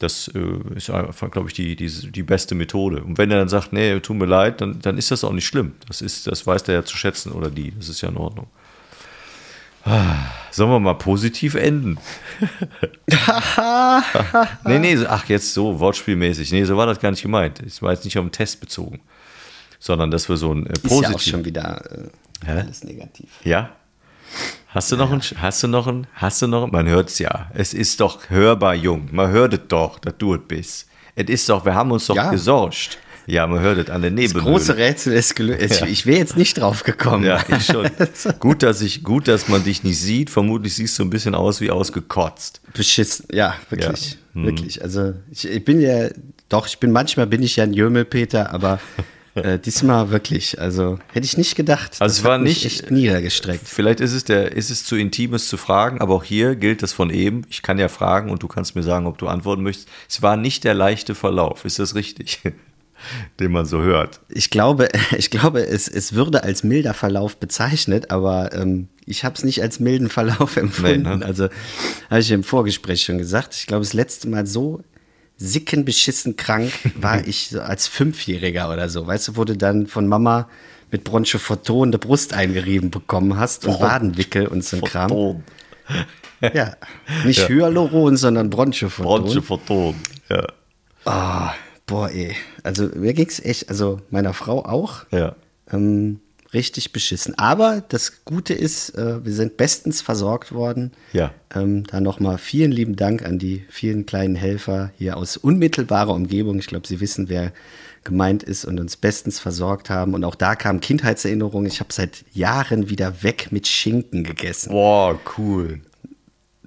Das 0.00 0.28
äh, 0.28 0.74
ist 0.74 0.90
einfach, 0.90 1.30
glaube 1.30 1.48
ich, 1.48 1.54
die, 1.54 1.76
die, 1.76 1.88
die 1.88 2.22
beste 2.22 2.54
Methode. 2.54 3.04
Und 3.04 3.18
wenn 3.18 3.30
er 3.30 3.38
dann 3.38 3.50
sagt, 3.50 3.72
nee, 3.72 4.00
tut 4.00 4.16
mir 4.16 4.24
leid, 4.24 4.62
dann, 4.62 4.80
dann 4.80 4.96
ist 4.96 5.10
das 5.10 5.24
auch 5.24 5.32
nicht 5.32 5.46
schlimm. 5.46 5.74
Das, 5.86 6.00
ist, 6.00 6.26
das 6.26 6.46
weiß 6.46 6.64
der 6.64 6.76
ja 6.76 6.84
zu 6.84 6.96
schätzen 6.96 7.32
oder 7.32 7.50
die. 7.50 7.72
Das 7.76 7.90
ist 7.90 8.00
ja 8.00 8.08
in 8.08 8.16
Ordnung. 8.16 8.46
Sollen 10.50 10.70
wir 10.70 10.80
mal 10.80 10.94
positiv 10.94 11.54
enden? 11.54 11.98
nee, 14.64 14.78
nee, 14.78 14.98
ach, 15.06 15.28
jetzt 15.28 15.54
so 15.54 15.80
wortspielmäßig. 15.80 16.52
Nee, 16.52 16.64
so 16.64 16.76
war 16.76 16.86
das 16.86 17.00
gar 17.00 17.10
nicht 17.10 17.22
gemeint. 17.22 17.60
Ich 17.64 17.80
war 17.80 17.92
jetzt 17.92 18.04
nicht 18.04 18.18
auf 18.18 18.24
den 18.24 18.32
Test 18.32 18.60
bezogen, 18.60 19.00
sondern 19.78 20.10
dass 20.10 20.28
wir 20.28 20.36
so 20.36 20.52
ein 20.52 20.66
äh, 20.66 20.72
positiv. 20.72 20.92
Ist 20.92 21.02
ja 21.02 21.14
auch 21.14 21.20
schon 21.20 21.44
wieder 21.44 22.10
äh, 22.46 22.50
alles 22.50 22.84
negativ. 22.84 23.30
Ja? 23.44 23.70
Hast 24.68 24.92
du 24.92 24.96
noch 24.96 25.10
ein, 25.10 25.20
hast 25.36 25.62
du 25.62 25.68
noch 25.68 25.86
ein, 25.88 26.06
hast 26.14 26.42
du 26.42 26.46
noch, 26.46 26.70
man 26.70 26.86
hört 26.86 27.08
es 27.08 27.18
ja. 27.18 27.50
Es 27.54 27.74
ist 27.74 28.00
doch 28.00 28.30
hörbar 28.30 28.74
jung. 28.74 29.08
Man 29.10 29.30
hört 29.30 29.52
es 29.52 29.60
doch, 29.66 29.98
dass 29.98 30.16
du 30.18 30.34
es 30.34 30.40
bist. 30.46 30.86
Es 31.16 31.28
ist 31.28 31.48
doch, 31.48 31.64
wir 31.64 31.74
haben 31.74 31.90
uns 31.90 32.06
doch 32.06 32.14
ja. 32.14 32.30
gesorgt. 32.30 32.98
Ja, 33.26 33.46
man 33.46 33.60
hört 33.60 33.78
es 33.78 33.90
an 33.90 34.02
der 34.02 34.10
Nebel. 34.10 34.34
Das 34.34 34.42
große 34.42 34.76
Rätsel 34.76 35.12
ist 35.12 35.36
gelöst. 35.36 35.80
Ja. 35.80 35.86
Ich 35.86 36.06
wäre 36.06 36.18
jetzt 36.18 36.36
nicht 36.36 36.58
drauf 36.58 36.82
gekommen. 36.82 37.24
Ja, 37.24 37.40
ich 37.48 37.66
schon. 37.66 37.88
gut, 38.40 38.62
dass 38.62 38.80
ich, 38.80 39.04
gut, 39.04 39.28
dass 39.28 39.48
man 39.48 39.62
dich 39.62 39.84
nicht 39.84 39.98
sieht. 39.98 40.30
Vermutlich 40.30 40.74
siehst 40.74 40.98
du 40.98 41.04
ein 41.04 41.10
bisschen 41.10 41.34
aus 41.34 41.60
wie 41.60 41.70
ausgekotzt. 41.70 42.60
Beschissen. 42.74 43.26
Ja, 43.30 43.54
wirklich. 43.68 44.12
Ja. 44.12 44.18
Hm. 44.34 44.46
Wirklich. 44.46 44.82
Also, 44.82 45.14
ich, 45.30 45.48
ich, 45.48 45.64
bin 45.64 45.80
ja, 45.80 46.08
doch, 46.48 46.66
ich 46.66 46.78
bin, 46.78 46.90
manchmal 46.92 47.26
bin 47.26 47.42
ich 47.42 47.56
ja 47.56 47.64
ein 47.64 47.72
Jömelpeter, 47.72 48.52
aber 48.52 48.80
äh, 49.34 49.58
diesmal 49.58 50.10
wirklich. 50.10 50.60
Also, 50.60 50.98
hätte 51.12 51.24
ich 51.24 51.36
nicht 51.36 51.56
gedacht. 51.56 51.96
Also, 52.00 52.20
es 52.20 52.24
war 52.24 52.38
nicht 52.38 52.64
echt 52.64 52.90
niedergestreckt. 52.90 53.66
Vielleicht 53.66 54.00
ist 54.00 54.12
es 54.12 54.24
der, 54.24 54.52
ist 54.52 54.70
es 54.70 54.84
zu 54.84 54.96
intimes 54.96 55.48
zu 55.48 55.56
fragen, 55.56 56.00
aber 56.00 56.14
auch 56.14 56.24
hier 56.24 56.56
gilt 56.56 56.82
das 56.82 56.92
von 56.92 57.10
eben. 57.10 57.42
Ich 57.48 57.62
kann 57.62 57.78
ja 57.78 57.88
fragen 57.88 58.30
und 58.30 58.42
du 58.42 58.48
kannst 58.48 58.76
mir 58.76 58.82
sagen, 58.82 59.06
ob 59.06 59.18
du 59.18 59.28
antworten 59.28 59.62
möchtest. 59.62 59.88
Es 60.08 60.22
war 60.22 60.36
nicht 60.36 60.64
der 60.64 60.74
leichte 60.74 61.14
Verlauf. 61.14 61.64
Ist 61.64 61.78
das 61.78 61.94
richtig? 61.94 62.40
den 63.40 63.52
man 63.52 63.66
so 63.66 63.82
hört. 63.82 64.20
Ich 64.28 64.50
glaube, 64.50 64.88
ich 65.16 65.30
glaube 65.30 65.66
es, 65.66 65.88
es 65.88 66.14
würde 66.14 66.44
als 66.44 66.64
milder 66.64 66.94
Verlauf 66.94 67.36
bezeichnet, 67.36 68.10
aber 68.10 68.52
ähm, 68.52 68.88
ich 69.06 69.24
habe 69.24 69.34
es 69.34 69.44
nicht 69.44 69.62
als 69.62 69.80
milden 69.80 70.08
Verlauf 70.08 70.56
empfunden. 70.56 71.02
Nee, 71.02 71.16
ne? 71.16 71.24
Also 71.24 71.48
habe 72.08 72.20
ich 72.20 72.30
im 72.30 72.44
Vorgespräch 72.44 73.02
schon 73.02 73.18
gesagt. 73.18 73.54
Ich 73.54 73.66
glaube, 73.66 73.84
das 73.84 73.92
letzte 73.92 74.28
Mal 74.28 74.46
so 74.46 74.82
sickenbeschissen 75.40 76.36
krank 76.36 76.72
war 76.94 77.26
ich 77.26 77.48
so 77.48 77.60
als 77.60 77.88
Fünfjähriger 77.88 78.72
oder 78.72 78.88
so. 78.88 79.06
Weißt 79.06 79.28
du, 79.28 79.36
wurde 79.36 79.56
dann 79.56 79.88
von 79.88 80.06
Mama 80.06 80.48
mit 80.92 81.02
Bronchophoton 81.04 81.90
der 81.90 81.98
Brust 81.98 82.34
eingerieben 82.34 82.90
bekommen 82.90 83.36
hast 83.36 83.66
und 83.66 83.80
Wadenwickel 83.80 84.46
und 84.46 84.64
so 84.64 84.76
ein 84.76 84.82
Kram. 84.82 85.42
Ja, 86.54 86.74
nicht 87.26 87.40
ja. 87.40 87.48
Hyaluron, 87.48 88.16
sondern 88.16 88.48
Bronchophoton. 88.48 89.24
Bronchophoton, 89.24 89.94
ja. 90.30 90.46
Oh, 91.04 91.50
Boah, 91.90 92.08
ey. 92.08 92.36
Also 92.62 92.88
mir 92.94 93.14
ging 93.14 93.26
es 93.26 93.44
echt, 93.44 93.68
also 93.68 94.00
meiner 94.10 94.32
Frau 94.32 94.64
auch. 94.64 95.06
Ja. 95.10 95.34
Ähm, 95.72 96.20
richtig 96.52 96.92
beschissen. 96.92 97.38
Aber 97.38 97.82
das 97.88 98.24
Gute 98.24 98.54
ist, 98.54 98.90
äh, 98.90 99.24
wir 99.24 99.32
sind 99.32 99.56
bestens 99.56 100.02
versorgt 100.02 100.52
worden. 100.52 100.92
Ja. 101.12 101.32
Ähm, 101.54 101.84
da 101.84 102.00
nochmal 102.00 102.38
vielen 102.38 102.72
lieben 102.72 102.96
Dank 102.96 103.24
an 103.24 103.38
die 103.38 103.64
vielen 103.68 104.06
kleinen 104.06 104.34
Helfer 104.34 104.92
hier 104.96 105.16
aus 105.16 105.36
unmittelbarer 105.36 106.14
Umgebung. 106.14 106.58
Ich 106.58 106.66
glaube, 106.66 106.86
Sie 106.86 107.00
wissen, 107.00 107.28
wer 107.28 107.52
gemeint 108.02 108.42
ist 108.42 108.64
und 108.64 108.80
uns 108.80 108.96
bestens 108.96 109.38
versorgt 109.38 109.90
haben. 109.90 110.14
Und 110.14 110.24
auch 110.24 110.34
da 110.34 110.54
kam 110.54 110.80
Kindheitserinnerung. 110.80 111.66
Ich 111.66 111.80
habe 111.80 111.92
seit 111.92 112.24
Jahren 112.32 112.88
wieder 112.88 113.22
weg 113.22 113.48
mit 113.50 113.68
Schinken 113.68 114.24
gegessen. 114.24 114.70
Boah, 114.70 115.18
cool 115.36 115.80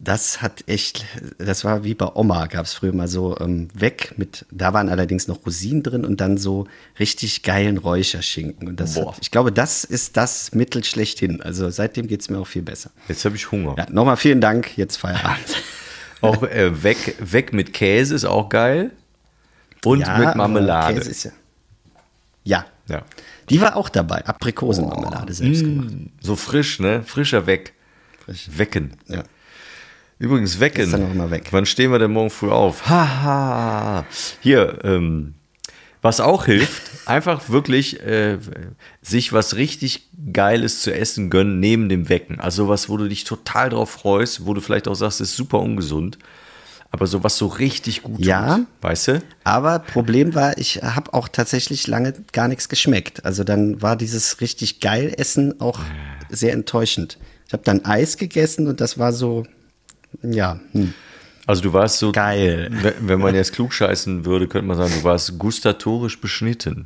das 0.03 0.41
hat 0.41 0.63
echt, 0.67 1.05
das 1.37 1.63
war 1.63 1.83
wie 1.83 1.93
bei 1.93 2.09
Oma, 2.13 2.47
gab 2.47 2.65
es 2.65 2.73
früher 2.73 2.93
mal 2.93 3.07
so 3.07 3.37
ähm, 3.39 3.69
weg 3.73 4.13
mit, 4.17 4.45
da 4.51 4.73
waren 4.73 4.89
allerdings 4.89 5.27
noch 5.27 5.45
Rosinen 5.45 5.83
drin 5.83 6.05
und 6.05 6.19
dann 6.19 6.37
so 6.37 6.67
richtig 6.99 7.43
geilen 7.43 7.77
Räucherschinken. 7.77 8.67
Und 8.67 8.79
das 8.79 8.97
hat, 8.97 9.17
ich 9.21 9.31
glaube, 9.31 9.51
das 9.51 9.83
ist 9.83 10.17
das 10.17 10.53
Mittel 10.53 10.83
schlechthin. 10.83 11.41
Also 11.41 11.69
seitdem 11.69 12.07
geht 12.07 12.21
es 12.21 12.29
mir 12.29 12.39
auch 12.39 12.47
viel 12.47 12.61
besser. 12.61 12.91
Jetzt 13.07 13.23
habe 13.25 13.35
ich 13.35 13.51
Hunger. 13.51 13.75
Ja, 13.77 13.87
nochmal 13.89 14.17
vielen 14.17 14.41
Dank, 14.41 14.77
jetzt 14.77 14.97
Feierabend. 14.97 15.63
auch 16.21 16.43
äh, 16.43 16.83
weg, 16.83 17.15
weg 17.19 17.53
mit 17.53 17.73
Käse 17.73 18.15
ist 18.15 18.25
auch 18.25 18.49
geil. 18.49 18.91
Und 19.85 20.01
ja, 20.01 20.17
mit 20.17 20.35
Marmelade. 20.35 20.95
Käse 20.97 21.09
ist 21.09 21.23
ja. 21.23 21.31
Ja. 22.43 22.65
ja. 22.87 23.03
Die 23.49 23.61
war 23.61 23.75
auch 23.75 23.89
dabei. 23.89 24.25
Aprikosenmarmelade 24.25 25.31
oh, 25.31 25.33
selbst 25.33 25.61
gemacht. 25.61 25.91
Mm, 25.91 26.05
so 26.19 26.35
frisch, 26.35 26.79
ne? 26.79 27.03
Frischer 27.03 27.45
Weg. 27.47 27.73
Frisch. 28.25 28.47
Wecken. 28.51 28.93
Ja. 29.07 29.23
Übrigens, 30.23 30.61
wecken. 30.61 30.85
Ist 30.85 30.93
dann 30.93 31.05
auch 31.05 31.11
immer 31.11 31.31
weg. 31.31 31.49
Wann 31.51 31.65
stehen 31.65 31.91
wir 31.91 31.99
denn 31.99 32.13
morgen 32.13 32.29
früh 32.29 32.49
auf? 32.49 32.87
Haha. 32.87 34.05
Hier, 34.39 34.79
ähm, 34.85 35.33
was 36.01 36.21
auch 36.21 36.45
hilft, 36.45 36.81
einfach 37.05 37.49
wirklich 37.49 37.99
äh, 37.99 38.37
sich 39.01 39.33
was 39.33 39.57
richtig 39.57 40.07
Geiles 40.31 40.81
zu 40.81 40.95
essen 40.95 41.29
gönnen 41.29 41.59
neben 41.59 41.89
dem 41.89 42.07
Wecken. 42.07 42.39
Also 42.39 42.69
was, 42.69 42.87
wo 42.87 42.95
du 42.95 43.09
dich 43.09 43.25
total 43.25 43.71
drauf 43.71 43.89
freust, 43.89 44.45
wo 44.45 44.53
du 44.53 44.61
vielleicht 44.61 44.87
auch 44.87 44.95
sagst, 44.95 45.19
ist 45.19 45.35
super 45.35 45.59
ungesund. 45.59 46.17
Aber 46.89 47.05
so 47.05 47.21
was 47.25 47.37
so 47.37 47.47
richtig 47.47 48.01
gut 48.03 48.21
ja, 48.21 48.59
tut, 48.59 48.67
weißt 48.79 49.07
du? 49.09 49.23
Aber 49.43 49.79
Problem 49.79 50.35
war, 50.35 50.57
ich 50.57 50.83
habe 50.83 51.13
auch 51.13 51.27
tatsächlich 51.27 51.85
lange 51.87 52.13
gar 52.31 52.47
nichts 52.47 52.69
geschmeckt. 52.69 53.25
Also 53.25 53.43
dann 53.43 53.81
war 53.81 53.97
dieses 53.97 54.39
richtig 54.39 54.79
geil 54.79 55.13
Essen 55.17 55.59
auch 55.59 55.81
sehr 56.29 56.53
enttäuschend. 56.53 57.17
Ich 57.45 57.51
habe 57.51 57.63
dann 57.63 57.83
Eis 57.83 58.15
gegessen 58.15 58.69
und 58.69 58.79
das 58.79 58.97
war 58.97 59.11
so, 59.11 59.45
ja. 60.21 60.59
Hm. 60.71 60.93
Also 61.45 61.61
du 61.61 61.73
warst 61.73 61.99
so 61.99 62.11
geil. 62.11 62.69
Wenn 62.99 63.19
man 63.19 63.35
jetzt 63.35 63.53
klug 63.53 63.73
scheißen 63.73 64.25
würde, 64.25 64.47
könnte 64.47 64.67
man 64.67 64.77
sagen, 64.77 64.93
du 64.97 65.03
warst 65.03 65.37
gustatorisch 65.37 66.21
beschnitten. 66.21 66.85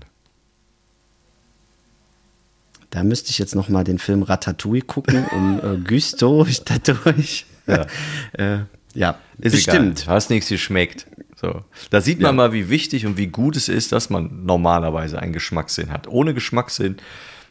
Da 2.90 3.04
müsste 3.04 3.30
ich 3.30 3.38
jetzt 3.38 3.54
noch 3.54 3.70
mal 3.70 3.84
den 3.84 4.00
Film 4.00 4.24
Ratatouille 4.24 4.82
gucken, 4.82 5.26
um 5.32 5.60
äh, 5.60 5.78
Gusto 5.78 6.48
dadurch. 6.66 7.46
Ja, 7.68 7.86
äh, 8.34 8.60
ja 8.96 9.20
ist 9.38 9.52
bestimmt. 9.52 10.04
Egal. 10.04 10.16
Hast 10.16 10.30
nichts 10.32 10.50
geschmeckt. 10.50 11.06
So. 11.36 11.62
Da 11.92 12.02
sieht 12.02 12.20
man 12.20 12.30
ja. 12.30 12.34
mal, 12.34 12.54
wie 12.54 12.70
wichtig 12.70 13.06
und 13.06 13.18
wie 13.18 13.28
gut 13.28 13.56
es 13.56 13.70
ist, 13.70 13.92
dass 13.92 14.10
man 14.10 14.46
normalerweise 14.46 15.22
einen 15.22 15.34
Geschmackssinn 15.34 15.92
hat. 15.92 16.08
Ohne 16.08 16.34
Geschmackssinn 16.34 16.98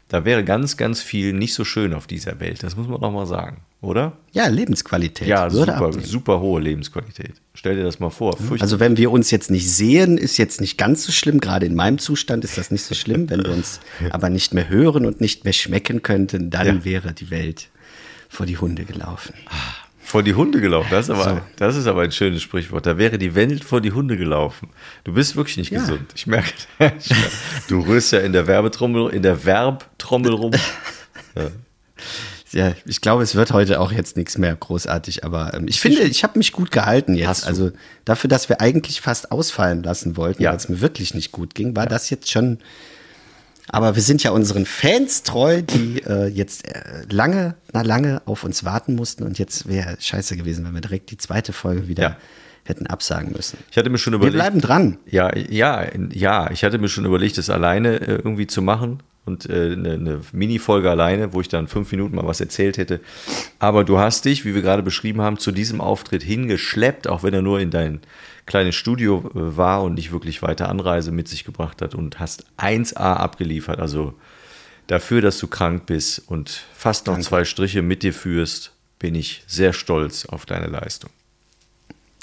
da 0.09 0.23
wäre 0.23 0.43
ganz, 0.43 0.77
ganz 0.77 1.01
viel 1.01 1.33
nicht 1.33 1.53
so 1.53 1.65
schön 1.65 1.93
auf 1.93 2.07
dieser 2.07 2.39
Welt. 2.39 2.63
Das 2.63 2.75
muss 2.75 2.87
man 2.87 3.01
doch 3.01 3.11
mal 3.11 3.25
sagen, 3.25 3.61
oder? 3.81 4.17
Ja, 4.31 4.47
Lebensqualität. 4.47 5.27
Ja, 5.27 5.49
super, 5.49 5.91
super 5.93 6.39
hohe 6.39 6.61
Lebensqualität. 6.61 7.33
Stell 7.53 7.75
dir 7.75 7.83
das 7.83 7.99
mal 7.99 8.09
vor. 8.09 8.37
Also 8.59 8.79
wenn 8.79 8.97
wir 8.97 9.11
uns 9.11 9.31
jetzt 9.31 9.51
nicht 9.51 9.69
sehen, 9.71 10.17
ist 10.17 10.37
jetzt 10.37 10.61
nicht 10.61 10.77
ganz 10.77 11.03
so 11.03 11.11
schlimm. 11.11 11.39
Gerade 11.39 11.65
in 11.65 11.75
meinem 11.75 11.99
Zustand 11.99 12.43
ist 12.43 12.57
das 12.57 12.71
nicht 12.71 12.83
so 12.83 12.95
schlimm. 12.95 13.29
Wenn 13.29 13.43
wir 13.43 13.51
uns 13.51 13.79
aber 14.09 14.29
nicht 14.29 14.53
mehr 14.53 14.69
hören 14.69 15.05
und 15.05 15.21
nicht 15.21 15.43
mehr 15.43 15.53
schmecken 15.53 16.01
könnten, 16.01 16.49
dann 16.49 16.67
ja. 16.67 16.85
wäre 16.85 17.13
die 17.13 17.29
Welt 17.29 17.69
vor 18.29 18.45
die 18.45 18.57
Hunde 18.57 18.83
gelaufen. 18.83 19.33
Ah, 19.45 19.87
vor 19.99 20.23
die 20.23 20.33
Hunde 20.33 20.61
gelaufen. 20.61 20.87
Das 20.89 21.09
ist, 21.09 21.11
aber, 21.11 21.23
so. 21.23 21.41
das 21.57 21.75
ist 21.75 21.85
aber 21.85 22.01
ein 22.01 22.11
schönes 22.11 22.41
Sprichwort. 22.41 22.85
Da 22.85 22.97
wäre 22.97 23.17
die 23.17 23.35
Welt 23.35 23.63
vor 23.63 23.81
die 23.81 23.91
Hunde 23.91 24.17
gelaufen. 24.17 24.69
Du 25.03 25.13
bist 25.13 25.35
wirklich 25.35 25.57
nicht 25.57 25.71
ja. 25.71 25.79
gesund. 25.79 26.13
Ich 26.15 26.27
merke, 26.27 26.51
merke, 26.79 26.97
du 27.67 27.81
rührst 27.81 28.11
ja 28.11 28.19
in 28.19 28.33
der 28.33 28.47
Werbetrommel, 28.47 29.13
in 29.13 29.21
der 29.21 29.45
Werbtrommel 29.45 30.33
rum. 30.33 30.51
Ja. 31.35 31.51
Ja. 32.51 32.73
ich 32.85 33.01
glaube, 33.01 33.23
es 33.23 33.35
wird 33.35 33.51
heute 33.51 33.79
auch 33.79 33.91
jetzt 33.91 34.17
nichts 34.17 34.37
mehr 34.37 34.55
großartig, 34.55 35.23
aber 35.23 35.53
ähm, 35.53 35.67
ich 35.67 35.79
finde, 35.79 36.03
ich 36.03 36.23
habe 36.23 36.37
mich 36.37 36.51
gut 36.51 36.71
gehalten 36.71 37.15
jetzt. 37.15 37.45
Also 37.45 37.71
dafür, 38.05 38.29
dass 38.29 38.49
wir 38.49 38.61
eigentlich 38.61 39.01
fast 39.01 39.31
ausfallen 39.31 39.83
lassen 39.83 40.17
wollten, 40.17 40.43
ja. 40.43 40.51
weil 40.51 40.57
es 40.57 40.69
mir 40.69 40.81
wirklich 40.81 41.13
nicht 41.13 41.31
gut 41.31 41.55
ging, 41.55 41.75
war 41.75 41.85
das 41.85 42.09
jetzt 42.09 42.31
schon 42.31 42.59
aber 43.69 43.95
wir 43.95 44.01
sind 44.01 44.23
ja 44.23 44.31
unseren 44.31 44.65
Fans 44.65 45.23
treu, 45.23 45.61
die 45.61 46.01
äh, 46.03 46.27
jetzt 46.27 46.67
äh, 46.67 47.03
lange, 47.09 47.55
na 47.73 47.81
lange 47.81 48.21
auf 48.25 48.43
uns 48.43 48.63
warten 48.63 48.95
mussten. 48.95 49.23
Und 49.23 49.39
jetzt 49.39 49.67
wäre 49.67 49.97
scheiße 49.99 50.37
gewesen, 50.37 50.65
wenn 50.65 50.73
wir 50.73 50.81
direkt 50.81 51.11
die 51.11 51.17
zweite 51.17 51.51
Folge 51.51 51.87
wieder 51.87 52.03
ja. 52.03 52.17
hätten 52.63 52.87
absagen 52.87 53.33
müssen. 53.33 53.57
Ich 53.69 53.77
hatte 53.77 53.89
mir 53.89 53.97
schon 53.97 54.13
überlegt. 54.13 54.35
Wir 54.35 54.41
bleiben 54.41 54.61
dran. 54.61 54.97
Ja, 55.05 55.35
ja, 55.35 55.85
ja. 56.13 56.49
Ich 56.51 56.63
hatte 56.63 56.77
mir 56.77 56.87
schon 56.87 57.05
überlegt, 57.05 57.37
das 57.37 57.49
alleine 57.49 57.99
äh, 57.99 58.15
irgendwie 58.15 58.47
zu 58.47 58.61
machen. 58.61 59.03
Und 59.27 59.49
äh, 59.49 59.73
eine, 59.73 59.93
eine 59.93 60.21
Mini-Folge 60.31 60.89
alleine, 60.89 61.33
wo 61.33 61.41
ich 61.41 61.49
dann 61.49 61.67
fünf 61.67 61.91
Minuten 61.91 62.15
mal 62.15 62.25
was 62.25 62.39
erzählt 62.39 62.77
hätte. 62.77 63.01
Aber 63.59 63.83
du 63.83 63.99
hast 63.99 64.25
dich, 64.25 64.45
wie 64.45 64.55
wir 64.55 64.61
gerade 64.61 64.83
beschrieben 64.83 65.21
haben, 65.21 65.37
zu 65.37 65.51
diesem 65.51 65.81
Auftritt 65.81 66.23
hingeschleppt, 66.23 67.07
auch 67.07 67.23
wenn 67.23 67.33
er 67.33 67.41
nur 67.41 67.59
in 67.59 67.69
dein 67.69 67.99
kleines 68.45 68.75
Studio 68.75 69.29
äh, 69.35 69.57
war 69.57 69.83
und 69.83 69.93
nicht 69.93 70.11
wirklich 70.11 70.41
weiter 70.41 70.69
Anreise 70.69 71.11
mit 71.11 71.27
sich 71.27 71.43
gebracht 71.43 71.81
hat 71.81 71.93
und 71.93 72.19
hast 72.19 72.45
1A 72.57 72.95
abgeliefert. 72.95 73.79
Also 73.79 74.13
dafür, 74.87 75.21
dass 75.21 75.37
du 75.37 75.47
krank 75.47 75.85
bist 75.85 76.23
und 76.27 76.49
fast 76.73 77.07
noch 77.07 77.13
Danke. 77.13 77.27
zwei 77.27 77.45
Striche 77.45 77.81
mit 77.81 78.03
dir 78.03 78.13
führst, 78.13 78.71
bin 78.99 79.13
ich 79.13 79.43
sehr 79.45 79.73
stolz 79.73 80.25
auf 80.25 80.45
deine 80.45 80.67
Leistung. 80.67 81.11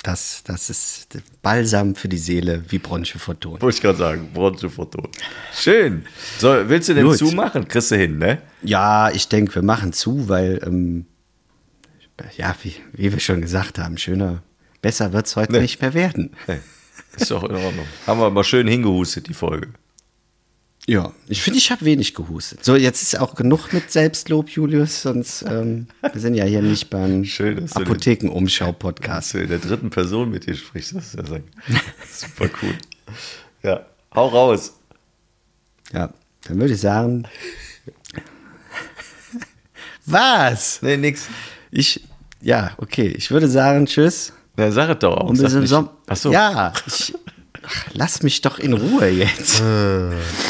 Das, 0.05 0.43
das 0.45 0.69
ist 0.69 1.09
Balsam 1.40 1.95
für 1.95 2.09
die 2.11 2.19
Seele, 2.19 2.62
wie 2.69 2.79
Bronche 2.79 3.19
Fortun. 3.19 3.61
Wollte 3.62 3.75
ich 3.77 3.81
gerade 3.81 3.97
sagen, 3.97 4.29
Bronze 4.35 4.69
Foto. 4.69 5.09
Schön. 5.55 6.05
So, 6.38 6.49
willst 6.69 6.90
du 6.90 6.95
den 6.95 7.07
Gut. 7.07 7.17
zumachen? 7.17 7.67
Kriegst 7.67 7.90
du 7.90 7.97
hin, 7.97 8.19
ne? 8.19 8.43
Ja, 8.62 9.11
ich 9.11 9.29
denke, 9.29 9.55
wir 9.55 9.62
machen 9.62 9.95
zu, 9.95 10.29
weil, 10.29 10.61
ähm, 10.62 11.07
ja, 12.37 12.55
wie, 12.62 12.75
wie 12.93 13.12
wir 13.12 13.19
schon 13.19 13.40
gesagt 13.40 13.79
haben, 13.79 13.97
schöner, 13.97 14.43
besser 14.83 15.14
wird 15.14 15.25
es 15.27 15.37
heute 15.37 15.53
Nee. 15.53 15.61
nicht 15.61 15.81
mehr 15.81 15.95
werden. 15.95 16.37
Hey, 16.45 16.61
ist 17.17 17.31
doch 17.31 17.43
in 17.45 17.57
Ordnung. 17.57 17.87
Haben 18.07 18.21
wir 18.21 18.29
mal 18.29 18.45
schön 18.45 18.69
hingehustet, 18.69 19.27
die 19.29 19.35
Folge. 19.35 19.69
Ja, 20.87 21.12
ich 21.29 21.40
finde, 21.42 21.59
ich 21.59 21.70
habe 21.70 21.83
wenig 21.87 22.12
gehustet. 22.14 22.62
So, 22.62 22.77
jetzt 22.77 23.01
ist 23.01 23.18
auch 23.18 23.35
genug 23.35 23.73
mit 23.73 23.90
Selbstlob, 23.90 24.51
Julius, 24.51 25.01
sonst, 25.01 25.42
ähm, 25.49 25.87
wir 26.03 26.20
sind 26.20 26.35
ja 26.35 26.44
hier 26.44 26.61
nicht 26.61 26.90
beim 26.90 27.25
Apothekenumschau-Podcast. 27.75 29.29
Dass 29.29 29.33
du 29.33 29.38
in 29.44 29.49
der 29.49 29.59
dritten 29.61 29.88
Person 29.88 30.31
mit 30.31 30.47
dir 30.47 30.55
sprichst, 30.55 30.94
das 30.94 31.14
ist 31.14 31.29
ja 31.31 31.38
super 32.12 32.51
cool. 32.62 32.75
Ja, 33.62 33.87
hau 34.14 34.29
raus. 34.29 34.75
Ja, 35.92 36.12
dann 36.47 36.61
würde 36.61 36.75
ich 36.75 36.81
sagen. 36.81 37.27
Was? 40.07 40.83
Nee, 40.83 40.99
nix. 40.99 41.29
Ich, 41.70 42.05
ja, 42.42 42.73
okay, 42.77 43.09
ich 43.09 43.31
würde 43.31 43.49
sagen, 43.49 43.87
tschüss. 43.87 44.33
Na, 44.57 44.70
sag 44.70 44.90
es 44.90 44.99
doch 44.99 45.16
auch. 45.16 45.31
Und 45.31 45.37
wir 45.37 45.42
Sag 45.44 45.51
sind 45.53 45.61
nicht- 45.62 45.70
Som 45.70 45.88
Ach 46.07 46.16
so. 46.16 46.31
Ja, 46.31 46.73
ich, 46.87 47.14
ach, 47.66 47.87
lass 47.92 48.22
mich 48.22 48.40
doch 48.42 48.59
in 48.59 48.72
Ruhe 48.72 49.09
jetzt. 49.09 49.62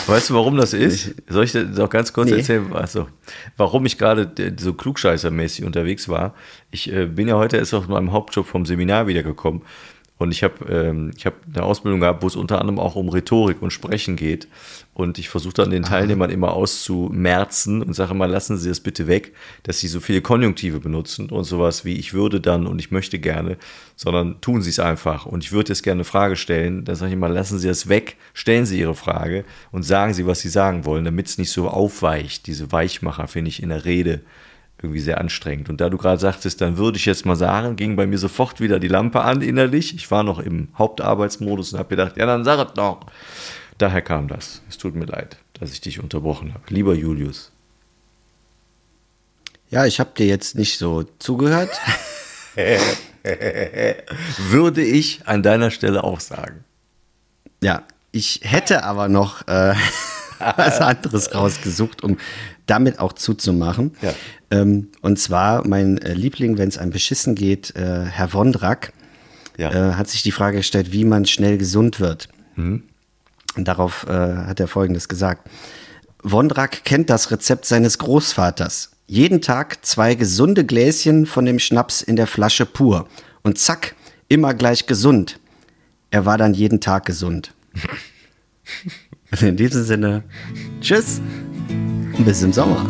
Weißt 0.07 0.31
du, 0.31 0.35
warum 0.35 0.57
das 0.57 0.73
ist? 0.73 1.15
Soll 1.29 1.45
ich 1.45 1.53
dir 1.53 1.65
noch 1.65 1.91
ganz 1.91 2.13
kurz 2.13 2.31
Nee. 2.31 2.39
erzählen, 2.39 2.73
also, 2.73 3.09
warum 3.57 3.87
ich 3.87 3.99
gerade 3.99 4.31
so 4.59 4.73
klugscheißermäßig 4.75 5.65
unterwegs 5.65 6.09
war? 6.09 6.35
Ich 6.71 6.93
äh, 6.93 7.07
bin 7.07 7.29
ja 7.29 7.37
heute 7.37 7.57
erst 7.57 7.75
aus 7.75 7.87
meinem 7.89 8.13
Hauptjob 8.13 8.47
vom 8.47 8.67
Seminar 8.67 9.07
wiedergekommen 9.07 9.63
und 10.25 10.33
ich 10.33 10.43
habe 10.43 10.65
ähm, 10.69 11.13
ich 11.17 11.27
hab 11.27 11.35
eine 11.53 11.63
Ausbildung 11.63 12.01
gehabt, 12.01 12.23
wo 12.23 12.27
es 12.27 12.35
unter 12.35 12.61
anderem 12.61 12.79
auch 12.79 12.97
um 12.97 13.09
Rhetorik 13.09 13.63
und 13.63 13.73
Sprechen 13.73 14.17
geht. 14.17 14.49
Und 14.95 15.19
ich 15.19 15.29
versuche 15.29 15.55
dann 15.55 15.71
den 15.71 15.83
Teilnehmern 15.83 16.31
immer 16.31 16.53
auszumerzen 16.55 17.83
und 17.83 17.95
sage 17.95 18.13
immer, 18.13 18.27
lassen 18.27 18.57
Sie 18.57 18.69
das 18.69 18.81
bitte 18.81 19.07
weg, 19.07 19.33
dass 19.65 19.81
Sie 19.81 19.89
so 19.89 20.01
viele 20.01 20.23
Konjunktive 20.23 20.81
benutzen 20.81 21.31
und 21.31 21.45
sowas 21.45 21.85
wie 21.85 21.97
ich 21.97 22.15
würde 22.15 22.41
dann 22.41 22.67
und 22.67 22.79
ich 22.79 22.91
möchte 22.91 23.19
gerne, 23.19 23.57
sondern 23.97 24.41
tun 24.41 24.63
Sie 24.63 24.71
es 24.71 24.79
einfach. 24.79 25.27
Und 25.27 25.45
ich 25.45 25.53
würde 25.53 25.71
jetzt 25.71 25.83
gerne 25.83 25.99
eine 25.99 26.05
Frage 26.05 26.37
stellen. 26.37 26.85
Da 26.85 26.95
sage 26.95 27.11
ich 27.11 27.15
immer, 27.15 27.29
lassen 27.29 27.59
Sie 27.59 27.69
das 27.69 27.89
weg, 27.89 28.17
stellen 28.33 28.67
Sie 28.67 28.81
Ihre 28.81 28.95
Frage 28.95 29.45
und 29.73 29.83
sagen 29.83 30.15
Sie, 30.15 30.27
was 30.27 30.41
Sie 30.41 30.49
sagen 30.49 30.85
wollen, 30.85 31.05
damit 31.05 31.27
es 31.27 31.39
nicht 31.39 31.51
so 31.51 31.69
aufweicht. 31.69 32.47
Diese 32.47 32.73
Weichmacher 32.73 33.29
finde 33.29 33.51
ich 33.51 33.63
in 33.63 33.69
der 33.69 33.85
Rede 33.85 34.21
irgendwie 34.85 35.01
sehr 35.01 35.19
anstrengend. 35.19 35.69
Und 35.69 35.81
da 35.81 35.91
du 35.91 35.99
gerade 35.99 36.21
sagtest, 36.21 36.61
dann 36.61 36.77
würde 36.77 36.99
ich 36.99 37.07
jetzt 37.07 37.27
mal 37.27 37.37
sagen, 37.37 37.77
ging 37.77 37.97
bei 37.97 38.07
mir 38.07 38.19
sofort 38.19 38.61
wieder 38.61 38.79
die 38.79 38.89
Lampe 38.89 39.23
an 39.23 39.43
innerlich. 39.43 39.95
Ich 39.95 40.11
war 40.11 40.23
noch 40.23 40.39
im 40.39 40.69
Hauptarbeitsmodus 40.79 41.73
und 41.73 41.79
habe 41.79 41.89
gedacht, 41.89 42.17
ja, 42.17 42.27
dann 42.27 42.45
sag 42.45 42.69
es 42.69 42.75
doch. 42.75 43.01
Daher 43.79 44.03
kam 44.03 44.29
das. 44.29 44.63
Es 44.69 44.79
tut 44.79 44.95
mir 44.95 45.07
leid, 45.07 45.39
dass 45.55 45.73
ich 45.73 45.81
dich 45.81 46.01
unterbrochen 46.01 46.55
habe. 46.55 46.63
Lieber 46.69 46.95
Julius. 46.95 47.51
Ja, 49.71 49.87
ich 49.87 49.99
habe 49.99 50.11
dir 50.17 50.27
jetzt 50.27 50.55
nicht 50.55 50.79
so 50.79 51.05
zugehört. 51.19 51.71
Würde 54.39 54.83
ich 54.83 55.27
an 55.27 55.43
deiner 55.43 55.71
Stelle 55.71 56.05
auch 56.05 56.21
sagen. 56.21 56.65
Ja, 57.63 57.83
ich 58.13 58.43
hätte 58.45 58.85
aber 58.85 59.09
noch 59.09 59.49
äh, 59.49 59.75
was 60.57 60.81
anderes 60.81 61.35
rausgesucht, 61.35 62.03
um 62.03 62.19
damit 62.67 62.99
auch 62.99 63.13
zuzumachen. 63.13 63.93
Ja. 64.03 64.15
Ähm, 64.51 64.89
und 65.03 65.19
zwar 65.19 65.67
mein 65.67 65.99
äh, 65.99 66.15
Liebling, 66.15 66.59
wenn 66.59 66.69
es 66.69 66.79
einem 66.79 66.91
beschissen 66.93 67.35
geht, 67.35 67.75
äh, 67.77 68.05
Herr 68.05 68.33
Wondrak, 68.33 68.93
Ja. 69.59 69.71
äh, 69.71 69.95
hat 69.95 70.09
sich 70.09 70.23
die 70.23 70.33
Frage 70.33 70.59
gestellt, 70.59 70.93
wie 70.93 71.05
man 71.05 71.27
schnell 71.27 71.59
gesund 71.59 72.01
wird. 72.01 72.29
Mhm. 72.57 72.85
Und 73.57 73.69
darauf 73.69 74.07
äh, 74.09 74.13
hat 74.13 74.61
er 74.61 74.69
Folgendes 74.69 75.09
gesagt. 75.09 75.49
Wondrak 76.23 76.85
kennt 76.85 77.11
das 77.11 77.31
Rezept 77.31 77.67
seines 77.67 77.99
Großvaters. 77.99 78.91
Jeden 79.07 79.43
Tag 79.43 79.85
zwei 79.85 80.15
gesunde 80.15 80.65
Gläschen 80.65 81.27
von 81.27 81.45
dem 81.45 81.59
Schnaps 81.59 82.01
in 82.01 82.17
der 82.17 82.27
Flasche 82.27 82.65
pur. 82.65 83.07
Und 83.43 83.59
zack, 83.59 83.95
immer 84.29 84.55
gleich 84.55 84.87
gesund. 84.87 85.39
Er 86.11 86.25
war 86.25 86.39
dann 86.39 86.55
jeden 86.55 86.81
Tag 86.81 87.05
gesund. 87.05 87.53
In 89.43 89.57
diesem 89.57 89.85
Sinne, 89.85 90.23
tschüss 90.81 91.21
und 92.17 92.25
bis 92.25 92.43
im 92.43 92.53
Sommer. 92.53 92.87